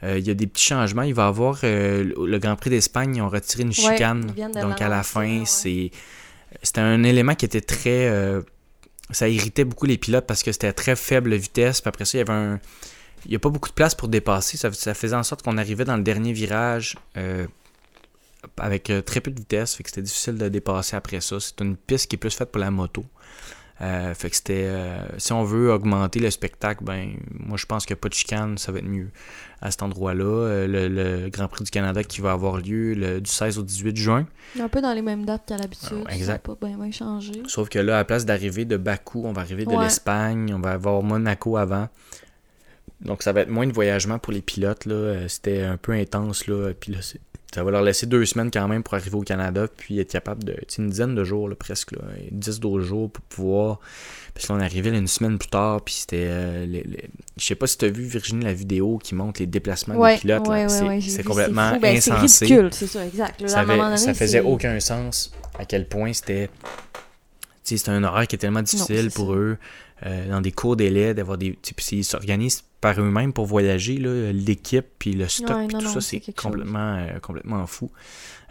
Il 0.03 0.21
y 0.27 0.31
a 0.31 0.35
des 0.35 0.47
petits 0.47 0.65
changements. 0.65 1.03
Il 1.03 1.15
va 1.15 1.25
y 1.25 1.29
avoir 1.29 1.59
le 1.63 2.39
Grand 2.39 2.57
Prix 2.57 2.71
d'Espagne. 2.71 3.17
Ils 3.17 3.23
ont 3.23 3.29
retiré 3.29 3.63
une 3.65 3.73
chicane. 3.73 4.33
donc 4.63 4.81
à 4.81 4.89
la 4.89 5.03
fin, 5.03 5.41
ouais. 5.41 5.43
c'est 5.47 5.91
c'était 6.63 6.81
un 6.81 7.03
élément 7.05 7.35
qui 7.35 7.45
était 7.45 7.61
très. 7.61 8.11
ça 9.11 9.29
irritait 9.29 9.65
beaucoup 9.65 9.87
les 9.87 9.99
pilotes 9.99 10.27
parce 10.27 10.43
que 10.43 10.53
c'était 10.53 10.73
très 10.73 10.97
faible 10.97 11.35
vitesse. 11.35 11.81
Puis 11.81 11.89
après 11.89 12.05
ça, 12.07 12.17
il 12.17 12.21
y 12.21 12.23
avait 12.23 12.33
un. 12.33 12.61
Il 13.27 13.31
n'y 13.31 13.37
a 13.37 13.39
pas 13.39 13.49
beaucoup 13.51 13.69
de 13.69 13.75
place 13.75 13.95
pour 13.95 14.09
dépasser. 14.09 14.57
Ça, 14.57 14.73
ça 14.73 14.95
faisait 14.95 15.17
en 15.17 15.23
sorte 15.23 15.43
qu'on 15.43 15.59
arrivait 15.59 15.85
dans 15.85 15.97
le 15.97 16.03
dernier 16.03 16.33
virage 16.33 16.97
euh, 17.17 17.47
avec 18.59 18.91
euh, 18.91 19.03
très 19.03 19.21
peu 19.21 19.31
de 19.31 19.39
vitesse. 19.39 19.75
Fait 19.75 19.83
que 19.83 19.91
c'était 19.91 20.03
difficile 20.03 20.37
de 20.39 20.49
dépasser 20.49 20.97
après 20.97 21.21
ça. 21.21 21.39
C'est 21.41 21.61
une 21.61 21.77
piste 21.77 22.09
qui 22.09 22.17
est 22.17 22.19
plus 22.19 22.35
faite 22.35 22.51
pour 22.51 22.61
la 22.61 22.71
moto. 22.71 23.05
Euh, 23.83 24.13
fait 24.15 24.29
que 24.29 24.37
c'était. 24.37 24.65
euh, 24.67 24.99
si 25.17 25.33
on 25.33 25.43
veut 25.43 25.73
augmenter 25.73 26.21
le 26.21 26.31
spectacle, 26.31 26.85
ben 26.85 27.15
moi 27.31 27.57
je 27.57 27.65
pense 27.65 27.87
que 27.87 27.95
pas 27.95 28.11
de 28.11 28.15
chicane, 28.15 28.59
ça 28.59 28.73
va 28.73 28.79
être 28.81 28.85
mieux 28.85 29.09
à 29.63 29.71
cet 29.71 29.83
endroit-là. 29.83 30.25
Euh, 30.25 30.67
le, 30.67 30.89
le 30.89 31.31
Grand 31.31 31.49
Prix 31.49 31.65
du 31.65 31.71
Canada 31.71 32.05
qui 32.05 32.21
va 32.21 32.33
avoir 32.33 32.59
lieu 32.59 32.93
le, 32.93 33.23
du 33.23 33.31
16 33.31 33.57
au 33.59 33.63
18 33.63 33.97
juin. 33.97 34.27
Un 34.61 34.69
peu 34.69 34.83
dans 34.83 34.93
les 34.93 35.01
mêmes 35.01 35.25
dates 35.25 35.45
qu'à 35.47 35.57
l'habitude. 35.57 36.05
Exact. 36.11 36.47
Ça 36.47 36.55
pas 36.57 36.67
bien, 36.67 36.77
bien 36.77 36.93
changé. 36.93 37.33
Sauf 37.47 37.71
que 37.71 37.79
là, 37.79 37.95
à 37.95 37.99
la 38.01 38.05
place 38.05 38.27
d'arriver 38.27 38.67
de 38.67 38.77
Bakou, 38.77 39.23
on 39.25 39.33
va 39.33 39.41
arriver 39.41 39.65
de 39.65 39.71
Ouais. 39.71 39.85
l'Espagne, 39.85 40.53
on 40.55 40.61
va 40.61 40.73
avoir 40.73 41.03
Monaco 41.03 41.57
avant. 41.57 41.89
Donc 43.03 43.23
ça 43.23 43.33
va 43.33 43.41
être 43.41 43.49
moins 43.51 43.67
de 43.67 43.73
voyagement 43.73 44.19
pour 44.19 44.33
les 44.33 44.43
pilotes. 44.43 44.85
là. 44.87 44.95
Euh, 44.95 45.29
C'était 45.29 45.63
un 45.63 45.77
peu 45.77 45.93
intense. 45.93 46.47
Là. 46.47 46.73
Puis 46.79 46.93
là, 46.93 46.99
c'est- 47.03 47.21
ça 47.55 47.65
va 47.65 47.71
leur 47.73 47.83
laisser 47.83 48.07
deux 48.07 48.25
semaines 48.27 48.51
quand 48.53 48.69
même 48.69 48.83
pour 48.85 48.95
arriver 48.95 49.17
au 49.17 49.23
Canada, 49.23 49.67
puis 49.77 49.99
être 49.99 50.13
capable 50.13 50.45
de. 50.45 50.55
une 50.79 50.89
dizaine 50.91 51.15
de 51.17 51.25
jours 51.25 51.49
là, 51.49 51.57
presque. 51.57 51.93
Là, 51.93 52.03
10-12 52.31 52.83
jours 52.85 53.11
pour 53.11 53.25
pouvoir. 53.25 53.81
Parce 54.35 54.47
qu'on 54.47 54.61
arrivait 54.61 54.91
là, 54.91 54.99
une 54.99 55.09
semaine 55.09 55.37
plus 55.39 55.49
tard, 55.49 55.83
puis 55.83 55.95
c'était. 55.95 56.27
euh, 56.29 56.65
les- 56.67 56.85
les- 56.85 57.09
Je 57.37 57.45
sais 57.45 57.55
pas 57.57 57.67
si 57.67 57.77
tu 57.79 57.87
as 57.87 57.91
vu, 57.91 58.05
Virginie, 58.05 58.45
la 58.45 58.53
vidéo 58.53 58.99
qui 59.03 59.15
montre 59.17 59.41
les 59.41 59.47
déplacements 59.47 59.97
Ouais, 59.97 60.15
des 60.15 60.21
pilotes. 60.21 60.47
là. 60.47 60.53
ouais, 60.53 60.65
ouais, 60.87 61.01
c'est 61.01 61.11
c'est 61.11 61.23
complètement. 61.25 61.77
Ben, 61.81 61.97
insensé. 61.97 62.29
C'est 62.29 62.45
ridicule, 62.45 62.69
c'est 62.73 62.87
ça, 62.87 63.05
exact. 63.07 63.41
Là, 63.41 63.49
Ça, 63.49 63.61
avait- 63.61 63.77
donné, 63.77 63.97
faisait 63.97 64.27
c'est- 64.27 64.41
aucun 64.41 64.79
sens 64.79 65.33
à 65.59 65.65
quel 65.65 65.89
point 65.89 66.13
c'était. 66.13 66.49
C'était 67.65 67.91
un 67.91 68.03
horaire 68.05 68.27
qui 68.27 68.37
est 68.37 68.39
tellement 68.39 68.63
difficile 68.63 69.11
c'est 69.11 69.15
pour 69.15 69.29
ça. 69.33 69.39
eux, 69.39 69.59
euh, 70.07 70.29
dans 70.29 70.41
des 70.41 70.51
courts 70.53 70.77
délais, 70.77 71.15
d'avoir 71.15 71.39
des. 71.39 71.53
Puis 71.53 71.87
ils 71.99 72.05
s'organisent 72.05 72.65
par 72.81 72.99
eux-mêmes 73.01 73.33
pour 73.33 73.47
voyager, 73.47 73.97
l'équipe, 74.33 74.87
puis 74.99 75.13
le 75.13 75.29
stock, 75.29 75.51
Ouais, 75.51 75.67
puis 75.67 75.75
non, 75.75 75.81
tout 75.81 75.87
non, 75.87 75.93
ça, 75.95 76.01
c'est 76.01 76.21
complètement, 76.35 76.97
euh, 76.97 77.19
complètement 77.21 77.67
fou. 77.67 77.91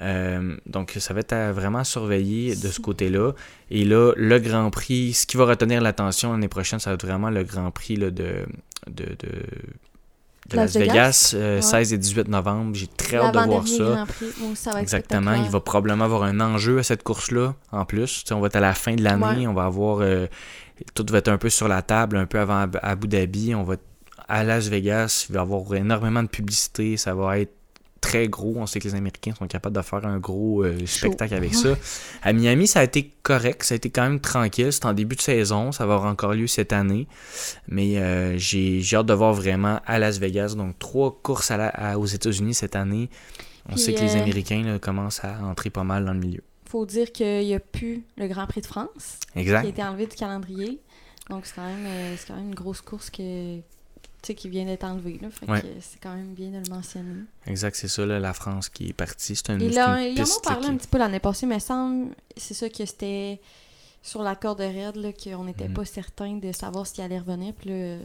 Euh, 0.02 0.56
donc, 0.66 0.96
ça 1.00 1.14
va 1.14 1.20
être 1.22 1.34
à 1.34 1.52
vraiment 1.52 1.84
surveiller 1.84 2.56
de 2.56 2.68
ce 2.70 2.80
côté-là. 2.80 3.34
Et 3.72 3.84
là, 3.86 4.14
le 4.16 4.40
Grand 4.40 4.70
Prix, 4.70 5.14
ce 5.14 5.26
qui 5.26 5.36
va 5.36 5.46
retenir 5.46 5.82
l'attention 5.82 6.32
l'année 6.32 6.48
prochaine, 6.48 6.80
ça 6.80 6.92
va 6.92 6.94
être 6.94 7.06
vraiment 7.06 7.30
le 7.30 7.44
Grand 7.44 7.72
Prix 7.72 7.96
là, 7.98 8.10
de, 8.12 8.46
de, 8.88 9.04
de, 9.06 9.16
de 10.50 10.56
Las, 10.56 10.74
Las 10.74 10.78
Vegas. 10.78 10.92
Vegas, 10.94 11.32
euh, 11.36 11.56
Ouais. 11.58 11.62
16 11.62 11.94
et 11.94 11.98
18 11.98 12.28
novembre. 12.30 12.76
J'ai 12.76 12.88
très 12.88 13.18
hâte 13.18 13.34
de 13.34 13.40
voir 13.40 13.68
ça. 13.68 14.06
Va 14.72 14.82
Exactement. 14.82 15.34
Il 15.34 15.50
va 15.50 15.60
probablement 15.60 16.06
avoir 16.06 16.24
un 16.24 16.40
enjeu 16.40 16.80
à 16.80 16.84
cette 16.84 17.04
course-là, 17.04 17.56
en 17.72 17.84
plus. 17.86 18.24
On 18.32 18.40
va 18.40 18.48
être 18.48 18.56
à 18.56 18.62
la 18.62 18.74
fin 18.74 18.96
de 18.96 19.04
l'année. 19.04 19.42
Ouais. 19.42 19.48
On 19.48 19.54
va 19.54 19.66
avoir. 19.66 20.00
euh, 20.02 20.28
tout 20.94 21.06
va 21.10 21.18
être 21.18 21.28
un 21.28 21.38
peu 21.38 21.50
sur 21.50 21.68
la 21.68 21.82
table, 21.82 22.16
un 22.16 22.26
peu 22.26 22.40
avant 22.40 22.60
Ab- 22.62 22.80
Abu 22.82 23.08
Dhabi. 23.10 23.54
On 23.54 23.64
va 23.64 23.74
être 23.74 23.84
à 24.30 24.44
Las 24.44 24.70
Vegas. 24.70 25.26
Il 25.30 25.34
va 25.34 25.40
y 25.40 25.42
avoir 25.42 25.74
énormément 25.74 26.24
de 26.24 26.30
publicité. 26.30 26.96
Ça 26.96 27.14
va 27.14 27.40
être 27.40 27.54
très 28.00 28.28
gros. 28.28 28.54
On 28.58 28.66
sait 28.66 28.80
que 28.80 28.88
les 28.88 28.96
Américains 28.96 29.34
sont 29.38 29.48
capables 29.48 29.76
de 29.76 29.82
faire 29.82 30.06
un 30.06 30.20
gros 30.20 30.64
euh, 30.64 30.86
spectacle 30.86 31.34
avec 31.34 31.54
ça. 31.54 31.76
À 32.22 32.34
Miami, 32.34 32.68
ça 32.68 32.80
a 32.80 32.84
été 32.84 33.12
correct. 33.24 33.64
Ça 33.64 33.74
a 33.74 33.78
été 33.78 33.90
quand 33.90 34.04
même 34.04 34.20
tranquille. 34.20 34.72
C'est 34.72 34.86
en 34.86 34.94
début 34.94 35.16
de 35.16 35.22
saison. 35.22 35.72
Ça 35.72 35.86
va 35.86 35.96
avoir 35.96 36.12
encore 36.12 36.34
lieu 36.34 36.48
cette 36.48 36.74
année. 36.74 37.08
Mais 37.68 37.98
euh, 37.98 38.38
j'ai 38.38 38.82
hâte 38.94 39.08
de 39.08 39.14
voir 39.14 39.34
vraiment 39.34 39.80
à 39.86 40.00
Las 40.00 40.20
Vegas. 40.20 40.56
Donc, 40.56 40.78
trois 40.80 41.20
courses 41.22 41.52
aux 41.96 42.06
États-Unis 42.06 42.54
cette 42.54 42.76
année. 42.76 43.10
On 43.72 43.76
sait 43.76 43.94
que 43.94 44.00
les 44.00 44.16
euh, 44.16 44.22
Américains 44.22 44.80
commencent 44.80 45.24
à 45.24 45.44
entrer 45.44 45.70
pas 45.70 45.84
mal 45.84 46.06
dans 46.06 46.14
le 46.14 46.20
milieu. 46.20 46.42
faut 46.66 46.86
dire 46.86 47.12
qu'il 47.12 47.46
n'y 47.46 47.54
a 47.54 47.60
plus 47.60 48.04
le 48.18 48.28
Grand 48.28 48.48
Prix 48.48 48.62
de 48.62 48.66
France. 48.66 49.20
Exact. 49.36 49.62
Qui 49.62 49.68
a 49.68 49.70
été 49.70 49.84
enlevé 49.84 50.08
du 50.08 50.16
calendrier. 50.16 50.80
Donc, 51.30 51.46
c'est 51.46 51.56
quand, 51.56 51.68
même, 51.68 52.18
quand 52.28 52.36
même 52.36 52.48
une 52.48 52.56
grosse 52.56 52.82
course 52.82 53.12
que 53.12 53.60
sais, 54.24 54.36
qui 54.36 54.50
vient 54.50 54.66
d'être 54.66 54.84
enlevé. 54.84 55.20
Là, 55.22 55.30
fait 55.30 55.46
que 55.46 55.68
c'est 55.82 56.00
quand 56.02 56.14
même 56.14 56.34
bien 56.34 56.50
de 56.50 56.58
le 56.66 56.70
mentionner. 56.70 57.24
Exact, 57.48 57.76
c'est 57.76 57.88
ça, 57.88 58.06
là, 58.06 58.20
la 58.20 58.34
France 58.34 58.70
qui 58.70 58.90
est 58.90 58.94
partie. 58.94 59.36
C'est 59.36 59.50
un, 59.50 59.60
Ils 59.60 59.80
en 59.80 60.24
ont 60.24 60.42
parlé 60.44 60.68
un 60.68 60.78
petit 60.78 60.88
peu 60.88 60.98
l'année 60.98 61.20
passée, 61.20 61.46
mais 61.46 61.60
semble 61.60 62.14
c'est 62.38 62.54
ça 62.54 62.70
que 62.70 62.86
c'était 62.86 63.40
sur 64.02 64.24
la 64.24 64.36
corde 64.36 64.60
raide, 64.60 65.14
qu'on 65.24 65.44
n'était 65.44 65.68
mhm. 65.68 65.74
pas 65.74 65.86
certain 65.86 66.38
de 66.38 66.52
savoir 66.52 66.88
s'il 66.88 67.04
allait 67.04 67.20
revenir. 67.20 67.54
Puis 67.54 67.70
là, 67.70 67.98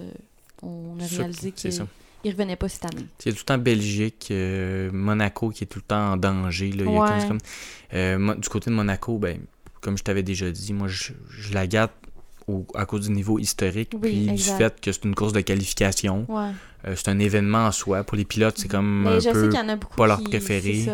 on 0.62 0.98
a 1.00 1.06
réalisé 1.06 1.52
qu'il 1.52 1.70
ne 1.72 2.30
revenait 2.30 2.56
pas 2.56 2.68
cette 2.68 2.84
année. 2.86 3.06
C'est 3.18 3.32
tout 3.32 3.38
le 3.40 3.44
temps 3.44 3.58
Belgique, 3.58 4.28
euh, 4.30 4.90
Monaco 4.92 5.50
qui 5.50 5.64
est 5.64 5.66
tout 5.66 5.78
le 5.78 5.84
temps 5.84 6.12
en 6.12 6.16
danger. 6.16 6.72
Là. 6.72 7.38
Euh, 7.92 8.34
du 8.34 8.48
côté 8.48 8.70
de 8.70 8.74
Monaco, 8.74 9.18
ben, 9.18 9.40
comme 9.80 9.98
je 9.98 10.02
t'avais 10.02 10.22
déjà 10.22 10.50
dit, 10.50 10.72
moi, 10.72 10.88
je, 10.88 11.12
je 11.28 11.52
la 11.52 11.66
garde 11.66 11.90
à 12.74 12.86
cause 12.86 13.08
du 13.08 13.12
niveau 13.12 13.38
historique, 13.38 13.94
puis 14.00 14.26
du 14.26 14.42
fait 14.42 14.80
que 14.80 14.92
c'est 14.92 15.04
une 15.04 15.14
course 15.14 15.32
de 15.32 15.40
qualification. 15.40 16.26
Euh, 16.86 16.94
c'est 16.96 17.08
un 17.08 17.18
événement 17.18 17.66
en 17.66 17.72
soi. 17.72 18.04
Pour 18.04 18.16
les 18.16 18.24
pilotes, 18.24 18.58
c'est 18.58 18.68
comme 18.68 19.06
un 19.06 19.18
peu 19.20 19.50
pas 19.96 20.06
leur 20.06 20.22
préféré. 20.22 20.86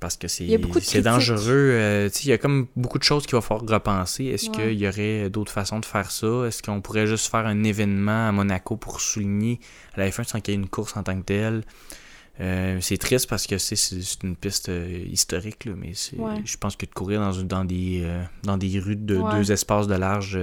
Parce 0.00 0.16
que 0.16 0.26
c'est 0.26 1.02
dangereux. 1.02 1.46
Euh, 1.48 2.08
il 2.24 2.28
y 2.28 2.32
a 2.32 2.38
comme 2.38 2.66
beaucoup 2.74 2.98
de 2.98 3.04
choses 3.04 3.24
qu'il 3.24 3.36
va 3.36 3.40
falloir 3.40 3.68
repenser. 3.68 4.24
Est-ce 4.26 4.50
qu'il 4.50 4.78
y 4.78 4.88
aurait 4.88 5.30
d'autres 5.30 5.52
façons 5.52 5.78
de 5.78 5.84
faire 5.84 6.10
ça? 6.10 6.44
Est-ce 6.46 6.62
qu'on 6.62 6.80
pourrait 6.80 7.06
juste 7.06 7.30
faire 7.30 7.46
un 7.46 7.62
événement 7.62 8.28
à 8.28 8.32
Monaco 8.32 8.76
pour 8.76 9.00
souligner 9.00 9.60
à 9.94 10.00
la 10.00 10.08
F1 10.08 10.24
sans 10.24 10.40
qu'il 10.40 10.54
y 10.54 10.56
ait 10.56 10.60
une 10.60 10.68
course 10.68 10.96
en 10.96 11.02
tant 11.02 11.16
que 11.16 11.24
telle? 11.24 11.62
Euh, 12.40 12.78
c'est 12.80 12.96
triste 12.96 13.28
parce 13.28 13.46
que 13.46 13.58
c'est 13.58 14.22
une 14.22 14.36
piste 14.36 14.70
euh, 14.70 15.04
historique, 15.10 15.66
là, 15.66 15.72
mais 15.76 15.92
je 15.92 16.56
pense 16.56 16.76
que 16.76 16.86
de 16.86 16.90
courir 16.90 17.20
dans, 17.20 17.42
dans, 17.42 17.64
des, 17.64 18.00
euh, 18.04 18.22
dans 18.42 18.56
des 18.56 18.78
rues 18.78 18.96
de 18.96 19.20
deux 19.32 19.52
espaces 19.52 19.86
de 19.86 19.94
large 19.94 20.38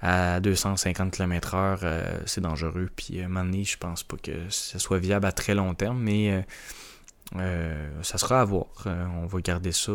à 0.00 0.40
250 0.40 1.12
km/h, 1.12 1.78
c'est 2.24 2.40
dangereux. 2.40 2.88
Puis 2.96 3.20
à 3.20 3.26
un 3.26 3.28
moment 3.28 3.44
donné, 3.44 3.64
je 3.64 3.76
pense 3.76 4.02
pas 4.02 4.16
que 4.16 4.32
ce 4.48 4.78
soit 4.78 4.98
viable 4.98 5.26
à 5.26 5.32
très 5.32 5.54
long 5.54 5.74
terme, 5.74 6.00
mais 6.00 6.44
ça 8.02 8.18
sera 8.18 8.40
à 8.40 8.44
voir. 8.44 8.66
on 8.86 9.26
va 9.26 9.40
garder 9.40 9.72
ça 9.72 9.92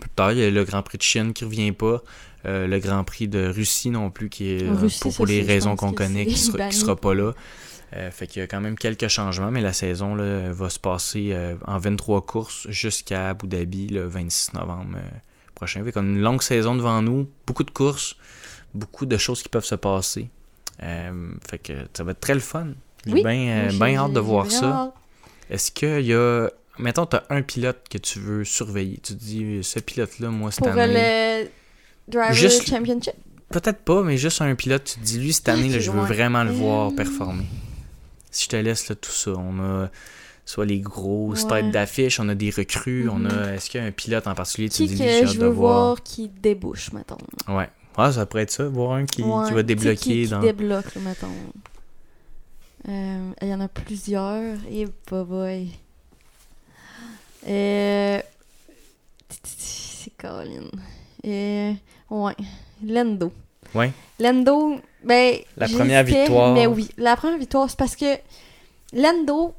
plus 0.00 0.10
tard. 0.10 0.32
Il 0.32 0.38
y 0.38 0.44
a 0.44 0.50
le 0.50 0.64
Grand 0.64 0.82
Prix 0.82 0.98
de 0.98 1.02
Chine 1.02 1.32
qui 1.32 1.44
revient 1.44 1.72
pas. 1.72 2.02
le 2.44 2.78
Grand 2.78 3.04
Prix 3.04 3.28
de 3.28 3.46
Russie 3.46 3.90
non 3.90 4.10
plus, 4.10 4.30
qui 4.30 4.50
est 4.50 4.68
pour, 5.16 5.26
les 5.26 5.42
raisons 5.42 5.76
qu'on 5.76 5.92
connaît, 5.92 6.26
qui 6.26 6.38
sera, 6.38 6.68
qui 6.68 6.76
sera 6.76 6.96
pas 6.96 7.14
là. 7.14 7.34
Euh, 7.94 8.10
fait 8.10 8.26
qu'il 8.26 8.40
y 8.40 8.42
a 8.42 8.48
quand 8.48 8.60
même 8.60 8.76
quelques 8.76 9.08
changements, 9.08 9.50
mais 9.50 9.60
la 9.60 9.72
saison 9.72 10.16
là, 10.16 10.50
va 10.50 10.68
se 10.70 10.78
passer 10.78 11.30
euh, 11.32 11.54
en 11.66 11.78
23 11.78 12.26
courses 12.26 12.66
jusqu'à 12.68 13.30
Abu 13.30 13.46
Dhabi 13.46 13.88
le 13.88 14.06
26 14.06 14.54
novembre 14.54 14.96
euh, 14.96 15.18
prochain. 15.54 15.84
Fait 15.84 15.92
qu'on 15.92 16.00
a 16.00 16.02
une 16.02 16.20
longue 16.20 16.42
saison 16.42 16.74
devant 16.74 17.00
nous, 17.00 17.30
beaucoup 17.46 17.62
de 17.62 17.70
courses, 17.70 18.16
beaucoup 18.74 19.06
de 19.06 19.16
choses 19.16 19.42
qui 19.42 19.48
peuvent 19.48 19.64
se 19.64 19.76
passer. 19.76 20.28
fait 20.80 21.58
que 21.62 21.72
ça 21.96 22.02
va 22.02 22.10
être 22.10 22.20
très 22.20 22.34
le 22.34 22.40
fun. 22.40 22.68
J'ai 23.06 23.22
bien 23.22 23.96
hâte 23.96 24.12
de 24.12 24.20
voir 24.20 24.50
ça. 24.50 24.92
Est-ce 25.48 25.70
qu'il 25.70 26.06
y 26.06 26.14
a. 26.14 26.48
Mettons, 26.78 27.06
tu 27.06 27.16
as 27.16 27.24
un 27.30 27.40
pilote 27.40 27.84
que 27.88 27.96
tu 27.96 28.18
veux 28.18 28.44
surveiller. 28.44 28.98
Tu 29.02 29.14
te 29.14 29.18
dis, 29.18 29.64
ce 29.64 29.78
pilote-là, 29.78 30.28
moi, 30.28 30.50
cette 30.50 30.64
Pour 30.64 30.76
année. 30.76 31.44
le 31.44 31.48
Driver 32.06 32.50
Championship 32.50 33.14
Peut-être 33.48 33.78
pas, 33.78 34.02
mais 34.02 34.18
juste 34.18 34.42
un 34.42 34.54
pilote, 34.54 34.84
tu 34.84 35.00
te 35.00 35.04
dis, 35.04 35.18
lui, 35.18 35.32
cette 35.32 35.48
année, 35.48 35.70
je 35.80 35.90
veux 35.90 36.02
vraiment 36.02 36.44
le 36.44 36.50
voir 36.50 36.94
performer 36.94 37.46
si 38.36 38.44
je 38.44 38.48
te 38.50 38.56
laisse 38.56 38.88
là, 38.88 38.94
tout 38.94 39.10
ça, 39.10 39.32
on 39.32 39.58
a 39.60 39.90
soit 40.44 40.64
les 40.64 40.78
gros 40.78 41.34
têtes 41.34 41.70
d'affiche, 41.72 42.20
on 42.20 42.28
a 42.28 42.34
des 42.34 42.50
recrues, 42.50 43.08
on 43.08 43.24
a. 43.24 43.32
Mhm. 43.32 43.54
Est-ce 43.54 43.70
qu'il 43.70 43.80
y 43.80 43.84
a 43.84 43.86
un 43.86 43.92
pilote 43.92 44.26
en 44.26 44.34
particulier 44.34 44.68
qui 44.68 44.86
dis, 44.86 44.96
que 44.96 45.26
je 45.26 45.38
veux 45.38 45.48
voir? 45.48 46.02
qui 46.02 46.28
débouche, 46.28 46.92
mettons. 46.92 47.18
Ouais. 47.48 47.68
Ouais, 47.98 48.12
ça 48.12 48.26
pourrait 48.26 48.42
être 48.42 48.50
ça, 48.50 48.68
voir 48.68 48.92
un 48.92 49.06
qui, 49.06 49.22
qui 49.22 49.52
va 49.52 49.62
débloquer. 49.62 49.96
Qui, 49.96 50.28
dans... 50.28 50.40
débloque, 50.40 50.94
mettons. 50.96 51.28
Euh, 52.88 53.32
il 53.40 53.48
y 53.48 53.54
en 53.54 53.60
a 53.60 53.68
plusieurs. 53.68 54.56
Et 54.70 54.86
bah 55.10 55.24
boy. 55.24 55.70
Euh... 57.48 58.20
C'est 59.42 60.16
Colin. 60.16 60.70
Et... 61.24 61.72
Ouais. 62.10 62.36
Lendo. 62.84 63.32
Ouais. 63.74 63.92
Lendo, 64.18 64.76
ben. 65.04 65.36
La 65.56 65.68
première 65.68 66.04
victoire. 66.04 66.54
Mais 66.54 66.66
oui, 66.66 66.88
la 66.96 67.16
première 67.16 67.38
victoire, 67.38 67.68
c'est 67.68 67.78
parce 67.78 67.96
que 67.96 68.16
Lando, 68.92 69.54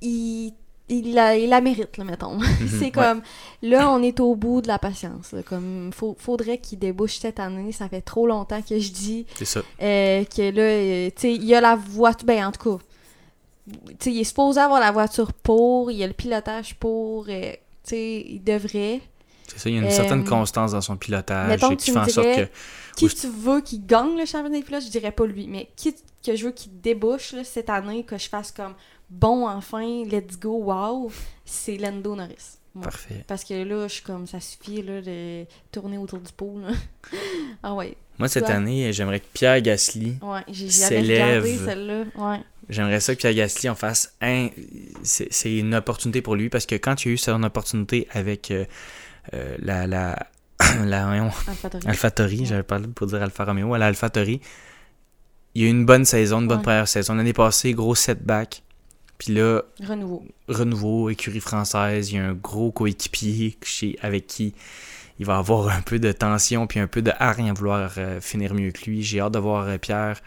il, 0.00 0.52
il, 0.88 1.14
la, 1.14 1.36
il 1.36 1.48
la 1.48 1.60
mérite, 1.60 1.96
là, 1.96 2.04
mettons. 2.04 2.38
c'est 2.78 2.90
comme. 2.90 3.22
Là, 3.62 3.90
on 3.90 4.02
est 4.02 4.20
au 4.20 4.34
bout 4.34 4.60
de 4.60 4.68
la 4.68 4.78
patience. 4.78 5.34
Comme, 5.46 5.90
faut, 5.92 6.16
faudrait 6.18 6.58
qu'il 6.58 6.78
débouche 6.78 7.18
cette 7.18 7.40
année. 7.40 7.72
Ça 7.72 7.88
fait 7.88 8.00
trop 8.00 8.26
longtemps 8.26 8.62
que 8.62 8.78
je 8.78 8.92
dis. 8.92 9.26
Ça. 9.42 9.60
Euh, 9.82 10.24
que 10.24 10.50
là, 10.50 10.62
euh, 10.62 11.10
tu 11.14 11.22
sais, 11.22 11.34
il 11.34 11.44
y 11.44 11.54
a 11.54 11.60
la 11.60 11.76
voiture. 11.76 12.26
Ben, 12.26 12.46
en 12.46 12.52
tout 12.52 12.78
cas. 12.78 12.84
il 14.06 14.20
est 14.20 14.24
supposé 14.24 14.60
avoir 14.60 14.80
la 14.80 14.92
voiture 14.92 15.32
pour, 15.32 15.90
il 15.90 15.98
y 15.98 16.04
a 16.04 16.06
le 16.06 16.12
pilotage 16.12 16.74
pour, 16.76 17.26
euh, 17.28 17.52
tu 17.52 17.90
sais, 17.90 18.24
il 18.26 18.42
devrait. 18.42 19.00
C'est 19.48 19.58
ça, 19.58 19.68
il 19.70 19.76
y 19.76 19.78
a 19.78 19.82
une 19.82 19.90
certaine 19.90 20.24
constance 20.24 20.72
dans 20.72 20.80
son 20.80 20.96
pilotage 20.96 21.62
et 21.62 21.76
qui 21.76 21.90
fait 21.90 21.98
en 21.98 22.08
sorte 22.08 22.36
que 22.36 22.48
qui 22.96 23.08
tu 23.08 23.28
veux 23.28 23.60
qui 23.60 23.78
gagne 23.78 24.16
le 24.18 24.26
championnat 24.26 24.58
des 24.58 24.64
pilotes, 24.64 24.84
je 24.84 24.90
dirais 24.90 25.12
pas 25.12 25.24
lui, 25.24 25.46
mais 25.46 25.68
qui 25.76 25.94
que 26.24 26.34
je 26.34 26.46
veux 26.46 26.52
qui 26.52 26.68
débouche 26.68 27.34
cette 27.44 27.70
année, 27.70 28.04
que 28.04 28.18
je 28.18 28.28
fasse 28.28 28.50
comme 28.52 28.74
bon, 29.08 29.48
enfin, 29.48 30.04
let's 30.04 30.38
go, 30.38 30.64
wow, 30.64 31.10
c'est 31.44 31.76
Lando 31.76 32.14
Norris. 32.14 32.58
Parfait. 32.80 33.24
Parce 33.26 33.44
que 33.44 33.54
là, 33.54 33.88
je 33.88 33.94
suis 33.94 34.02
comme, 34.02 34.26
ça 34.26 34.40
suffit 34.40 34.82
là, 34.82 35.00
de 35.00 35.44
tourner 35.72 35.98
autour 35.98 36.20
du 36.20 36.32
pot. 36.32 36.60
ah 37.62 37.74
ouais. 37.74 37.96
Moi, 38.18 38.28
cette 38.28 38.50
année, 38.50 38.92
j'aimerais 38.92 39.20
que 39.20 39.26
Pierre 39.32 39.60
Gasly 39.60 40.16
ouais, 40.22 40.68
s'élève. 40.68 41.44
celle-là. 41.64 42.04
Ouais. 42.16 42.40
J'aimerais 42.68 43.00
ça 43.00 43.14
que 43.14 43.20
Pierre 43.20 43.34
Gasly 43.34 43.68
en 43.68 43.74
fasse 43.74 44.14
un. 44.20 44.48
C'est 45.02 45.56
une 45.56 45.74
opportunité 45.74 46.20
pour 46.20 46.36
lui 46.36 46.50
parce 46.50 46.66
que 46.66 46.74
quand 46.74 47.04
il 47.04 47.08
a 47.08 47.12
eu 47.12 47.16
son 47.16 47.42
opportunité 47.42 48.06
avec 48.12 48.50
euh, 48.50 48.64
euh, 49.34 49.56
la, 49.60 49.86
la, 49.86 50.26
la 50.84 51.30
j'avais 52.44 52.62
pas 52.62 52.80
pour 52.80 53.06
dire 53.06 53.22
Alfa 53.22 53.44
Romeo, 53.44 53.74
à 53.74 53.78
la. 53.78 53.92
Il 55.54 55.62
y 55.62 55.64
a 55.64 55.68
eu 55.68 55.70
une 55.70 55.86
bonne 55.86 56.04
saison, 56.04 56.40
une 56.40 56.48
bonne 56.48 56.62
première 56.62 56.88
saison. 56.88 57.14
L'année 57.14 57.32
passée, 57.32 57.72
gros 57.72 57.94
setback. 57.94 58.62
Puis 59.18 59.34
là, 59.34 59.62
renouveau. 59.84 60.24
Renouveau, 60.46 61.10
écurie 61.10 61.40
française, 61.40 62.12
il 62.12 62.16
y 62.16 62.18
a 62.18 62.26
un 62.26 62.34
gros 62.34 62.70
coéquipier 62.70 63.58
avec 64.00 64.28
qui 64.28 64.54
il 65.18 65.26
va 65.26 65.38
avoir 65.38 65.68
un 65.68 65.82
peu 65.82 65.98
de 65.98 66.12
tension 66.12 66.66
puis 66.66 66.78
un 66.78 66.86
peu 66.86 67.02
de 67.02 67.10
hargne 67.18 67.50
à 67.50 67.52
vouloir 67.52 67.94
euh, 67.98 68.20
finir 68.20 68.54
mieux 68.54 68.70
que 68.70 68.84
lui. 68.88 69.02
J'ai 69.02 69.20
hâte 69.20 69.32
de 69.34 69.38
voir 69.38 69.66
euh, 69.66 69.78
Pierre 69.78 70.20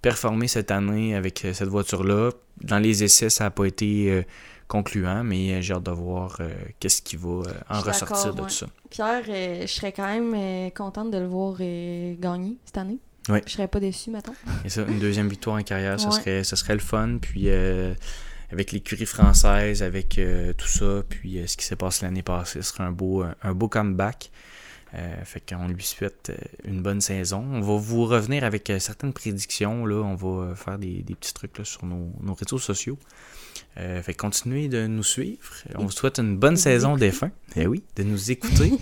performer 0.00 0.46
cette 0.46 0.70
année 0.70 1.16
avec 1.16 1.44
euh, 1.44 1.52
cette 1.52 1.68
voiture-là. 1.68 2.30
Dans 2.62 2.78
les 2.78 3.02
essais, 3.02 3.30
ça 3.30 3.44
n'a 3.44 3.50
pas 3.50 3.64
été 3.64 4.24
concluant, 4.68 5.24
mais 5.24 5.60
j'ai 5.62 5.74
hâte 5.74 5.82
de 5.82 5.90
voir 5.90 6.40
qu'est-ce 6.78 7.02
qui 7.02 7.16
va 7.16 7.42
en 7.68 7.80
ressortir 7.80 8.34
de 8.34 8.42
tout 8.42 8.48
ça. 8.48 8.66
Pierre, 8.90 9.24
je 9.24 9.66
serais 9.66 9.92
quand 9.92 10.06
même 10.06 10.70
contente 10.72 11.10
de 11.10 11.18
le 11.18 11.26
voir 11.26 11.58
gagner 11.58 12.56
cette 12.64 12.78
année. 12.78 12.98
Oui. 13.28 13.40
Je 13.46 13.52
serais 13.52 13.68
pas 13.68 13.80
déçu, 13.80 14.10
maintenant. 14.10 14.34
Et 14.64 14.68
ça, 14.68 14.82
une 14.82 14.98
deuxième 14.98 15.28
victoire 15.28 15.56
en 15.56 15.62
carrière, 15.62 15.98
ça, 15.98 16.10
serait, 16.10 16.44
ça 16.44 16.56
serait 16.56 16.74
le 16.74 16.80
fun. 16.80 17.18
Puis 17.20 17.48
avec 18.50 18.72
l'écurie 18.72 19.06
française, 19.06 19.82
avec 19.82 20.18
euh, 20.18 20.52
tout 20.54 20.66
ça, 20.66 21.02
puis 21.08 21.38
euh, 21.38 21.46
ce 21.46 21.56
qui 21.56 21.64
s'est 21.64 21.76
passé 21.76 22.06
l'année 22.06 22.22
passée, 22.22 22.62
ce 22.62 22.72
serait 22.72 22.84
un 22.84 22.92
beau, 22.92 23.24
un 23.42 23.54
beau 23.54 23.68
comeback. 23.68 24.30
Euh, 24.94 25.22
fait 25.24 25.42
qu'on 25.46 25.68
lui 25.68 25.82
souhaite 25.82 26.32
une 26.64 26.80
bonne 26.80 27.02
saison. 27.02 27.44
On 27.52 27.60
va 27.60 27.76
vous 27.76 28.06
revenir 28.06 28.44
avec 28.44 28.72
certaines 28.78 29.12
prédictions. 29.12 29.84
Là. 29.84 29.96
On 29.96 30.14
va 30.14 30.54
faire 30.54 30.78
des, 30.78 31.02
des 31.02 31.14
petits 31.14 31.34
trucs 31.34 31.58
là, 31.58 31.64
sur 31.64 31.84
nos, 31.84 32.10
nos 32.22 32.32
réseaux 32.32 32.58
sociaux. 32.58 32.98
Euh, 33.80 34.02
fait 34.02 34.14
continuez 34.14 34.66
de 34.66 34.88
nous 34.88 35.04
suivre. 35.04 35.38
On 35.76 35.84
vous 35.84 35.92
souhaite 35.92 36.18
une 36.18 36.36
bonne 36.36 36.56
saison 36.56 36.96
des 36.96 37.12
fins. 37.12 37.30
Eh 37.54 37.68
oui, 37.68 37.84
de 37.94 38.02
nous 38.02 38.32
écouter. 38.32 38.72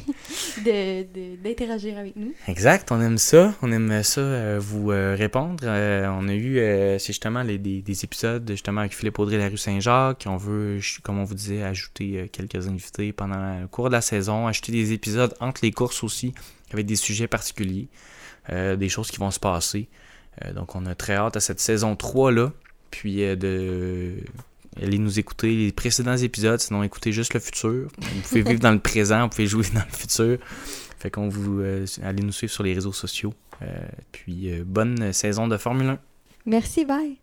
D'interagir 0.64 1.94
de, 1.94 2.00
avec 2.00 2.16
nous. 2.16 2.32
Exact, 2.48 2.90
on 2.90 3.00
aime 3.02 3.18
ça. 3.18 3.54
On 3.60 3.70
aime 3.72 4.02
ça 4.02 4.22
euh, 4.22 4.58
vous 4.58 4.92
euh, 4.92 5.14
répondre. 5.14 5.64
on 5.64 6.28
a 6.28 6.34
eu, 6.34 6.54
c'est 6.98 7.08
justement 7.08 7.42
les, 7.42 7.58
des, 7.58 8.04
épisodes 8.04 8.50
justement 8.50 8.80
avec 8.80 8.94
Philippe 8.94 9.18
Audrey 9.18 9.36
la 9.36 9.50
rue 9.50 9.58
Saint-Jacques. 9.58 10.24
On 10.26 10.38
veut, 10.38 10.80
comme 11.02 11.18
on 11.18 11.24
vous 11.24 11.34
disait, 11.34 11.62
ajouter 11.62 12.30
quelques 12.32 12.66
invités 12.66 13.12
pendant 13.12 13.60
le 13.60 13.66
cours 13.66 13.88
de 13.88 13.94
la 13.94 14.00
saison, 14.00 14.46
ajouter 14.46 14.72
des 14.72 14.92
épisodes 14.92 15.34
entre 15.40 15.60
les 15.62 15.72
courses 15.72 16.02
aussi, 16.04 16.32
avec 16.72 16.86
des 16.86 16.96
sujets 16.96 17.26
particuliers, 17.26 17.88
des 18.50 18.88
choses 18.88 19.10
qui 19.10 19.18
vont 19.18 19.30
se 19.30 19.40
passer. 19.40 19.88
donc 20.54 20.74
on 20.74 20.86
a 20.86 20.94
très 20.94 21.16
hâte 21.16 21.36
à 21.36 21.40
cette 21.40 21.60
saison 21.60 21.96
3 21.96 22.32
là. 22.32 22.52
Puis 22.90 23.16
de 23.16 24.14
allez 24.82 24.98
nous 24.98 25.18
écouter 25.18 25.54
les 25.54 25.72
précédents 25.72 26.16
épisodes, 26.16 26.60
sinon 26.60 26.82
écoutez 26.82 27.12
juste 27.12 27.34
le 27.34 27.40
futur. 27.40 27.88
Vous 27.98 28.20
pouvez 28.28 28.42
vivre 28.42 28.60
dans 28.60 28.72
le 28.72 28.80
présent, 28.80 29.22
vous 29.22 29.28
pouvez 29.28 29.46
jouer 29.46 29.66
dans 29.74 29.84
le 29.84 29.96
futur. 29.96 30.38
Fait 30.98 31.10
qu'on 31.10 31.28
vous 31.28 31.60
euh, 31.60 31.84
allez 32.02 32.22
nous 32.22 32.32
suivre 32.32 32.52
sur 32.52 32.62
les 32.62 32.74
réseaux 32.74 32.92
sociaux. 32.92 33.34
Euh, 33.62 33.66
puis 34.12 34.50
bonne 34.64 35.12
saison 35.12 35.48
de 35.48 35.56
Formule 35.56 35.88
1. 35.88 35.98
Merci, 36.46 36.84
bye. 36.84 37.18